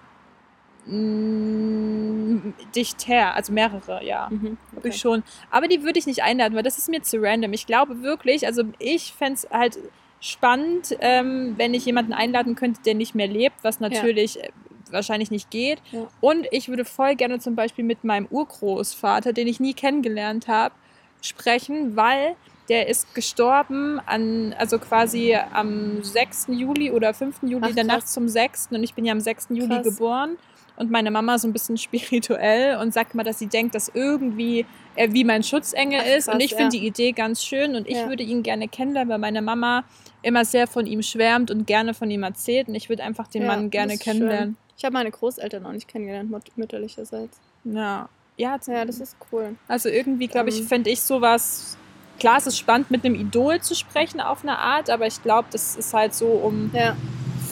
Mm, 0.86 2.54
Dichter, 2.74 3.34
also 3.34 3.52
mehrere, 3.52 4.04
ja. 4.04 4.28
Mhm. 4.30 4.58
Hab 4.74 4.84
ich 4.84 4.96
schon. 4.96 5.22
Aber 5.50 5.68
die 5.68 5.84
würde 5.84 5.98
ich 5.98 6.06
nicht 6.06 6.24
einladen, 6.24 6.56
weil 6.56 6.64
das 6.64 6.78
ist 6.78 6.88
mir 6.88 7.02
zu 7.02 7.22
random. 7.22 7.52
Ich 7.52 7.66
glaube 7.66 8.02
wirklich, 8.02 8.46
also 8.46 8.64
ich 8.80 9.12
fände 9.12 9.34
es 9.34 9.48
halt 9.50 9.78
spannend, 10.22 10.96
ähm, 11.00 11.54
wenn 11.56 11.74
ich 11.74 11.84
jemanden 11.84 12.12
einladen 12.12 12.54
könnte, 12.54 12.80
der 12.82 12.94
nicht 12.94 13.14
mehr 13.14 13.26
lebt, 13.26 13.56
was 13.62 13.80
natürlich 13.80 14.40
äh, 14.40 14.50
wahrscheinlich 14.92 15.32
nicht 15.32 15.50
geht. 15.50 15.82
Ja. 15.90 16.06
Und 16.20 16.46
ich 16.52 16.68
würde 16.68 16.84
voll 16.84 17.16
gerne 17.16 17.40
zum 17.40 17.56
Beispiel 17.56 17.84
mit 17.84 18.04
meinem 18.04 18.26
Urgroßvater, 18.30 19.32
den 19.32 19.48
ich 19.48 19.58
nie 19.58 19.74
kennengelernt 19.74 20.46
habe, 20.46 20.74
sprechen, 21.20 21.96
weil 21.96 22.36
der 22.68 22.88
ist 22.88 23.14
gestorben 23.16 24.00
an, 24.06 24.54
also 24.56 24.78
quasi 24.78 25.36
am 25.52 26.04
6. 26.04 26.46
Juli 26.50 26.92
oder 26.92 27.12
5. 27.12 27.42
Juli, 27.42 27.74
Ach. 27.76 27.84
Nacht 27.84 28.08
zum 28.08 28.28
6. 28.28 28.68
Und 28.70 28.84
ich 28.84 28.94
bin 28.94 29.04
ja 29.04 29.12
am 29.12 29.20
6. 29.20 29.48
Juli 29.50 29.66
Krass. 29.66 29.84
geboren. 29.84 30.38
Und 30.76 30.90
meine 30.90 31.10
Mama 31.10 31.38
so 31.38 31.46
ein 31.48 31.52
bisschen 31.52 31.76
spirituell 31.78 32.76
und 32.76 32.92
sagt 32.94 33.14
mal, 33.14 33.22
dass 33.24 33.38
sie 33.38 33.46
denkt, 33.46 33.74
dass 33.74 33.90
irgendwie 33.94 34.66
er 34.94 35.12
wie 35.12 35.24
mein 35.24 35.42
Schutzengel 35.42 36.00
Ach, 36.02 36.16
ist. 36.18 36.28
und 36.28 36.40
ich 36.42 36.54
finde 36.54 36.76
ja. 36.76 36.80
die 36.80 36.86
Idee 36.86 37.12
ganz 37.12 37.42
schön 37.44 37.74
und 37.76 37.86
ich 37.88 37.96
Ja. 37.96 38.08
würde 38.08 38.22
ihn 38.22 38.42
gerne 38.42 38.68
kennenlernen, 38.68 39.10
weil 39.10 39.18
meine 39.18 39.42
Mama 39.42 39.84
immer 40.22 40.44
sehr 40.44 40.66
von 40.66 40.86
ihm 40.86 41.02
schwärmt 41.02 41.50
und 41.50 41.66
gerne 41.66 41.94
von 41.94 42.10
ihm 42.10 42.22
erzählt. 42.22 42.68
Und 42.68 42.74
ich 42.74 42.88
würde 42.88 43.02
einfach 43.02 43.26
den 43.28 43.42
Ja, 43.42 43.48
Mann 43.48 43.70
gerne 43.70 43.96
kennenlernen. 43.98 44.56
Ich 44.76 44.84
habe 44.84 44.92
meine 44.94 45.10
Großeltern 45.10 45.62
noch 45.62 45.72
nicht 45.72 45.88
kennengelernt, 45.88 46.30
mütterlicherseits. 46.56 47.38
Ja. 47.64 48.08
Ja, 48.38 48.58
Ja, 48.66 48.84
das 48.84 48.98
ist 48.98 49.16
cool. 49.30 49.54
also 49.68 49.88
irgendwie, 49.88 50.26
glaube 50.26 50.48
ich, 50.48 50.58
Ähm. 50.60 50.66
fände 50.66 50.90
ich 50.90 51.02
sowas. 51.02 51.76
Klar, 52.18 52.38
es 52.38 52.46
ist 52.46 52.58
spannend, 52.58 52.90
mit 52.90 53.04
einem 53.04 53.14
Idol 53.14 53.60
zu 53.60 53.74
sprechen 53.74 54.20
auf 54.20 54.42
eine 54.42 54.58
Art, 54.58 54.90
aber 54.90 55.06
ich 55.06 55.22
glaube, 55.22 55.48
das 55.50 55.76
ist 55.76 55.92
halt 55.92 56.14
so 56.14 56.26
um 56.26 56.70
Ja, 56.74 56.96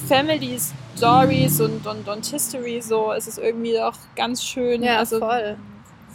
Family 0.09 0.59
Stories 1.01 1.61
und, 1.61 1.87
und, 1.87 2.09
und 2.09 2.27
History 2.27 2.81
so, 2.83 3.13
ist 3.13 3.27
es 3.27 3.39
irgendwie 3.39 3.73
doch 3.73 3.97
ganz 4.17 4.43
schön. 4.45 4.83
ja 4.83 4.99
also, 4.99 5.19
voll. 5.19 5.57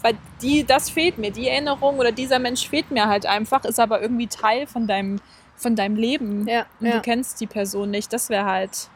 Weil 0.01 0.17
die, 0.41 0.63
das 0.63 0.89
fehlt 0.89 1.17
mir, 1.17 1.31
die 1.31 1.47
Erinnerung 1.47 1.97
oder 1.97 2.11
dieser 2.11 2.37
Mensch 2.37 2.69
fehlt 2.69 2.91
mir 2.91 3.07
halt 3.07 3.25
einfach, 3.25 3.65
ist 3.65 3.79
aber 3.79 4.01
irgendwie 4.01 4.27
Teil 4.27 4.67
von 4.67 4.85
deinem, 4.87 5.19
von 5.55 5.75
deinem 5.75 5.95
Leben. 5.95 6.47
Ja, 6.47 6.65
Und 6.79 6.87
ja. 6.87 6.93
du 6.93 7.01
kennst 7.01 7.41
die 7.41 7.47
Person 7.47 7.89
nicht. 7.89 8.13
Das 8.13 8.29
wäre 8.29 8.45
halt. 8.45 8.89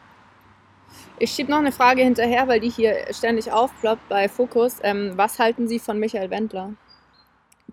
Ich 1.18 1.32
schiebe 1.32 1.50
noch 1.50 1.58
eine 1.58 1.72
Frage 1.72 2.02
hinterher, 2.02 2.46
weil 2.48 2.60
die 2.60 2.70
hier 2.70 3.12
ständig 3.12 3.50
aufploppt 3.52 4.08
bei 4.08 4.28
Fokus. 4.28 4.78
Ähm, 4.82 5.12
was 5.16 5.38
halten 5.38 5.68
Sie 5.68 5.78
von 5.78 5.98
Michael 5.98 6.30
Wendler? 6.30 6.74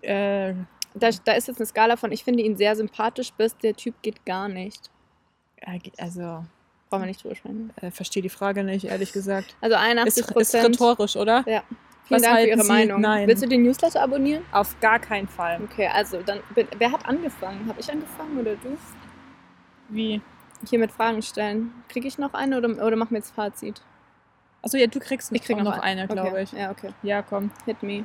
Äh, 0.02 0.54
Da, 0.94 1.10
da 1.24 1.32
ist 1.32 1.48
jetzt 1.48 1.58
eine 1.58 1.66
Skala 1.66 1.96
von, 1.96 2.12
ich 2.12 2.24
finde 2.24 2.42
ihn 2.42 2.56
sehr 2.56 2.74
sympathisch, 2.74 3.32
bis 3.32 3.56
der 3.56 3.74
Typ 3.74 3.94
geht 4.02 4.24
gar 4.26 4.48
nicht. 4.48 4.90
also, 5.98 6.44
Brauchen 6.90 7.02
wir 7.02 7.06
nicht 7.06 7.22
drüber 7.22 7.34
sprechen. 7.34 7.70
Äh, 7.80 7.90
verstehe 7.90 8.22
die 8.22 8.28
Frage 8.30 8.64
nicht, 8.64 8.84
ehrlich 8.86 9.12
gesagt. 9.12 9.54
Also 9.60 9.76
81 9.76 10.20
Ist, 10.22 10.28
ist 10.28 10.32
Prozent. 10.34 10.64
rhetorisch, 10.80 11.16
oder? 11.16 11.44
Ja. 11.46 11.62
Was 12.10 12.22
Vielen 12.22 12.22
Dank 12.22 12.38
für 12.40 12.46
Ihre 12.48 12.62
Sie? 12.62 12.68
Meinung. 12.72 13.00
Nein. 13.02 13.28
Willst 13.28 13.42
du 13.42 13.48
den 13.48 13.62
Newsletter 13.64 14.02
abonnieren? 14.02 14.42
Auf 14.52 14.78
gar 14.80 14.98
keinen 14.98 15.28
Fall. 15.28 15.60
Okay, 15.62 15.88
also 15.92 16.22
dann, 16.22 16.40
wer 16.78 16.90
hat 16.92 17.04
angefangen? 17.06 17.68
Habe 17.68 17.78
ich 17.80 17.90
angefangen 17.92 18.38
oder 18.40 18.52
du? 18.56 18.78
Wie? 19.90 20.22
Hier 20.68 20.78
mit 20.78 20.90
Fragen 20.90 21.20
stellen. 21.22 21.72
Kriege 21.88 22.08
ich 22.08 22.16
noch 22.18 22.32
eine 22.34 22.56
oder, 22.58 22.68
oder 22.84 22.96
machen 22.96 23.10
wir 23.10 23.18
jetzt 23.18 23.34
Fazit? 23.34 23.82
Achso, 24.62 24.76
ja, 24.78 24.86
du 24.86 24.98
kriegst 24.98 25.30
Ich 25.32 25.42
krieg 25.42 25.56
noch 25.58 25.64
noch 25.64 25.72
ein- 25.74 25.98
eine, 25.98 26.08
glaube 26.08 26.30
okay. 26.30 26.42
ich. 26.44 26.52
Ja, 26.52 26.70
okay. 26.70 26.90
Ja, 27.02 27.22
komm. 27.22 27.50
Hit 27.66 27.82
me. 27.82 28.04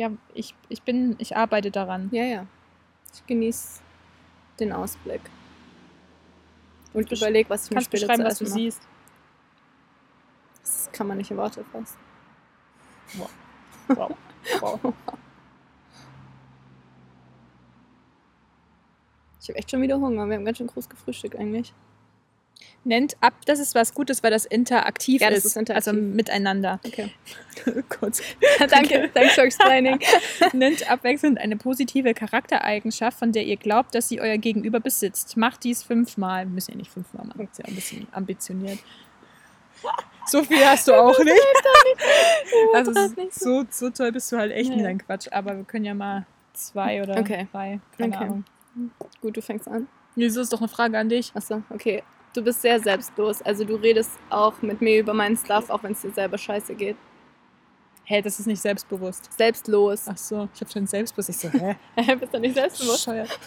Ja, 0.00 0.10
ich, 0.32 0.54
ich 0.70 0.80
bin, 0.82 1.14
ich 1.18 1.36
arbeite 1.36 1.70
daran. 1.70 2.08
Ja, 2.10 2.24
ja. 2.24 2.46
Ich 3.12 3.26
genieße 3.26 3.82
den 4.58 4.72
Ausblick. 4.72 5.20
Und 6.94 7.06
Besch- 7.10 7.18
überleg, 7.18 7.50
was 7.50 7.66
ich 7.66 7.72
mir 7.72 7.82
später 7.82 8.06
beschreiben, 8.06 8.24
was 8.24 8.38
du 8.38 8.44
mache. 8.44 8.54
siehst. 8.54 8.80
Das 10.62 10.90
kann 10.92 11.06
man 11.06 11.18
nicht 11.18 11.30
in 11.30 11.36
Worte 11.36 11.62
fassen. 11.64 11.98
Wow. 13.88 14.16
wow. 14.60 14.94
Ich 19.42 19.48
habe 19.48 19.58
echt 19.58 19.70
schon 19.70 19.82
wieder 19.82 19.98
Hunger. 19.98 20.26
Wir 20.28 20.36
haben 20.36 20.44
ganz 20.44 20.58
schön 20.58 20.68
groß 20.68 20.88
gefrühstückt 20.88 21.34
eigentlich. 21.36 21.74
Nennt 22.82 23.14
ab, 23.20 23.34
das 23.44 23.58
ist 23.58 23.74
was 23.74 23.92
Gutes, 23.92 24.22
weil 24.22 24.30
das 24.30 24.46
interaktiv 24.46 25.20
Ja, 25.20 25.28
das 25.28 25.40
ist. 25.40 25.44
ist 25.46 25.56
interaktiv. 25.58 25.86
Also 25.88 26.00
miteinander. 26.00 26.80
Okay. 26.86 27.12
Kurz. 27.90 28.22
Danke, 28.70 29.10
thanks 29.12 29.34
for 29.34 29.44
explaining. 29.44 29.98
Nennt 30.54 30.90
abwechselnd 30.90 31.38
eine 31.38 31.56
positive 31.58 32.14
Charaktereigenschaft, 32.14 33.18
von 33.18 33.32
der 33.32 33.44
ihr 33.44 33.58
glaubt, 33.58 33.94
dass 33.94 34.08
sie 34.08 34.20
euer 34.20 34.38
Gegenüber 34.38 34.80
besitzt. 34.80 35.36
Macht 35.36 35.64
dies 35.64 35.82
fünfmal. 35.82 36.46
Müssen 36.46 36.70
ja 36.70 36.76
nicht 36.78 36.90
fünfmal 36.90 37.26
machen. 37.26 37.48
Ist 37.52 37.58
ja 37.58 37.66
ein 37.66 37.74
bisschen 37.74 38.06
ambitioniert. 38.12 38.78
So 40.26 40.42
viel 40.42 40.64
hast 40.64 40.88
du 40.88 40.94
auch 40.94 41.18
nicht. 41.18 41.36
Also 42.74 42.92
das 42.94 43.12
so, 43.34 43.64
so 43.70 43.90
toll 43.90 44.12
bist 44.12 44.30
du 44.32 44.38
halt 44.38 44.52
echt 44.52 44.70
Nee. 44.70 44.76
nicht, 44.76 44.86
dein 44.86 44.98
Quatsch. 44.98 45.28
Aber 45.32 45.56
wir 45.56 45.64
können 45.64 45.84
ja 45.84 45.92
mal 45.94 46.24
zwei 46.54 47.02
oder 47.02 47.18
Okay. 47.18 47.46
drei. 47.52 47.80
Keine 47.98 48.14
Okay. 48.16 48.24
Ahnung. 48.24 48.44
Gut, 49.20 49.36
du 49.36 49.42
fängst 49.42 49.68
an. 49.68 49.86
Nee, 50.16 50.28
so 50.28 50.40
ist 50.40 50.52
doch 50.52 50.60
eine 50.60 50.68
Frage 50.68 50.98
an 50.98 51.08
dich. 51.10 51.32
Achso, 51.34 51.62
okay. 51.70 52.02
Du 52.32 52.42
bist 52.42 52.62
sehr 52.62 52.78
selbstlos. 52.78 53.42
Also 53.42 53.64
du 53.64 53.74
redest 53.74 54.12
auch 54.28 54.62
mit 54.62 54.80
mir 54.80 55.00
über 55.00 55.12
meinen 55.12 55.36
Stuff, 55.36 55.68
auch 55.68 55.82
wenn 55.82 55.92
es 55.92 56.00
dir 56.00 56.12
selber 56.12 56.38
scheiße 56.38 56.74
geht. 56.74 56.96
Hä, 58.04 58.22
das 58.22 58.38
ist 58.40 58.46
nicht 58.46 58.60
selbstbewusst. 58.60 59.32
Selbstlos. 59.36 60.06
Ach 60.08 60.16
so, 60.16 60.48
ich 60.54 60.60
habe 60.60 60.70
schon 60.70 60.86
selbstbewusst. 60.86 61.30
Ich 61.30 61.38
so, 61.38 61.48
hä? 61.94 62.14
bist 62.16 62.32
du 62.32 62.38
nicht 62.38 62.54
selbstbewusst? 62.54 63.06
Bescheuert. 63.06 63.38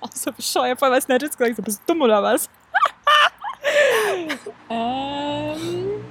Ach 0.00 0.12
so 0.12 0.32
bescheuert, 0.32 0.78
voll 0.78 0.90
was 0.90 1.08
Nettes 1.08 1.36
gesagt. 1.36 1.56
So, 1.56 1.62
bist 1.62 1.80
du 1.80 1.92
dumm 1.92 2.02
oder 2.02 2.22
was? 2.22 2.48
ähm, 4.70 6.04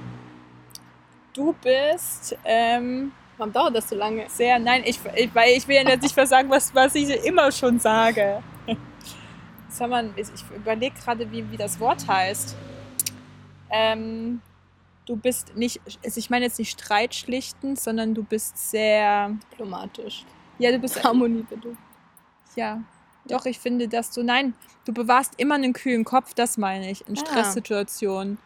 du 1.32 1.54
bist 1.62 2.36
ähm, 2.44 3.12
Warum 3.40 3.52
dauert 3.54 3.74
das 3.74 3.88
so 3.88 3.96
lange? 3.96 4.28
sehr, 4.28 4.58
nein, 4.58 4.82
ich, 4.84 5.00
ich, 5.14 5.34
weil 5.34 5.56
ich 5.56 5.66
will 5.66 5.76
ja 5.76 5.82
jetzt 5.88 6.02
nicht 6.02 6.14
versagen, 6.14 6.50
was, 6.50 6.74
was 6.74 6.94
ich 6.94 7.08
immer 7.24 7.50
schon 7.50 7.78
sage. 7.78 8.42
Sag 9.80 9.88
mal, 9.88 10.10
ich 10.14 10.28
überlege 10.54 10.94
gerade, 11.02 11.32
wie, 11.32 11.50
wie 11.50 11.56
das 11.56 11.80
Wort 11.80 12.06
heißt. 12.06 12.54
Ähm, 13.70 14.42
du 15.06 15.16
bist 15.16 15.56
nicht, 15.56 15.80
also 16.04 16.18
ich 16.18 16.28
meine 16.28 16.44
jetzt 16.44 16.58
nicht 16.58 16.78
streitschlichtend, 16.78 17.80
sondern 17.80 18.12
du 18.14 18.22
bist 18.22 18.58
sehr, 18.58 19.30
Diplomatisch. 19.50 20.26
ja, 20.58 20.70
du 20.70 20.78
bist 20.78 21.02
Harmonie 21.02 21.46
bitte. 21.48 21.74
Ja, 22.56 22.82
doch, 23.24 23.46
ich 23.46 23.58
finde, 23.58 23.88
dass 23.88 24.10
du, 24.10 24.22
nein, 24.22 24.52
du 24.84 24.92
bewahrst 24.92 25.32
immer 25.38 25.54
einen 25.54 25.72
kühlen 25.72 26.04
Kopf, 26.04 26.34
das 26.34 26.58
meine 26.58 26.90
ich, 26.90 27.08
in 27.08 27.16
Ah. 27.16 27.20
Stresssituationen. 27.20 28.36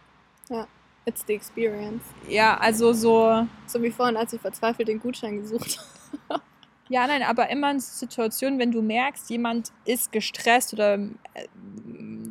It's 1.06 1.24
the 1.26 1.34
experience. 1.34 2.04
Ja, 2.28 2.56
also 2.58 2.92
so, 2.92 3.44
So 3.66 3.82
wie 3.82 3.90
vorhin, 3.90 4.16
als 4.16 4.32
ich 4.34 4.40
verzweifelt 4.40 4.86
den 4.86 5.00
Gutschein 5.00 5.38
gesucht 5.40 5.80
habe. 6.30 6.42
Ja, 6.88 7.06
nein, 7.06 7.22
aber 7.22 7.50
immer 7.50 7.70
in 7.70 7.80
Situationen, 7.80 8.58
wenn 8.58 8.70
du 8.72 8.82
merkst, 8.82 9.30
jemand 9.30 9.72
ist 9.84 10.12
gestresst 10.12 10.72
oder 10.74 10.94
äh, 10.94 11.46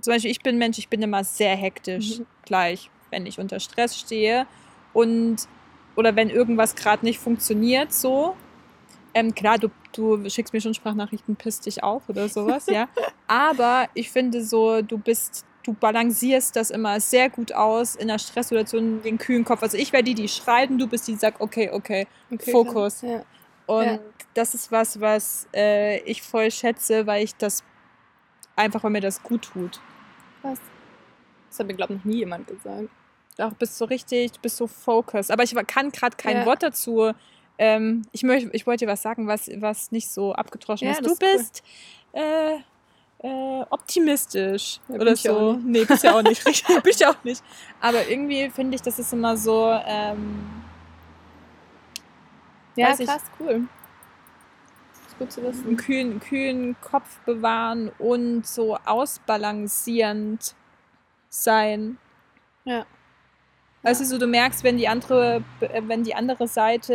zum 0.02 0.14
Beispiel, 0.14 0.32
ich 0.32 0.42
bin 0.42 0.58
Mensch, 0.58 0.78
ich 0.78 0.90
bin 0.90 1.02
immer 1.02 1.24
sehr 1.24 1.56
hektisch 1.56 2.20
Mhm. 2.20 2.26
gleich, 2.46 2.90
wenn 3.10 3.26
ich 3.26 3.40
unter 3.40 3.60
Stress 3.60 3.98
stehe 3.98 4.46
und 4.94 5.48
oder 5.96 6.16
wenn 6.16 6.30
irgendwas 6.30 6.76
gerade 6.76 7.06
nicht 7.06 7.20
funktioniert, 7.20 7.94
so. 7.94 8.36
Ähm, 9.14 9.36
klar, 9.36 9.60
du, 9.60 9.70
du 9.96 10.28
schickst 10.30 10.54
mir 10.54 10.62
schon 10.62 10.74
Sprachnachrichten, 10.74 11.36
pisst 11.36 11.68
dich 11.68 11.84
auf 11.84 12.10
oder 12.10 12.28
sowas, 12.30 12.66
ja. 12.66 12.90
Aber 13.28 13.88
ich 13.94 14.10
finde 14.10 14.44
so, 14.44 14.82
du 14.82 14.98
bist, 14.98 15.46
du 15.64 15.74
balancierst 15.74 16.56
das 16.56 16.72
immer 16.72 17.00
sehr 17.00 17.30
gut 17.30 17.54
aus 17.54 17.96
in 17.96 18.08
der 18.08 18.18
Stresssituation, 18.18 19.04
den 19.04 19.20
kühlen 19.20 19.46
Kopf. 19.46 19.62
Also 19.62 19.78
ich 19.78 19.94
wäre 19.94 20.04
die, 20.04 20.16
die 20.16 20.28
schreit 20.28 20.72
und 20.72 20.80
du 20.80 20.88
bist 20.88 21.08
die, 21.08 21.12
die 21.12 21.20
sagt, 21.20 21.40
okay, 21.42 21.70
okay. 21.72 22.08
Okay, 22.32 22.52
Fokus. 22.52 23.02
Ja. 23.04 23.24
Und 23.66 23.86
Ja. 23.86 24.00
das 24.34 24.54
ist 24.54 24.72
was, 24.72 25.00
was 25.00 25.48
äh, 25.56 26.00
ich 26.02 26.22
voll 26.22 26.52
schätze, 26.52 27.06
weil 27.08 27.24
ich 27.24 27.36
das 27.36 27.64
einfach, 28.56 28.84
weil 28.84 28.92
mir 28.92 29.02
das 29.02 29.22
gut 29.24 29.44
tut. 29.44 29.80
Was? 30.42 30.60
Das 31.50 31.60
hat 31.60 31.68
mir, 31.68 31.74
glaube 31.76 31.94
ich, 31.94 32.00
noch 32.00 32.06
nie 32.06 32.18
jemand 32.18 32.48
gesagt. 32.48 32.90
Auch 33.40 33.54
bist 33.54 33.78
so 33.78 33.86
richtig, 33.86 34.32
du 34.34 34.40
bist 34.42 34.58
so 34.58 34.68
focused. 34.68 35.32
Aber 35.32 35.44
ich 35.44 35.56
kann 35.68 35.92
gerade 35.92 36.16
kein 36.18 36.38
Ja. 36.38 36.46
Wort 36.46 36.62
dazu. 36.64 37.12
Ähm, 37.58 38.02
ich, 38.12 38.24
möcht, 38.24 38.48
ich 38.52 38.66
wollte 38.68 38.86
dir 38.86 38.92
was 38.92 39.02
sagen, 39.02 39.28
was, 39.28 39.50
was 39.58 39.92
nicht 39.92 40.10
so 40.10 40.34
abgetroschen 40.34 40.88
Ja, 40.88 40.94
ist. 40.94 41.06
Du 41.06 41.12
ist 41.12 41.22
cool. 41.24 41.30
bist 41.38 41.64
äh, 42.14 42.56
äh, 43.20 43.66
optimistisch 43.70 44.80
Ja, 44.90 44.96
oder 44.96 45.16
so. 45.16 45.54
Nee, 45.64 45.86
bist 45.86 46.04
ja 46.04 46.16
auch 46.16 46.22
nicht. 46.24 46.46
Richtig, 46.48 46.66
bin 46.84 46.92
ich 46.96 47.06
auch 47.06 47.24
nicht. 47.24 47.44
Aber 47.80 48.08
irgendwie 48.08 48.50
finde 48.50 48.76
ich, 48.76 48.82
das 48.82 49.00
ist 49.00 49.14
immer 49.14 49.38
so. 49.38 49.70
Ähm, 49.86 50.44
Ja, 52.76 52.90
Weiß 52.90 53.00
ich. 53.00 53.08
krass, 53.08 53.24
cool. 53.40 53.68
Ist 55.08 55.20
gut 55.20 55.32
zu 55.32 55.42
einen 55.42 55.50
wissen. 55.54 55.78
kühlen, 55.78 56.20
kühlen 56.20 56.76
Kopf 56.82 57.20
bewahren 57.26 57.92
und 58.00 58.48
so 58.48 58.78
ausbalancierend 58.86 60.56
sein. 61.30 61.98
Ja. 62.66 62.86
Weißt 63.84 64.00
du, 64.00 64.06
so 64.06 64.18
du 64.18 64.28
merkst, 64.28 64.64
wenn 64.64 64.78
die 64.78 64.88
andere, 64.88 65.44
äh, 65.60 65.82
wenn 65.86 66.04
die 66.04 66.16
andere 66.16 66.48
Seite 66.48 66.94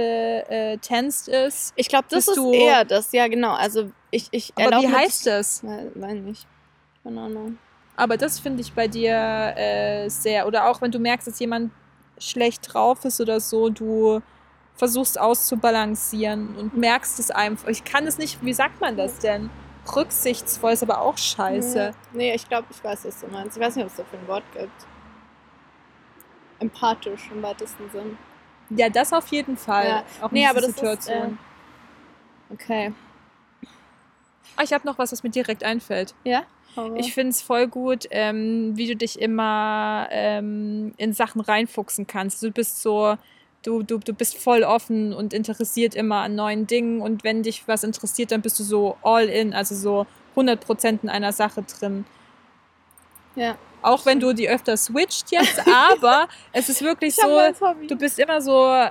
äh, 0.49 0.79
tensed 0.79 1.29
ist. 1.29 1.75
Ich 1.77 1.89
glaube, 1.89 2.07
das 2.09 2.29
ist 2.29 2.39
eher 2.39 2.85
das. 2.87 3.13
Ja, 3.13 3.29
genau. 3.29 3.53
Also 3.53 3.91
ich, 4.11 4.29
ich 4.31 4.53
Aber 4.57 4.81
wie 4.81 4.89
heißt 4.89 5.27
das? 5.27 5.63
Weiß 5.63 6.15
nicht. 6.21 6.47
Keine 7.05 7.21
Ahnung. 7.21 7.59
Aber 7.95 8.17
das 8.17 8.39
finde 8.41 8.63
ich 8.63 8.73
bei 8.73 8.89
dir 8.89 9.13
äh, 9.57 10.09
sehr. 10.09 10.47
Oder 10.47 10.67
auch 10.67 10.81
wenn 10.81 10.91
du 10.91 10.99
merkst, 10.99 11.27
dass 11.27 11.39
jemand 11.41 11.73
schlecht 12.19 12.73
drauf 12.73 13.05
ist 13.05 13.21
oder 13.21 13.39
so, 13.39 13.69
du 13.69 14.23
versuchst 14.79 15.21
auszubalancieren 15.21 16.57
und 16.57 16.77
merkst 16.77 17.19
es 17.19 17.31
einfach. 17.31 17.69
Ich 17.69 17.85
kann 17.85 18.07
es 18.07 18.17
nicht, 18.17 18.43
wie 18.45 18.55
sagt 18.55 18.81
man 18.81 18.97
das 18.97 19.19
denn? 19.19 19.51
Rücksichtsvoll 19.95 20.73
ist 20.73 20.83
aber 20.83 21.01
auch 21.01 21.19
scheiße. 21.19 21.93
Nee, 22.13 22.35
ich 22.35 22.49
glaube, 22.49 22.69
ich 22.71 22.83
weiß, 22.83 23.05
was 23.05 23.21
du 23.21 23.27
meinst. 23.27 23.57
Ich 23.57 23.63
weiß 23.63 23.77
nicht, 23.77 23.85
ob 23.85 23.91
es 23.91 23.97
dafür 23.97 24.19
ein 24.19 24.29
Wort 24.29 24.45
gibt. 24.53 24.87
Empathisch 26.61 27.31
im 27.33 27.43
weitesten 27.43 27.91
Sinn. 27.91 28.19
Ja, 28.71 28.89
das 28.89 29.13
auf 29.13 29.27
jeden 29.29 29.57
Fall. 29.57 29.89
Ja. 29.89 30.05
Auch 30.21 30.31
Nee, 30.31 30.47
aber 30.47 30.61
das 30.61 30.71
ist, 30.71 30.79
Situation. 30.79 31.39
Okay. 32.51 32.93
Ah, 34.57 34.63
ich 34.63 34.73
habe 34.73 34.87
noch 34.87 34.99
was, 34.99 35.11
was 35.11 35.23
mir 35.23 35.31
direkt 35.31 35.65
einfällt. 35.65 36.15
Ja? 36.25 36.43
Hau 36.77 36.95
Ich 36.95 37.15
finde 37.15 37.31
es 37.31 37.43
voll 37.43 37.67
gut, 37.67 38.07
ähm, 38.11 38.77
wie 38.77 38.87
du 38.87 38.97
dich 38.97 39.21
immer 39.21 40.09
ähm, 40.11 40.93
in 40.97 41.13
Sachen 41.13 41.41
reinfuchsen 41.41 42.07
kannst. 42.07 42.43
Du 42.43 42.51
bist 42.51 42.83
so, 42.83 43.17
du, 43.65 43.83
du, 43.83 43.99
du 43.99 44.13
bist 44.13 44.39
voll 44.39 44.63
offen 44.63 45.13
und 45.13 45.33
interessiert 45.33 45.95
immer 45.95 46.17
an 46.23 46.35
neuen 46.35 46.67
Dingen 46.67 47.01
und 47.01 47.25
wenn 47.25 47.43
dich 47.43 47.67
was 47.67 47.85
interessiert, 47.85 48.33
dann 48.33 48.43
bist 48.43 48.59
du 48.59 48.65
so 48.65 48.97
all 49.03 49.25
in, 49.29 49.53
also 49.55 49.75
so 49.75 50.07
100% 50.37 51.01
in 51.03 51.09
einer 51.09 51.33
Sache 51.33 51.63
drin. 51.63 52.05
Ja. 53.35 53.57
Auch 53.83 54.07
wenn 54.07 54.21
du 54.21 54.33
die 54.33 54.49
öfter 54.49 54.77
switcht 54.77 55.31
jetzt, 55.31 55.63
aber 55.67 56.29
es 56.53 56.69
ist 56.69 56.83
wirklich 56.83 57.17
Ich 57.19 57.25
so, 57.25 57.39
du 57.89 57.97
bist 57.97 58.19
immer 58.19 58.41
so, 58.41 58.89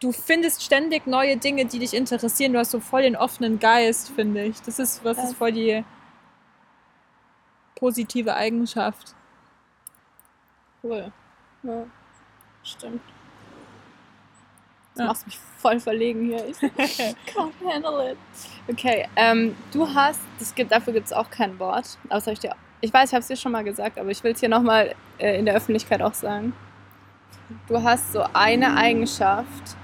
du 0.00 0.12
findest 0.12 0.62
ständig 0.62 1.06
neue 1.06 1.36
Dinge, 1.36 1.64
die 1.66 1.78
dich 1.78 1.94
interessieren. 1.94 2.52
Du 2.52 2.58
hast 2.58 2.70
so 2.72 2.80
voll 2.80 3.02
den 3.02 3.16
offenen 3.16 3.58
Geist, 3.58 4.10
finde 4.10 4.44
ich. 4.44 4.60
Das 4.62 4.78
ist, 4.78 5.04
was 5.04 5.16
Ja. 5.18 5.24
ist 5.24 5.34
voll 5.34 5.52
die 5.52 5.84
positive 7.76 8.34
Eigenschaft. 8.34 9.14
Cool. 10.82 11.12
Ja. 11.62 11.86
Stimmt. 12.62 13.00
Du 14.94 15.00
Ja. 15.02 15.06
machst 15.08 15.26
mich 15.26 15.38
voll 15.58 15.80
verlegen 15.80 16.26
hier. 16.26 16.44
Ich 16.46 16.56
can't 17.34 17.52
handle 17.66 18.12
it. 18.12 18.18
Okay, 18.68 19.06
ähm, 19.16 19.56
du 19.72 19.88
hast, 19.92 20.20
das 20.38 20.54
gibt, 20.54 20.70
dafür 20.72 20.92
gibt 20.92 21.06
es 21.06 21.12
auch 21.12 21.30
kein 21.30 21.58
Wort. 21.58 21.98
Das 22.08 22.26
hab 22.26 22.32
ich, 22.32 22.38
dir, 22.40 22.54
ich 22.80 22.92
weiß, 22.92 23.08
ich 23.10 23.14
habe 23.14 23.20
es 23.22 23.26
dir 23.28 23.36
schon 23.36 23.52
mal 23.52 23.64
gesagt, 23.64 23.98
aber 23.98 24.10
ich 24.10 24.22
will 24.22 24.32
es 24.32 24.40
hier 24.40 24.48
nochmal 24.48 24.94
äh, 25.18 25.38
in 25.38 25.46
der 25.46 25.54
Öffentlichkeit 25.54 26.00
auch 26.02 26.14
sagen. 26.14 26.52
Du 27.68 27.82
hast 27.82 28.12
so 28.12 28.24
eine 28.32 28.76
Eigenschaft, 28.76 29.76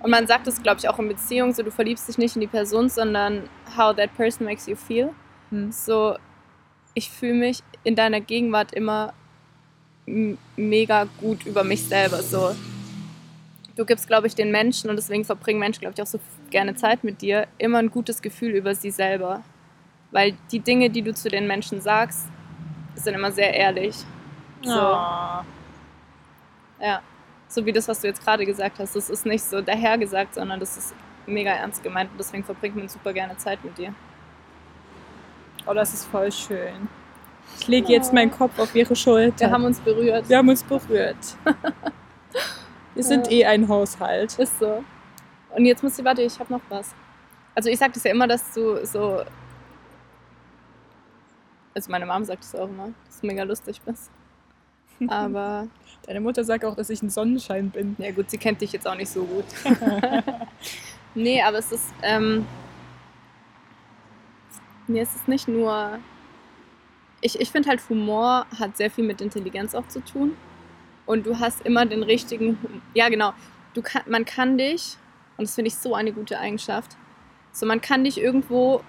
Und 0.00 0.10
man 0.10 0.28
sagt 0.28 0.46
es, 0.46 0.62
glaube 0.62 0.78
ich, 0.78 0.88
auch 0.88 0.98
in 1.00 1.08
Beziehungen, 1.08 1.52
so 1.52 1.62
du 1.64 1.72
verliebst 1.72 2.06
dich 2.08 2.18
nicht 2.18 2.36
in 2.36 2.40
die 2.40 2.46
Person, 2.46 2.88
sondern 2.88 3.48
how 3.76 3.94
that 3.96 4.14
person 4.16 4.46
makes 4.46 4.66
you 4.68 4.76
feel. 4.76 5.12
Hm. 5.50 5.72
So, 5.72 6.16
ich 6.94 7.10
fühle 7.10 7.34
mich 7.34 7.62
in 7.82 7.96
deiner 7.96 8.20
Gegenwart 8.20 8.72
immer 8.72 9.12
mega 10.56 11.04
gut 11.20 11.44
über 11.46 11.64
mich 11.64 11.84
selber. 11.84 12.22
So, 12.22 12.54
du 13.78 13.84
gibst, 13.84 14.08
glaube 14.08 14.26
ich, 14.26 14.34
den 14.34 14.50
Menschen 14.50 14.90
und 14.90 14.96
deswegen 14.96 15.24
verbringen 15.24 15.60
Menschen, 15.60 15.80
glaube 15.80 15.94
ich, 15.96 16.02
auch 16.02 16.06
so 16.06 16.18
gerne 16.50 16.74
Zeit 16.74 17.04
mit 17.04 17.22
dir, 17.22 17.46
immer 17.58 17.78
ein 17.78 17.90
gutes 17.90 18.20
Gefühl 18.20 18.50
über 18.50 18.74
sie 18.74 18.90
selber. 18.90 19.42
Weil 20.10 20.36
die 20.50 20.58
Dinge, 20.58 20.90
die 20.90 21.02
du 21.02 21.14
zu 21.14 21.28
den 21.28 21.46
Menschen 21.46 21.80
sagst, 21.80 22.26
sind 22.96 23.14
immer 23.14 23.30
sehr 23.30 23.54
ehrlich. 23.54 23.94
So. 24.62 24.70
Ja, 24.70 25.44
so 27.46 27.64
wie 27.64 27.72
das, 27.72 27.86
was 27.86 28.00
du 28.00 28.08
jetzt 28.08 28.24
gerade 28.24 28.44
gesagt 28.44 28.80
hast. 28.80 28.96
Das 28.96 29.08
ist 29.08 29.24
nicht 29.24 29.44
so 29.44 29.60
dahergesagt, 29.60 30.34
sondern 30.34 30.58
das 30.58 30.76
ist 30.76 30.94
mega 31.26 31.50
ernst 31.52 31.82
gemeint 31.82 32.10
und 32.10 32.18
deswegen 32.18 32.42
verbringt 32.42 32.74
man 32.76 32.88
super 32.88 33.12
gerne 33.12 33.36
Zeit 33.36 33.62
mit 33.62 33.78
dir. 33.78 33.94
oh, 35.66 35.74
das 35.74 35.92
ist 35.94 36.06
voll 36.06 36.32
schön. 36.32 36.88
Ich 37.60 37.68
lege 37.68 37.92
jetzt 37.92 38.12
meinen 38.12 38.30
Kopf 38.30 38.58
auf 38.58 38.74
ihre 38.74 38.96
Schulter. 38.96 39.40
Wir 39.40 39.50
haben 39.50 39.64
uns 39.64 39.78
berührt. 39.80 40.28
Wir 40.28 40.38
haben 40.38 40.48
uns 40.48 40.62
berührt. 40.62 41.16
Wir 42.98 43.04
sind 43.04 43.28
Ja. 43.28 43.32
eh 43.32 43.44
ein 43.44 43.68
Haushalt. 43.68 44.36
Ist 44.40 44.58
so. 44.58 44.82
Und 45.54 45.64
jetzt 45.66 45.84
muss 45.84 45.96
ich, 45.96 46.04
warte, 46.04 46.20
ich 46.22 46.36
habe 46.40 46.52
noch 46.52 46.60
was. 46.68 46.92
Also 47.54 47.68
ich 47.70 47.78
sag 47.78 47.92
das 47.92 48.02
ja 48.02 48.10
immer, 48.10 48.26
dass 48.26 48.52
du 48.52 48.84
so. 48.84 49.22
Also 51.74 51.90
meine 51.92 52.06
Mom 52.06 52.24
sagt 52.24 52.42
das 52.42 52.56
auch 52.56 52.68
immer, 52.68 52.90
dass 53.06 53.20
du 53.20 53.26
mega 53.28 53.44
lustig 53.44 53.80
bist. 53.82 54.10
Aber 55.08 55.68
Deine 56.06 56.20
Mutter 56.20 56.42
sagt 56.42 56.64
auch, 56.64 56.74
dass 56.74 56.90
ich 56.90 57.00
ein 57.02 57.08
Sonnenschein 57.10 57.70
bin. 57.70 57.94
ja 58.00 58.10
gut, 58.10 58.30
sie 58.30 58.38
kennt 58.38 58.60
dich 58.62 58.72
jetzt 58.72 58.88
auch 58.88 58.96
nicht 58.96 59.10
so 59.12 59.22
gut. 59.24 59.44
nee, 61.14 61.40
aber 61.40 61.58
es 61.58 61.70
ist. 61.70 61.92
Ähm, 62.02 62.46
nee, 64.88 65.00
es 65.00 65.14
ist 65.14 65.28
nicht 65.28 65.46
nur. 65.46 65.98
Ich, 67.20 67.38
ich 67.40 67.50
finde 67.50 67.68
halt, 67.68 67.80
Humor 67.88 68.46
hat 68.58 68.76
sehr 68.76 68.90
viel 68.90 69.04
mit 69.04 69.20
Intelligenz 69.20 69.74
auch 69.76 69.86
zu 69.86 70.00
tun. 70.00 70.36
Und 71.08 71.24
du 71.24 71.40
hast 71.40 71.64
immer 71.64 71.86
den 71.86 72.02
richtigen. 72.02 72.58
Ja, 72.92 73.08
genau. 73.08 73.32
Du 73.72 73.80
kann, 73.80 74.02
man 74.08 74.26
kann 74.26 74.58
dich, 74.58 74.98
und 75.38 75.48
das 75.48 75.54
finde 75.54 75.68
ich 75.68 75.76
so 75.76 75.94
eine 75.94 76.12
gute 76.12 76.38
Eigenschaft, 76.38 76.98
so 77.50 77.64
man 77.64 77.80
kann 77.80 78.04
dich 78.04 78.20
irgendwo, 78.20 78.82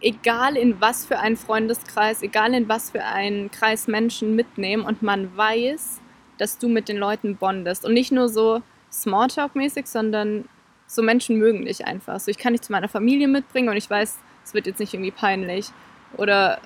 egal 0.00 0.56
in 0.56 0.80
was 0.80 1.04
für 1.04 1.18
einen 1.18 1.36
Freundeskreis, 1.36 2.22
egal 2.22 2.54
in 2.54 2.68
was 2.68 2.92
für 2.92 3.02
einen 3.02 3.50
Kreis 3.50 3.88
Menschen 3.88 4.36
mitnehmen 4.36 4.84
und 4.84 5.02
man 5.02 5.36
weiß, 5.36 6.00
dass 6.38 6.58
du 6.58 6.68
mit 6.68 6.88
den 6.88 6.96
Leuten 6.96 7.36
bondest. 7.36 7.84
Und 7.84 7.92
nicht 7.92 8.12
nur 8.12 8.28
so 8.28 8.62
Smalltalk-mäßig, 8.92 9.86
sondern 9.86 10.48
so 10.86 11.02
Menschen 11.02 11.38
mögen 11.38 11.64
dich 11.64 11.86
einfach. 11.88 12.20
So, 12.20 12.30
ich 12.30 12.38
kann 12.38 12.52
dich 12.52 12.62
zu 12.62 12.70
meiner 12.70 12.88
Familie 12.88 13.26
mitbringen 13.26 13.68
und 13.68 13.76
ich 13.76 13.90
weiß, 13.90 14.16
es 14.44 14.54
wird 14.54 14.66
jetzt 14.66 14.78
nicht 14.78 14.94
irgendwie 14.94 15.10
peinlich. 15.10 15.70
Oder 16.16 16.60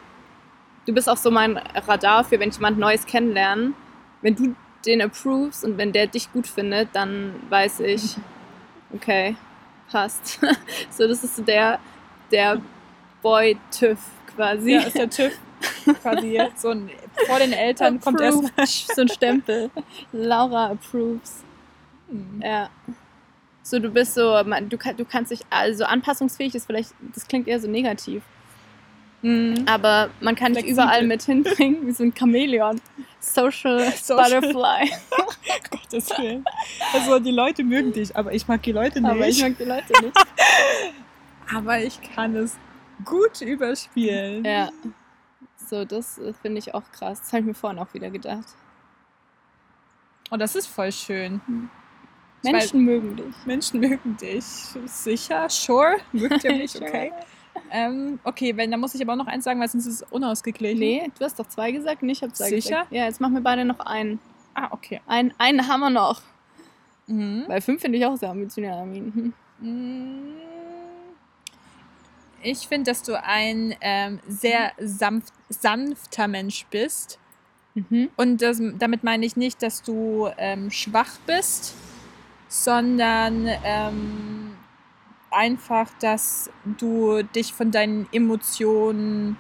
du 0.87 0.93
bist 0.93 1.09
auch 1.09 1.17
so 1.17 1.31
mein 1.31 1.57
Radar 1.57 2.25
für, 2.25 2.39
wenn 2.41 2.51
ich 2.51 2.57
jemand 2.57 2.79
Neues 2.79 3.07
kennenlerne. 3.07 3.73
Wenn 4.25 4.37
du 4.37 4.57
den 4.87 5.03
approvest 5.03 5.65
und 5.65 5.77
wenn 5.77 5.93
der 5.93 6.07
dich 6.07 6.33
gut 6.33 6.47
findet, 6.47 6.89
dann 6.95 7.35
weiß 7.51 7.81
ich, 7.81 8.17
okay, 8.95 9.37
passt. 9.91 10.41
so, 10.91 11.07
das 11.07 11.23
ist 11.23 11.37
so 11.37 11.43
der, 11.43 11.79
der 12.33 12.59
Boy-TÜV 13.21 13.99
quasi. 14.35 14.73
Ja, 14.73 14.81
ist 14.81 14.97
der 14.97 15.11
TÜV 15.11 15.39
quasi 16.01 16.29
jetzt 16.29 16.63
so 16.63 16.71
ein, 16.71 16.91
vor 17.27 17.39
den 17.39 17.53
Eltern 17.53 18.01
kommt 18.01 18.23
erst 18.23 18.97
so 18.97 19.03
ein 19.03 19.09
Stempel. 19.09 19.71
Laura 20.11 20.71
approves. 20.71 21.45
Ja. 22.43 22.71
So, 23.63 23.79
du 23.79 23.91
bist 23.91 24.15
so, 24.15 24.43
du, 24.43 24.79
du 24.79 25.05
kannst 25.05 25.33
dich, 25.33 25.41
also 25.51 25.85
anpassungsfähig 25.85 26.55
ist 26.55 26.65
vielleicht, 26.65 26.95
das 27.15 27.29
klingt 27.29 27.47
eher 27.47 27.61
so 27.61 27.69
negativ, 27.69 28.23
Mhm. 29.25 29.65
aber 29.67 30.11
man 30.21 30.35
kann 30.35 30.53
dich 30.53 30.67
überall 30.67 31.07
mit 31.07 31.23
hinbringen, 31.23 31.87
wie 31.87 31.93
so 31.93 32.05
ein 32.05 32.13
Chamäleon. 32.15 32.79
Social, 33.21 33.91
Social. 34.03 34.43
Butterfly. 34.43 34.91
Gottes 35.71 36.11
Willen. 36.11 36.45
Also 36.93 37.19
die 37.19 37.31
Leute 37.31 37.65
mögen 37.65 37.91
dich, 37.91 38.15
aber 38.15 38.35
ich 38.35 38.47
mag 38.47 38.63
die 38.63 38.73
Leute 38.73 39.01
nicht. 39.01 39.11
Aber 39.11 39.27
ich 39.27 39.41
mag 39.41 39.57
die 39.57 39.65
Leute 39.65 39.93
nicht. 40.03 40.17
Aber 41.55 41.79
ich 41.79 42.01
kann 42.15 42.35
es 42.37 42.57
gut 43.05 43.43
überspielen. 43.43 44.45
Ja. 44.45 44.71
So, 45.57 45.85
das 45.85 46.19
äh, 46.19 46.33
finde 46.41 46.59
ich 46.59 46.75
auch 46.75 46.91
krass. 46.91 47.21
Das 47.21 47.33
habe 47.33 47.41
ich 47.41 47.47
mir 47.47 47.55
vorhin 47.55 47.79
auch 47.79 47.93
wieder 47.93 48.11
gedacht. 48.11 48.47
Und 50.31 50.39
das 50.39 50.55
ist 50.55 50.67
voll 50.67 50.91
schön. 50.91 51.41
Ich 52.43 52.51
Menschen 52.51 52.81
mögen 52.81 53.17
dich. 53.17 53.35
Menschen 53.45 53.81
mögen 53.81 54.17
dich. 54.17 54.45
Sicher? 54.87 55.49
Sure? 55.51 55.97
Mögt 56.13 56.45
ihr 56.45 56.57
mich? 56.57 56.75
Okay. 56.81 57.13
Ähm, 57.71 58.19
okay, 58.25 58.57
wenn, 58.57 58.71
dann 58.71 58.81
muss 58.81 58.95
ich 58.95 59.03
aber 59.03 59.13
auch 59.13 59.19
noch 59.19 59.27
eins 59.27 59.45
sagen, 59.45 59.61
weil 59.61 59.69
sonst 59.69 59.87
ist 59.87 60.03
es 60.03 60.11
unausgeglichen. 60.11 60.79
Nee, 60.79 61.11
du 61.19 61.25
hast 61.25 61.39
doch 61.39 61.47
zwei 61.47 61.73
gesagt 61.73 62.03
und 62.03 62.09
ich 62.09 62.23
habe 62.23 62.33
zwei 62.33 62.49
Sicher? 62.49 62.61
gesagt. 62.61 62.93
Ja, 62.93 63.05
jetzt 63.05 63.21
machen 63.21 63.35
wir 63.35 63.41
beide 63.41 63.65
noch 63.65 63.81
einen. 63.81 64.19
Ah, 64.55 64.69
okay. 64.71 65.01
Ein, 65.07 65.33
einen 65.39 65.67
haben 65.69 65.81
wir 65.81 65.91
noch. 65.91 66.23
Mhm. 67.07 67.45
Weil 67.47 67.61
fünf 67.61 67.83
finde 67.83 67.99
ich 67.99 68.07
auch 68.07 68.17
sehr 68.17 68.31
ambitioniert, 68.31 68.75
Armin. 68.75 69.35
Hm. 69.61 70.31
Mm. 70.31 70.35
Ich 72.43 72.69
finde, 72.69 72.91
dass 72.91 73.03
du 73.03 73.21
ein 73.21 73.75
ähm, 73.81 74.21
sehr 74.29 74.73
sanft, 74.79 75.33
sanfter 75.49 76.29
Mensch 76.29 76.67
bist. 76.71 77.19
Mhm. 77.75 78.11
Und 78.17 78.43
das, 78.43 78.61
damit 78.79 79.03
meine 79.03 79.25
ich 79.25 79.37
nicht, 79.37 79.63
dass 79.63 79.83
du 79.83 80.29
ähm, 80.37 80.71
schwach 80.71 81.19
bist, 81.27 81.75
sondern 82.49 83.49
ähm, 83.65 84.44
einfach, 85.35 85.91
dass 86.01 86.51
du 86.79 87.23
dich 87.23 87.53
von 87.53 87.71
deinen 87.71 88.09
Emotionen, 88.13 89.37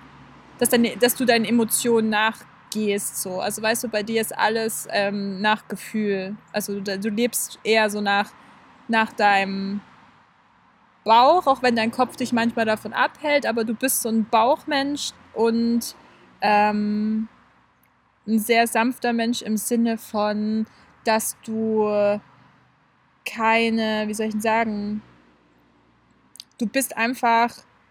dass, 0.59 0.70
deine, 0.70 0.97
dass 0.97 1.14
du 1.14 1.24
deinen 1.24 1.45
Emotionen 1.45 2.11
nachgehst. 2.11 3.20
So. 3.20 3.40
Also 3.40 3.62
weißt 3.62 3.84
du, 3.84 3.88
bei 3.88 4.03
dir 4.03 4.20
ist 4.20 4.36
alles 4.36 4.88
ähm, 4.90 5.40
nach 5.40 5.68
Gefühl. 5.68 6.36
Also 6.53 6.80
du, 6.80 6.99
du 6.99 7.09
lebst 7.09 7.59
eher 7.64 7.88
so 7.90 8.01
nach, 8.01 8.30
nach 8.88 9.12
deinem 9.12 9.80
Bauch, 11.05 11.47
auch 11.47 11.62
wenn 11.62 11.76
dein 11.76 11.90
Kopf 11.90 12.16
dich 12.16 12.32
manchmal 12.32 12.64
davon 12.64 12.92
abhält, 12.92 13.47
aber 13.47 13.64
du 13.64 13.74
bist 13.74 14.03
so 14.03 14.09
ein 14.09 14.24
Bauchmensch 14.24 15.12
und 15.34 15.95
ähm, 16.40 17.28
ein 18.26 18.38
sehr 18.38 18.66
sanfter 18.66 19.12
Mensch 19.12 19.42
im 19.42 19.57
Sinne 19.57 19.99
von, 19.99 20.66
dass 21.05 21.36
du 21.45 22.20
keine, 23.26 24.05
wie 24.07 24.14
soll 24.14 24.26
ich 24.26 24.32
denn 24.32 24.40
sagen, 24.40 25.03
du 26.59 26.67
bist 26.67 26.97
einfach, 26.97 27.51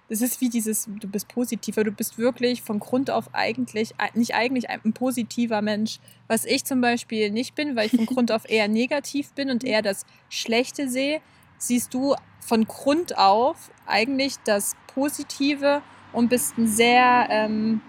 das 0.10 0.22
ist 0.22 0.42
wie 0.42 0.50
dieses, 0.50 0.86
du 0.86 1.08
bist 1.08 1.28
positiver, 1.28 1.84
du 1.84 1.92
bist 1.92 2.18
wirklich 2.18 2.62
von 2.62 2.80
Grund 2.80 3.10
auf 3.10 3.34
eigentlich, 3.34 3.94
nicht 4.14 4.36
eigentlich 4.36 4.70
ein, 4.70 4.82
ein 4.84 4.94
positiver 4.94 5.62
Mensch, 5.62 6.00
was 6.28 6.46
ich 6.46 6.66
zum 6.66 6.82
Beispiel 6.82 7.32
nicht 7.32 7.56
bin, 7.56 7.76
weil 7.76 7.88
ich 7.88 7.96
von 7.96 8.06
Grund 8.14 8.32
auf 8.32 8.50
eher 8.50 8.68
negativ 8.68 9.32
bin 9.34 9.50
und 9.50 9.64
eher 9.64 9.82
das 9.82 10.06
Schlechte 10.30 10.90
sehe, 10.90 11.22
siehst 11.58 11.94
du 11.94 12.16
von 12.40 12.66
Grund 12.66 13.18
auf 13.18 13.72
eigentlich 13.86 14.36
das 14.44 14.76
Positive 14.88 15.82
und 16.12 16.30
bist 16.30 16.58
ein 16.58 16.68
sehr 16.68 17.28
ähm, 17.30 17.82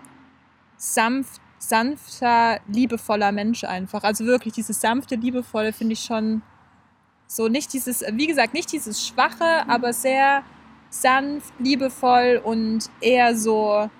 sanft, 0.77 1.41
sanfter, 1.59 2.61
liebevoller 2.69 3.33
Mensch 3.33 3.65
einfach. 3.65 4.05
Also 4.05 4.25
wirklich 4.25 4.55
dieses 4.55 4.81
sanfte, 4.81 5.17
liebevolle 5.17 5.73
finde 5.73 5.95
ich 5.95 6.01
schon 6.01 6.43
so 7.27 7.49
nicht 7.49 7.73
dieses, 7.73 8.05
wie 8.13 8.27
gesagt, 8.27 8.55
nicht 8.55 8.71
dieses 8.73 9.07
schwache, 9.07 9.69
aber 9.69 9.93
sehr 9.93 10.45
sanft, 10.95 11.53
liebevoll 11.59 12.41
und 12.43 12.89
eher 13.01 13.37
so 13.37 13.91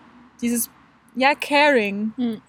dieses, 0.41 0.71
ja, 1.17 1.35
caring. 1.35 2.13
Hm. 2.17 2.41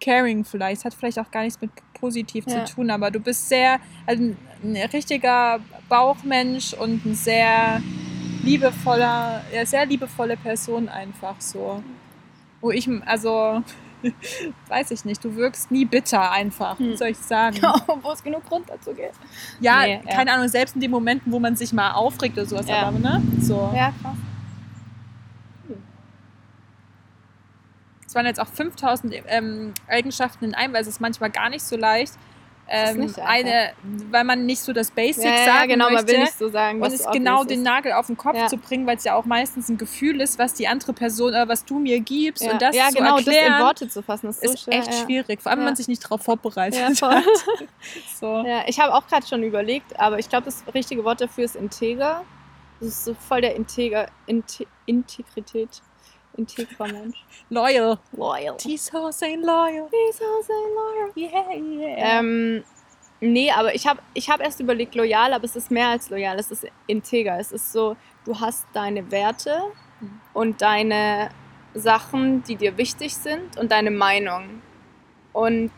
Caring 0.00 0.44
vielleicht. 0.44 0.84
Hat 0.84 0.94
vielleicht 0.94 1.18
auch 1.18 1.30
gar 1.30 1.42
nichts 1.42 1.60
mit 1.60 1.70
positiv 1.94 2.46
Ja. 2.46 2.64
zu 2.64 2.74
tun, 2.74 2.90
aber 2.90 3.10
du 3.10 3.20
bist 3.20 3.48
sehr, 3.48 3.78
also 4.06 4.22
ein 4.62 4.76
richtiger 4.92 5.60
Bauchmensch 5.88 6.72
und 6.74 7.04
ein 7.04 7.14
sehr 7.14 7.82
liebevoller, 8.42 9.42
ja, 9.52 9.66
sehr 9.66 9.84
liebevolle 9.86 10.36
Person 10.36 10.88
einfach 10.88 11.40
so. 11.40 11.82
Wo 12.60 12.70
ich, 12.70 12.88
also, 13.06 13.62
weiß 14.68 14.90
ich 14.92 15.04
nicht, 15.04 15.24
du 15.24 15.34
wirkst 15.36 15.70
nie 15.70 15.84
bitter 15.84 16.30
einfach, 16.30 16.78
wie 16.78 16.90
Hm. 16.90 16.96
soll 16.96 17.08
ich 17.08 17.18
sagen? 17.18 17.56
Wo 18.02 18.10
es 18.12 18.22
genug 18.22 18.44
Grund 18.46 18.68
dazu 18.68 18.92
gibt. 18.94 19.14
Ja, 19.60 19.80
Nee, 19.82 20.00
ja. 20.04 20.14
keine 20.14 20.32
Ahnung, 20.32 20.48
selbst 20.48 20.74
in 20.74 20.80
den 20.80 20.90
Momenten, 20.90 21.30
wo 21.32 21.38
man 21.38 21.56
sich 21.56 21.72
mal 21.72 21.92
aufregt 21.92 22.36
oder 22.36 22.46
sowas, 22.46 22.66
Ja. 22.68 22.82
aber, 22.88 22.98
ne? 22.98 23.22
So. 23.40 23.72
Ja, 23.74 23.92
krass. 24.02 24.16
Es 28.06 28.14
waren 28.16 28.26
jetzt 28.26 28.40
auch 28.40 28.48
5000 28.48 29.14
ähm, 29.28 29.72
Eigenschaften 29.86 30.44
in 30.46 30.54
einem, 30.54 30.74
weil 30.74 30.82
es 30.82 30.88
ist 30.88 31.00
manchmal 31.00 31.30
gar 31.30 31.48
nicht 31.48 31.62
so 31.62 31.76
leicht, 31.76 32.14
ähm, 32.70 33.14
eine, 33.24 33.72
weil 34.10 34.24
man 34.24 34.46
nicht 34.46 34.62
so 34.62 34.72
das 34.72 34.90
Basic 34.90 35.24
Ja, 35.24 35.30
ja, 35.38 35.44
sagen 35.44 35.68
genau, 35.70 35.86
man 35.86 35.94
möchte. 35.94 36.08
will 36.12 36.20
nicht 36.20 36.38
so 36.38 36.48
sagen, 36.48 36.80
und 36.80 36.92
es 36.92 37.04
genau 37.12 37.44
den. 37.44 37.62
Nagel 37.62 37.92
auf 37.92 38.06
den 38.06 38.16
Kopf 38.16 38.36
Ja. 38.36 38.46
zu 38.46 38.56
bringen, 38.56 38.86
weil 38.86 38.96
es 38.96 39.04
ja 39.04 39.14
auch 39.16 39.24
meistens 39.24 39.68
ein 39.68 39.76
Gefühl 39.76 40.20
ist, 40.20 40.38
was 40.38 40.54
die 40.54 40.68
andere 40.68 40.92
Person, 40.92 41.34
äh, 41.34 41.48
was 41.48 41.64
du 41.64 41.78
mir 41.78 42.00
gibst 42.00 42.44
Ja, 42.44 42.52
und 42.52 42.62
das 42.62 42.76
ja 42.76 42.88
zu 42.88 42.94
genau, 42.98 43.16
das 43.18 43.26
in 43.26 43.32
erklären, 43.34 43.62
Worte 43.62 43.88
zu 43.88 44.02
fassen, 44.02 44.28
ist 44.30 44.40
so 44.42 44.52
ist 44.52 44.62
schwer. 44.62 44.74
echt 44.78 44.86
ja. 44.94 45.04
schwierig. 45.04 45.42
Vor 45.42 45.50
allem, 45.50 45.58
wenn 45.60 45.64
Ja. 45.66 45.70
man 45.70 45.76
sich 45.76 45.88
nicht 45.88 46.04
darauf 46.04 46.22
vorbereitet 46.22 47.00
Ja, 47.00 47.08
hat. 47.10 47.24
So. 48.20 48.44
Ja, 48.46 48.62
ich 48.66 48.78
habe 48.78 48.94
auch 48.94 49.06
gerade 49.06 49.26
schon 49.26 49.42
überlegt, 49.42 49.98
aber 49.98 50.18
ich 50.18 50.28
glaube, 50.28 50.44
das 50.44 50.62
richtige 50.74 51.02
Wort 51.04 51.20
dafür 51.20 51.44
ist 51.44 51.56
integer. 51.56 52.22
Das 52.78 52.88
ist 52.88 53.04
so 53.04 53.14
voll 53.14 53.40
der 53.42 53.56
Integer, 53.56 54.06
Inte, 54.26 54.66
Integrität, 54.86 55.82
integrer 56.36 56.88
Mensch. 56.88 57.24
Loyal. 57.48 57.98
Loyal. 58.12 58.56
Tiso 58.56 59.10
saying 59.10 59.42
loyal. 59.42 59.88
He's 59.90 60.18
so 60.18 60.24
so 60.46 60.52
loyal. 60.52 61.10
Yeah, 61.16 61.54
yeah. 61.56 62.18
Ähm, 62.20 62.64
nee, 63.20 63.50
aber 63.50 63.74
ich 63.74 63.86
habe 63.86 64.00
ich 64.14 64.28
hab 64.30 64.40
erst 64.40 64.60
überlegt, 64.60 64.94
loyal, 64.94 65.32
aber 65.32 65.44
es 65.44 65.56
ist 65.56 65.70
mehr 65.70 65.88
als 65.88 66.10
loyal. 66.10 66.38
Es 66.38 66.50
ist 66.50 66.66
integer. 66.86 67.38
Es 67.38 67.52
ist 67.52 67.72
so, 67.72 67.96
du 68.24 68.38
hast 68.38 68.66
deine 68.72 69.10
Werte 69.10 69.62
Mhm. 70.00 70.20
und 70.32 70.62
deine 70.62 71.28
Sachen, 71.74 72.42
die 72.44 72.56
dir 72.56 72.76
wichtig 72.78 73.14
sind 73.14 73.58
und 73.58 73.70
deine 73.70 73.90
Meinung. 73.90 74.62
Und 75.32 75.70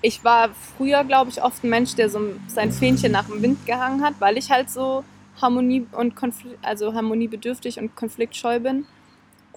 ich 0.00 0.24
war 0.24 0.50
früher, 0.76 1.04
glaube 1.04 1.30
ich, 1.30 1.42
oft 1.42 1.62
ein 1.64 1.70
Mensch, 1.70 1.94
der 1.96 2.08
so 2.08 2.20
sein 2.46 2.72
Fähnchen 2.72 3.12
nach 3.12 3.26
dem 3.26 3.42
Wind 3.42 3.66
gehangen 3.66 4.02
hat, 4.02 4.14
weil 4.20 4.38
ich 4.38 4.50
halt 4.50 4.70
so 4.70 5.04
Harmonie 5.40 5.86
und 5.92 6.16
Konflikt, 6.16 6.58
also 6.64 6.94
harmoniebedürftig 6.94 7.78
und 7.78 7.94
konfliktscheu 7.94 8.58
bin. 8.58 8.86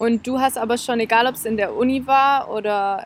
Und 0.01 0.25
du 0.25 0.39
hast 0.39 0.57
aber 0.57 0.79
schon, 0.79 0.99
egal 0.99 1.27
ob 1.27 1.35
es 1.35 1.45
in 1.45 1.57
der 1.57 1.75
Uni 1.75 2.07
war 2.07 2.49
oder 2.51 3.05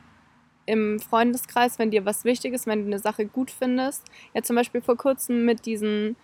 im 0.66 0.98
Freundeskreis, 1.02 1.78
wenn 1.78 1.91
dir 1.91 2.06
was 2.06 2.24
wichtig 2.24 2.54
ist, 2.54 2.68
wenn 2.68 2.84
du 2.84 2.86
eine 2.86 3.00
Sache 3.00 3.26
gut 3.26 3.52
findest. 3.52 4.02
Ja, 4.34 4.43
zum 4.43 4.56
Beispiel 4.56 4.80
vor 4.80 4.96
kurzem 4.96 5.43
mit 5.43 5.66
diesen, 5.66 6.16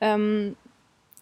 ähm, 0.00 0.54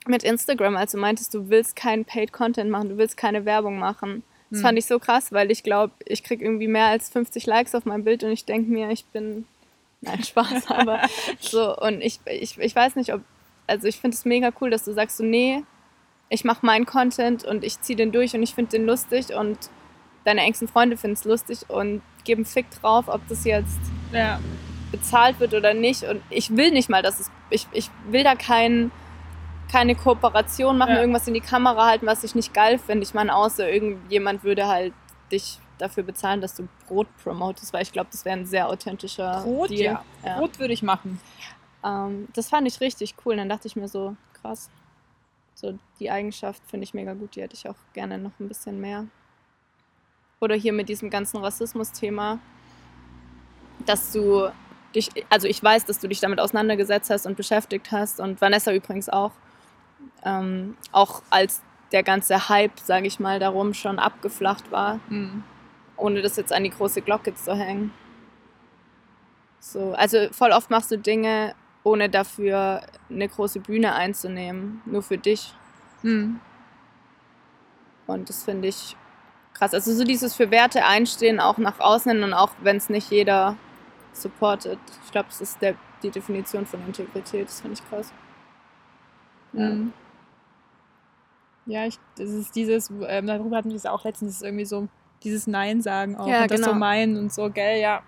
mit 0.07 0.23
Instagram, 0.23 0.77
als 0.77 0.93
du 0.93 0.99
meintest, 0.99 1.33
du 1.33 1.49
willst 1.49 1.77
keinen 1.77 2.05
Paid 2.05 2.35
Content 2.35 2.71
machen, 2.71 2.91
du 2.91 2.99
willst 2.99 3.17
keine 3.17 3.47
Werbung 3.47 3.79
machen. 3.79 4.23
Das 4.51 4.59
Hm. 4.59 4.67
fand 4.67 4.79
ich 4.79 4.85
so 4.85 4.99
krass, 4.99 5.33
weil 5.33 5.51
ich 5.51 5.63
glaube, 5.63 5.95
ich 6.05 6.23
krieg 6.23 6.43
irgendwie 6.43 6.69
mehr 6.69 6.89
als 6.89 7.09
50 7.09 7.47
Likes 7.47 7.75
auf 7.75 7.87
mein 7.87 8.05
Bild 8.05 8.23
und 8.23 8.33
ich 8.33 8.45
denke 8.45 8.71
mir, 8.71 8.91
ich 8.91 9.07
bin, 9.07 9.47
nein, 10.03 10.23
Spaß, 10.23 10.71
aber 10.71 11.01
so, 11.41 11.75
und 11.75 12.03
ich, 12.03 12.21
ich, 12.27 12.59
ich 12.59 12.77
weiß 12.77 12.97
nicht, 12.97 13.15
ob, 13.15 13.23
also 13.67 13.89
ich 13.89 13.99
finde 13.99 14.15
es 14.15 14.27
mega 14.27 14.51
cool, 14.61 14.69
dass 14.69 14.85
du 14.85 14.93
sagst 14.93 15.17
so, 15.17 15.25
nee, 15.25 15.63
ich 16.31 16.45
mache 16.45 16.65
meinen 16.65 16.87
Content 16.87 17.45
und 17.45 17.65
ich 17.65 17.81
ziehe 17.81 17.97
den 17.97 18.13
durch 18.13 18.35
und 18.35 18.43
ich 18.43 18.55
finde 18.55 18.71
den 18.71 18.87
lustig 18.87 19.35
und 19.35 19.59
deine 20.25 20.43
engsten 20.43 20.69
Freunde 20.69 20.97
finden 20.97 21.15
es 21.15 21.25
lustig 21.25 21.69
und 21.69 22.03
geben 22.25 22.45
Fick 22.45 22.71
drauf, 22.71 23.09
ob 23.09 23.21
das 23.29 23.45
jetzt 23.45 23.81
ja. 24.13 24.39
bezahlt 24.93 25.41
wird 25.41 25.55
oder 25.55 25.75
nicht. 25.75 26.05
Und 26.05 26.23
ich 26.31 26.57
will 26.57 26.71
nicht 26.71 26.89
mal, 26.89 27.03
dass 27.03 27.21
es. 27.21 27.31
Ich, 27.51 27.67
ich 27.73 27.91
will 28.09 28.23
da 28.23 28.37
kein, 28.37 28.93
keine 29.73 29.97
Kooperation 29.97 30.79
machen, 30.79 30.95
Ja. 30.95 31.01
irgendwas 31.01 31.27
in 31.27 31.35
die 31.35 31.41
Kamera 31.41 31.87
halten, 31.87 32.07
was 32.07 32.23
ich 32.23 32.35
nicht 32.37 32.55
geil 32.55 32.79
finde. 32.79 33.03
Ich 33.03 33.13
meine, 33.13 33.35
außer 33.35 33.69
irgendjemand 33.69 34.45
würde 34.45 34.69
halt 34.69 34.93
dich 35.33 35.59
dafür 35.79 36.05
bezahlen, 36.05 36.41
dass 36.41 36.55
du 36.55 36.69
Brot 36.87 37.09
promotest, 37.25 37.73
weil 37.73 37.83
ich 37.83 37.91
glaube, 37.91 38.11
das 38.13 38.25
wäre 38.25 38.37
ein 38.37 38.47
sehr 38.47 38.69
authentischer 38.69 39.41
Brot, 39.43 39.71
Deal. 39.71 39.81
ja. 39.81 40.05
Ja. 40.25 40.39
Brot 40.39 40.61
würde 40.61 40.75
ich 40.75 40.83
machen. 40.83 41.21
Ähm, 41.85 42.29
das 42.35 42.51
fand 42.51 42.69
ich 42.69 42.81
richtig 42.81 43.15
cool. 43.25 43.33
Und 43.33 43.39
dann 43.39 43.49
dachte 43.49 43.67
ich 43.67 43.75
mir 43.75 43.89
so, 43.89 44.15
krass. 44.41 44.71
So, 45.61 45.79
die 45.99 46.11
Eigenschaft 46.11 46.63
finde 46.67 46.85
ich 46.85 46.95
mega 46.95 47.13
gut, 47.13 47.37
die 47.37 47.43
hätte 47.43 47.55
ich 47.55 47.69
auch 47.69 47.77
gerne 47.93 48.17
noch 48.17 48.33
ein 48.41 48.49
bisschen 48.49 48.81
mehr. 48.81 49.07
Oder 50.41 50.55
hier 50.55 50.73
mit 50.73 50.89
diesem 50.89 51.11
ganzen 51.11 51.37
Rassismus-Thema, 51.37 52.39
dass 53.85 54.11
du 54.13 54.51
dich, 54.95 55.11
also 55.29 55.47
ich 55.47 55.63
weiß, 55.63 55.85
dass 55.85 55.99
du 55.99 56.09
dich 56.09 56.21
damit 56.21 56.41
auseinandergesetzt 56.41 57.11
hast 57.11 57.27
und 57.27 57.37
beschäftigt 57.37 57.93
hast 57.93 58.21
und 58.21 58.41
Vanessa 58.41 58.73
übrigens 58.73 59.11
auch, 59.11 59.33
ähm, 60.25 60.79
auch 60.93 61.23
als 61.29 61.61
der 61.93 62.05
ganze 62.05 62.49
Hype, 62.49 62.79
sage 62.81 63.07
ich 63.07 63.21
mal, 63.21 63.39
darum 63.39 63.75
schon 63.75 63.99
abgeflacht 63.99 64.73
war, 64.73 64.99
Mhm. 65.11 65.45
ohne 65.99 66.23
das 66.23 66.37
jetzt 66.37 66.55
an 66.55 66.65
die 66.65 66.71
große 66.71 67.03
Glocke 67.03 67.35
zu 67.35 67.55
hängen. 67.55 67.93
So, 69.59 69.93
also 69.93 70.29
voll 70.33 70.53
oft 70.53 70.71
machst 70.71 70.91
du 70.91 70.97
Dinge, 70.97 71.55
ohne 71.83 72.09
dafür 72.09 72.83
eine 73.09 73.29
große 73.29 73.61
Bühne 73.61 73.95
einzunehmen, 73.95 74.83
nur 74.85 75.03
für 75.03 75.19
dich. 75.19 75.55
Mhm. 76.03 76.41
Und 78.07 78.29
das 78.29 78.45
finde 78.45 78.69
ich 78.69 78.97
krass. 79.55 79.75
Also 79.75 79.93
so 79.95 80.05
dieses 80.05 80.35
für 80.35 80.51
Werte 80.51 80.85
einstehen, 80.85 81.41
auch 81.41 81.59
nach 81.59 81.79
außen 81.81 82.23
und 82.23 82.35
auch 82.35 82.51
wenn 82.63 82.77
es 82.77 82.89
nicht 82.91 83.11
jeder 83.11 83.57
supportet. 84.13 84.79
Ich 85.05 85.13
glaube, 85.13 85.29
das 85.29 85.41
ist 85.41 85.63
der, 85.63 85.75
die 86.03 86.11
Definition 86.11 86.67
von 86.67 86.85
Integrität. 86.87 87.47
Das 87.47 87.61
finde 87.61 87.75
ich 87.75 87.89
krass. 87.89 88.13
Ja. 89.53 89.69
Mhm. 89.71 89.93
Ja, 91.67 91.87
ich, 91.87 91.99
das 92.17 92.31
ist 92.31 92.57
dieses, 92.57 92.91
ähm, 93.07 93.27
darüber 93.27 93.59
hatten 93.59 93.69
wir 93.69 93.77
es 93.77 93.87
auch 93.87 94.05
letztens, 94.05 94.37
ist 94.37 94.43
irgendwie 94.43 94.65
so 94.65 94.89
dieses 95.23 95.47
Nein 95.47 95.83
sagen 95.83 96.17
auch 96.17 96.27
Ja, 96.27 96.43
und 96.43 96.51
das 96.51 96.61
so 96.61 96.67
genau. 96.67 96.79
meinen 96.79 97.17
und 97.17 97.33
so, 97.33 97.51
gell, 97.51 97.81
ja. 97.81 98.03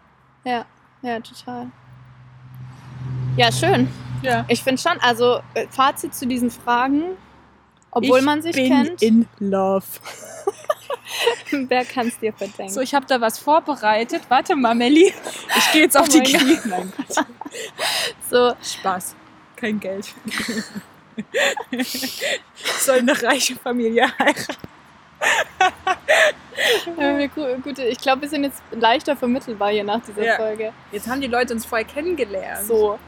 Ja, 0.45 0.65
ja, 1.03 1.21
total. 1.21 1.71
Ja, 3.37 3.51
schön. 3.51 3.89
Ja. 4.23 4.45
Ich 4.49 4.63
finde 4.63 4.81
schon, 4.81 5.01
also 5.01 5.41
äh, 5.55 5.67
Fazit 5.71 6.15
zu 6.15 6.27
diesen 6.27 6.51
Fragen, 6.51 7.17
obwohl 7.91 8.19
ich 8.19 8.25
man 8.25 8.43
sich 8.43 8.55
bin 8.55 8.69
kennt, 8.69 9.03
in 9.03 9.27
love. 9.39 9.87
wer 11.51 11.85
kann 11.85 12.09
es 12.09 12.19
dir 12.19 12.33
verdenken? 12.33 12.73
So, 12.73 12.81
ich 12.81 12.95
habe 12.95 13.07
da 13.07 13.21
was 13.21 13.39
vorbereitet. 13.39 14.23
Warte 14.29 14.55
mal, 14.55 14.75
Melli. 14.75 15.13
Ich 15.57 15.73
gehe 15.73 15.83
jetzt 15.83 15.97
auf 15.97 16.09
Oh 16.09 16.13
die 16.13 16.19
mein 16.19 16.27
Knie. 16.27 16.59
Nein. 16.65 16.93
So, 18.31 18.55
Spaß. 18.63 19.15
Kein 19.57 19.79
Geld. 19.79 20.07
Soll 22.81 23.01
eine 23.01 23.23
reiche 23.23 23.57
Familie 23.57 24.07
heiraten. 24.19 24.57
gute, 27.63 27.85
ich 27.85 27.99
glaube, 27.99 28.23
wir 28.23 28.29
sind 28.31 28.45
jetzt 28.45 28.63
leichter 28.71 29.15
vermittelbar 29.15 29.71
hier 29.71 29.85
nach 29.85 30.01
dieser 30.01 30.25
Ja. 30.25 30.37
Folge. 30.37 30.73
Jetzt 30.93 31.07
haben 31.09 31.21
die 31.21 31.27
Leute 31.27 31.53
uns 31.53 31.67
vorher 31.67 31.87
kennengelernt. 31.87 32.67
So. 32.67 32.99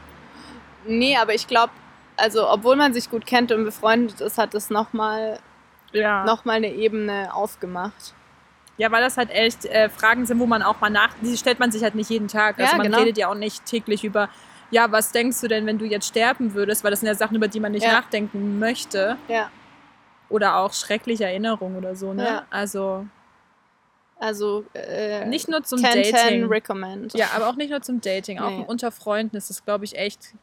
Nee, 0.87 1.17
aber 1.17 1.33
ich 1.33 1.47
glaube, 1.47 1.73
also 2.17 2.49
obwohl 2.49 2.75
man 2.75 2.93
sich 2.93 3.09
gut 3.09 3.25
kennt 3.25 3.51
und 3.51 3.63
befreundet 3.65 4.21
ist, 4.21 4.37
hat 4.37 4.53
es 4.55 4.69
nochmal 4.69 5.39
Ja. 5.91 6.23
noch 6.25 6.45
mal 6.45 6.53
eine 6.53 6.71
Ebene 6.73 7.33
aufgemacht. 7.33 8.13
Ja, 8.77 8.91
weil 8.91 9.01
das 9.01 9.15
halt 9.17 9.29
echt 9.31 9.65
äh, 9.65 9.89
Fragen 9.89 10.25
sind, 10.25 10.39
wo 10.39 10.45
man 10.45 10.61
auch 10.61 10.81
mal 10.81 10.89
nach. 10.89 11.09
Die 11.21 11.37
stellt 11.37 11.59
man 11.59 11.71
sich 11.71 11.81
halt 11.83 11.95
nicht 11.95 12.09
jeden 12.09 12.27
Tag. 12.27 12.59
Also 12.59 12.71
Ja, 12.73 12.77
man 12.77 12.87
genau. 12.87 12.99
redet 12.99 13.17
ja 13.17 13.29
auch 13.29 13.35
nicht 13.35 13.65
täglich 13.65 14.03
über, 14.03 14.29
ja, 14.69 14.91
was 14.91 15.11
denkst 15.13 15.39
du 15.41 15.47
denn, 15.47 15.65
wenn 15.65 15.77
du 15.77 15.85
jetzt 15.85 16.07
sterben 16.07 16.53
würdest? 16.53 16.83
Weil 16.83 16.91
das 16.91 16.99
sind 16.99 17.07
ja 17.07 17.15
Sachen, 17.15 17.37
über 17.37 17.47
die 17.47 17.59
man 17.61 17.71
nicht 17.71 17.85
Ja. 17.85 17.93
nachdenken 17.93 18.59
möchte. 18.59 19.15
Ja. 19.29 19.49
Oder 20.27 20.57
auch 20.57 20.73
schreckliche 20.73 21.23
Erinnerungen 21.25 21.77
oder 21.77 21.95
so, 21.95 22.13
ne? 22.13 22.25
Ja. 22.25 22.45
Also 22.49 23.05
Also 24.19 24.65
äh, 24.73 25.25
nicht 25.25 25.47
nur 25.49 25.63
zum 25.63 25.79
10, 25.79 25.91
10 26.03 26.13
Dating. 26.13 26.45
recommend. 26.47 27.13
Ja, 27.13 27.27
aber 27.35 27.47
auch 27.49 27.55
nicht 27.55 27.69
nur 27.69 27.81
zum 27.81 28.01
Dating, 28.01 28.39
auch 28.39 28.49
Nee. 28.49 28.63
unter 28.67 28.91
Freunden 28.91 29.35
ist 29.37 29.49
das, 29.49 29.63
glaube 29.63 29.85
ich, 29.85 29.97
echt. 29.97 30.33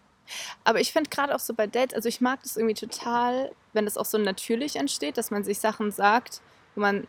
Aber 0.65 0.81
ich 0.81 0.93
finde 0.93 1.11
gerade 1.11 1.35
auch 1.35 1.41
so 1.41 1.55
bei 1.55 1.67
Dates, 1.67 1.95
also 1.95 2.09
ich 2.09 2.21
mag 2.21 2.43
das 2.43 2.57
irgendwie 2.57 2.75
total, 2.75 3.53
wenn 3.73 3.85
das 3.85 3.97
auch 3.97 4.05
so 4.05 4.19
natürlich 4.19 4.77
entsteht, 4.77 5.17
dass 5.19 5.31
man 5.31 5.45
sich 5.45 5.59
Sachen 5.59 5.91
sagt, 5.91 6.41
wo 6.75 6.81
man, 6.81 7.07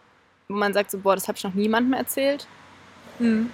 wo 0.48 0.56
man 0.56 0.74
sagt 0.74 0.92
so, 0.92 1.00
boah, 1.00 1.16
das 1.16 1.28
habe 1.28 1.38
ich 1.38 1.44
noch 1.44 1.54
niemandem 1.54 1.94
erzählt. 1.94 2.48
Hm. 3.20 3.52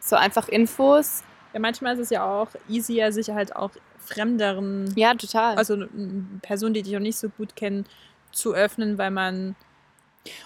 So 0.00 0.16
einfach 0.16 0.48
Infos. 0.48 1.22
Ja, 1.52 1.60
manchmal 1.60 1.94
ist 1.94 2.00
es 2.00 2.10
ja 2.10 2.24
auch 2.24 2.48
easier, 2.68 3.12
sich 3.12 3.30
halt 3.30 3.54
auch 3.56 3.70
fremderen, 3.98 4.92
Ja, 4.96 5.14
total. 5.14 5.56
also 5.56 5.84
Personen, 6.42 6.74
die 6.74 6.82
dich 6.82 6.92
noch 6.92 7.00
nicht 7.00 7.18
so 7.18 7.28
gut 7.28 7.56
kennen, 7.56 7.86
zu 8.30 8.54
öffnen, 8.54 8.98
weil 8.98 9.10
man 9.10 9.56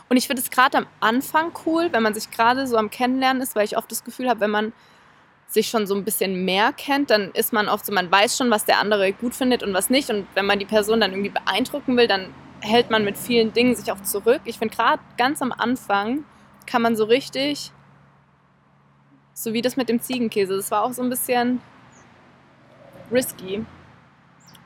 Und 0.08 0.16
ich 0.16 0.26
finde 0.26 0.42
es 0.42 0.50
gerade 0.50 0.78
am 0.78 0.86
Anfang 1.00 1.52
cool, 1.66 1.88
wenn 1.92 2.02
man 2.02 2.14
sich 2.14 2.30
gerade 2.30 2.66
so 2.66 2.76
am 2.76 2.90
Kennenlernen 2.90 3.42
ist, 3.42 3.56
weil 3.56 3.64
ich 3.64 3.76
oft 3.76 3.90
das 3.90 4.04
Gefühl 4.04 4.28
habe, 4.28 4.40
wenn 4.40 4.50
man 4.50 4.72
sich 5.50 5.68
schon 5.68 5.86
so 5.86 5.96
ein 5.96 6.04
bisschen 6.04 6.44
mehr 6.44 6.72
kennt, 6.72 7.10
dann 7.10 7.32
ist 7.32 7.52
man 7.52 7.68
oft 7.68 7.84
so, 7.84 7.92
man 7.92 8.10
weiß 8.10 8.36
schon, 8.36 8.50
was 8.50 8.64
der 8.64 8.78
andere 8.78 9.12
gut 9.12 9.34
findet 9.34 9.64
und 9.64 9.74
was 9.74 9.90
nicht. 9.90 10.08
Und 10.08 10.26
wenn 10.34 10.46
man 10.46 10.60
die 10.60 10.64
Person 10.64 11.00
dann 11.00 11.10
irgendwie 11.10 11.30
beeindrucken 11.30 11.96
will, 11.96 12.06
dann 12.06 12.32
hält 12.60 12.90
man 12.90 13.04
mit 13.04 13.18
vielen 13.18 13.52
Dingen 13.52 13.74
sich 13.74 13.90
auch 13.90 14.00
zurück. 14.02 14.40
Ich 14.44 14.58
finde 14.58 14.76
gerade 14.76 15.02
ganz 15.18 15.42
am 15.42 15.50
Anfang 15.50 16.24
kann 16.66 16.82
man 16.82 16.94
so 16.94 17.04
richtig, 17.04 17.72
so 19.34 19.52
wie 19.52 19.60
das 19.60 19.76
mit 19.76 19.88
dem 19.88 20.00
Ziegenkäse, 20.00 20.54
das 20.54 20.70
war 20.70 20.84
auch 20.84 20.92
so 20.92 21.02
ein 21.02 21.10
bisschen 21.10 21.60
risky. 23.10 23.66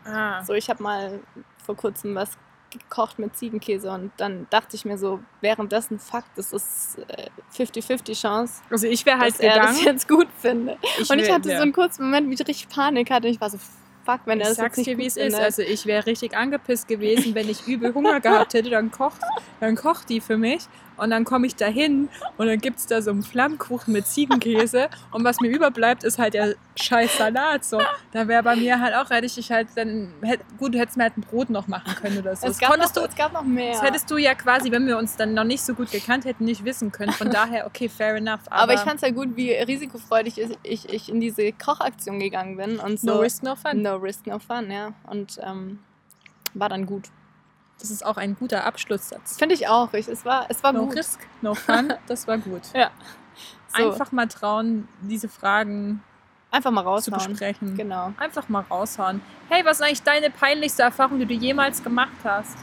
ah, 0.04 0.44
So, 0.44 0.52
ich 0.52 0.68
habe 0.68 0.82
mal 0.82 1.20
vor 1.64 1.76
kurzem 1.76 2.14
was 2.14 2.36
gekocht 2.78 3.18
mit 3.18 3.36
Ziegenkäse 3.36 3.90
und 3.90 4.12
dann 4.16 4.46
dachte 4.50 4.76
ich 4.76 4.84
mir 4.84 4.98
so, 4.98 5.20
währenddessen, 5.40 5.98
fuck, 5.98 6.24
das 6.36 6.52
ist 6.52 6.98
äh, 7.08 7.28
50-50 7.56 8.20
Chance, 8.20 8.62
also 8.70 8.86
ich 8.86 9.04
wäre 9.06 9.18
halt 9.18 9.34
dass 9.34 9.40
er 9.40 9.60
das 9.60 9.82
jetzt 9.84 10.08
gut 10.08 10.28
findet. 10.38 10.78
Ich 10.98 11.10
und 11.10 11.18
ich 11.18 11.30
hatte 11.30 11.50
ja. 11.50 11.56
so 11.56 11.62
einen 11.62 11.72
kurzen 11.72 12.04
Moment, 12.04 12.28
wie 12.28 12.34
ich 12.34 12.40
richtig 12.40 12.68
Panik 12.68 13.10
hatte 13.10 13.28
und 13.28 13.34
ich 13.34 13.40
war 13.40 13.50
so, 13.50 13.58
fuck, 14.04 14.20
wenn 14.26 14.40
er 14.40 14.48
das 14.48 14.56
sag's 14.56 14.76
jetzt 14.76 14.86
nicht 14.86 14.98
dir, 14.98 14.98
wie 14.98 15.06
es 15.06 15.16
ist. 15.16 15.34
Also 15.34 15.62
ich 15.62 15.86
wäre 15.86 16.06
richtig 16.06 16.36
angepisst 16.36 16.88
gewesen, 16.88 17.34
wenn 17.34 17.48
ich 17.48 17.66
übel 17.66 17.94
Hunger 17.94 18.20
gehabt 18.20 18.54
hätte, 18.54 18.70
dann 18.70 18.90
kocht, 18.90 19.20
dann 19.60 19.74
kocht 19.74 20.08
die 20.08 20.20
für 20.20 20.36
mich 20.36 20.66
Und 20.96 21.10
dann 21.10 21.24
komme 21.24 21.46
ich 21.46 21.56
da 21.56 21.66
hin 21.66 22.08
und 22.36 22.46
dann 22.46 22.58
gibt 22.58 22.78
es 22.78 22.86
da 22.86 23.02
so 23.02 23.10
einen 23.10 23.22
Flammkuchen 23.22 23.92
mit 23.92 24.06
Ziegenkäse. 24.06 24.88
und 25.12 25.24
was 25.24 25.40
mir 25.40 25.48
überbleibt, 25.48 26.04
ist 26.04 26.18
halt 26.18 26.34
der 26.34 26.54
scheiß 26.76 27.18
Salat. 27.18 27.64
So. 27.64 27.80
Da 28.12 28.28
wäre 28.28 28.42
bei 28.42 28.56
mir 28.56 28.80
halt 28.80 28.94
auch, 28.94 29.10
hätte 29.10 29.26
ich 29.26 29.50
halt 29.50 29.68
dann, 29.76 30.12
gut, 30.58 30.74
du 30.74 30.78
hättest 30.78 30.96
mir 30.96 31.04
halt 31.04 31.16
ein 31.16 31.22
Brot 31.22 31.50
noch 31.50 31.68
machen 31.68 31.94
können 31.96 32.18
oder 32.18 32.36
so. 32.36 32.46
Es 32.46 32.58
Das 32.58 32.68
gab, 32.68 32.78
noch, 32.78 32.90
du, 32.92 33.00
es 33.00 33.14
gab 33.14 33.32
noch 33.32 33.42
mehr. 33.44 33.72
das 33.72 33.82
hättest 33.82 34.10
du 34.10 34.16
ja 34.16 34.34
quasi, 34.34 34.70
wenn 34.70 34.86
wir 34.86 34.98
uns 34.98 35.16
dann 35.16 35.34
noch 35.34 35.44
nicht 35.44 35.62
so 35.62 35.74
gut 35.74 35.90
gekannt 35.90 36.24
hätten, 36.24 36.44
nicht 36.44 36.64
wissen 36.64 36.92
können. 36.92 37.12
Von 37.12 37.30
daher, 37.30 37.66
okay, 37.66 37.88
fair 37.88 38.16
enough. 38.16 38.40
Aber, 38.46 38.62
aber 38.62 38.74
ich 38.74 38.80
fand 38.80 38.96
es 38.96 39.02
ja 39.02 39.10
gut, 39.10 39.36
wie 39.36 39.52
risikofreudig 39.52 40.38
ich, 40.38 40.58
ich, 40.62 40.88
ich 40.88 41.08
in 41.08 41.20
diese 41.20 41.52
Kochaktion 41.52 42.20
gegangen 42.20 42.56
bin. 42.56 42.78
Und 42.78 43.00
so, 43.00 43.06
no 43.06 43.18
risk, 43.20 43.42
no 43.42 43.56
fun. 43.56 43.82
No 43.82 43.96
risk, 43.96 44.26
no 44.26 44.38
fun, 44.38 44.70
ja. 44.70 44.92
Und 45.10 45.38
ähm, 45.42 45.78
war 46.54 46.68
dann 46.68 46.86
gut. 46.86 47.04
Das 47.84 47.90
ist 47.90 48.06
auch 48.06 48.16
ein 48.16 48.34
guter 48.34 48.64
Abschlusssatz. 48.64 49.36
Finde 49.36 49.54
ich 49.54 49.68
auch. 49.68 49.92
Ich, 49.92 50.08
es 50.08 50.24
war, 50.24 50.46
es 50.48 50.62
war 50.62 50.72
No 50.72 50.86
gut. 50.86 50.96
risk, 50.96 51.20
no 51.42 51.54
fun. 51.54 51.92
Das 52.06 52.26
war 52.26 52.38
gut. 52.38 52.62
Ja. 52.74 52.90
So, 53.76 53.90
Einfach 53.90 54.10
mal 54.10 54.26
trauen, 54.26 54.88
diese 55.02 55.28
Fragen 55.28 56.02
einfach 56.50 56.70
mal 56.70 56.80
zu 56.80 57.10
raushauen. 57.10 57.28
besprechen. 57.32 57.76
Genau. 57.76 58.14
Einfach 58.18 58.48
mal 58.48 58.64
raushauen. 58.70 59.20
Hey, 59.50 59.62
was 59.66 59.80
ist 59.80 59.82
eigentlich 59.86 60.02
deine 60.02 60.30
peinlichste 60.30 60.82
Erfahrung, 60.82 61.18
die 61.18 61.26
du 61.26 61.34
jemals 61.34 61.82
gemacht 61.82 62.12
hast? 62.24 62.56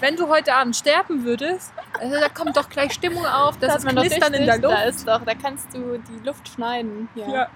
Wenn 0.00 0.16
du 0.16 0.26
heute 0.28 0.52
Abend 0.52 0.74
sterben 0.74 1.22
würdest, 1.24 1.72
also 2.00 2.18
da 2.18 2.28
kommt 2.28 2.56
doch 2.56 2.68
gleich 2.68 2.92
Stimmung 2.94 3.24
auf, 3.24 3.56
das 3.60 3.84
Da 3.84 3.90
ist 3.90 3.96
Knistern 3.96 4.34
in 4.34 4.44
der 4.46 4.58
Da 4.58 4.70
Luft. 4.70 4.86
ist 4.86 5.06
doch, 5.06 5.24
da 5.24 5.34
kannst 5.36 5.72
du 5.72 5.98
die 5.98 6.26
Luft 6.26 6.48
schneiden. 6.48 7.08
Ja. 7.14 7.28
Ja. 7.28 7.48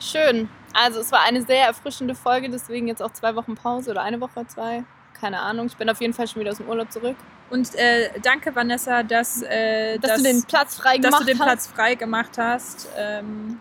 Schön. 0.00 0.48
Also 0.72 0.98
es 0.98 1.12
war 1.12 1.22
eine 1.22 1.42
sehr 1.42 1.66
erfrischende 1.66 2.16
Folge, 2.16 2.50
deswegen 2.50 2.88
jetzt 2.88 3.00
auch 3.04 3.12
zwei 3.12 3.36
Wochen 3.36 3.54
Pause 3.54 3.92
oder 3.92 4.02
eine 4.02 4.20
Woche, 4.20 4.44
zwei. 4.48 4.82
Keine 5.18 5.40
Ahnung. 5.40 5.66
Ich 5.66 5.76
bin 5.76 5.88
auf 5.88 6.00
jeden 6.00 6.12
Fall 6.12 6.26
schon 6.28 6.40
wieder 6.40 6.50
aus 6.50 6.58
dem 6.58 6.68
Urlaub 6.68 6.90
zurück. 6.92 7.16
Und 7.50 7.74
äh, 7.76 8.10
danke, 8.22 8.54
Vanessa, 8.54 9.02
dass, 9.02 9.42
äh, 9.42 9.98
Dass, 9.98 10.16
du 10.18 10.22
den 10.22 10.42
Platz 10.44 10.76
frei 10.76 10.98
dass 10.98 11.06
gemacht 11.10 11.22
du 11.22 11.26
den 11.26 11.38
hast. 11.38 11.46
Platz 11.46 11.66
frei 11.68 11.94
gemacht 11.94 12.38
hast. 12.38 12.88
Ähm, 12.96 13.60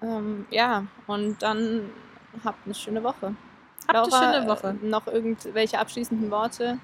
Ähm, 0.00 0.46
ja, 0.50 0.84
und 1.08 1.42
dann 1.42 1.90
habt 2.44 2.64
eine 2.64 2.74
schöne 2.74 3.02
Woche. 3.02 3.34
habt 3.88 3.92
Laura, 3.94 4.20
eine 4.20 4.34
schöne 4.36 4.48
Woche. 4.48 4.76
äh, 4.80 4.86
Noch 4.86 5.06
irgendwelche 5.08 5.78
abschließenden 5.78 6.30
Worte? 6.30 6.78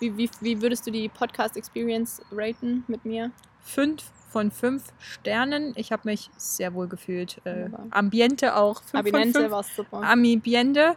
Wie, 0.00 0.16
wie, 0.18 0.28
wie 0.40 0.60
würdest 0.60 0.86
du 0.86 0.90
die 0.90 1.08
Podcast-Experience 1.08 2.20
raten 2.30 2.84
mit 2.88 3.04
mir? 3.06 3.30
Fünf 3.60 4.02
von 4.30 4.50
fünf 4.50 4.82
Sternen. 4.98 5.72
Ich 5.76 5.92
habe 5.92 6.02
mich 6.08 6.30
sehr 6.36 6.74
wohl 6.74 6.88
gefühlt. 6.88 7.40
Äh. 7.44 7.70
Ambiente 7.90 8.56
auch. 8.56 8.82
Fünf 8.82 9.08
fünf. 9.08 9.50
war 9.50 9.62
super. 9.62 10.02
Ambiente. 10.02 10.96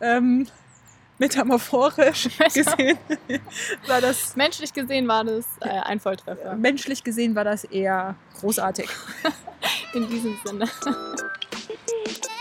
Ähm, 0.00 0.46
metamorphorisch 1.18 2.28
gesehen 2.54 2.98
war 3.86 4.00
das 4.00 4.34
Menschlich 4.36 4.72
gesehen 4.72 5.06
war 5.08 5.24
das 5.24 5.46
äh, 5.60 5.68
ein 5.68 6.00
Volltreffer. 6.00 6.54
menschlich 6.56 7.04
gesehen 7.04 7.34
war 7.34 7.44
das 7.44 7.64
eher 7.64 8.16
großartig. 8.40 8.88
In 9.94 10.08
diesem 10.08 10.36
Sinne. 10.44 10.68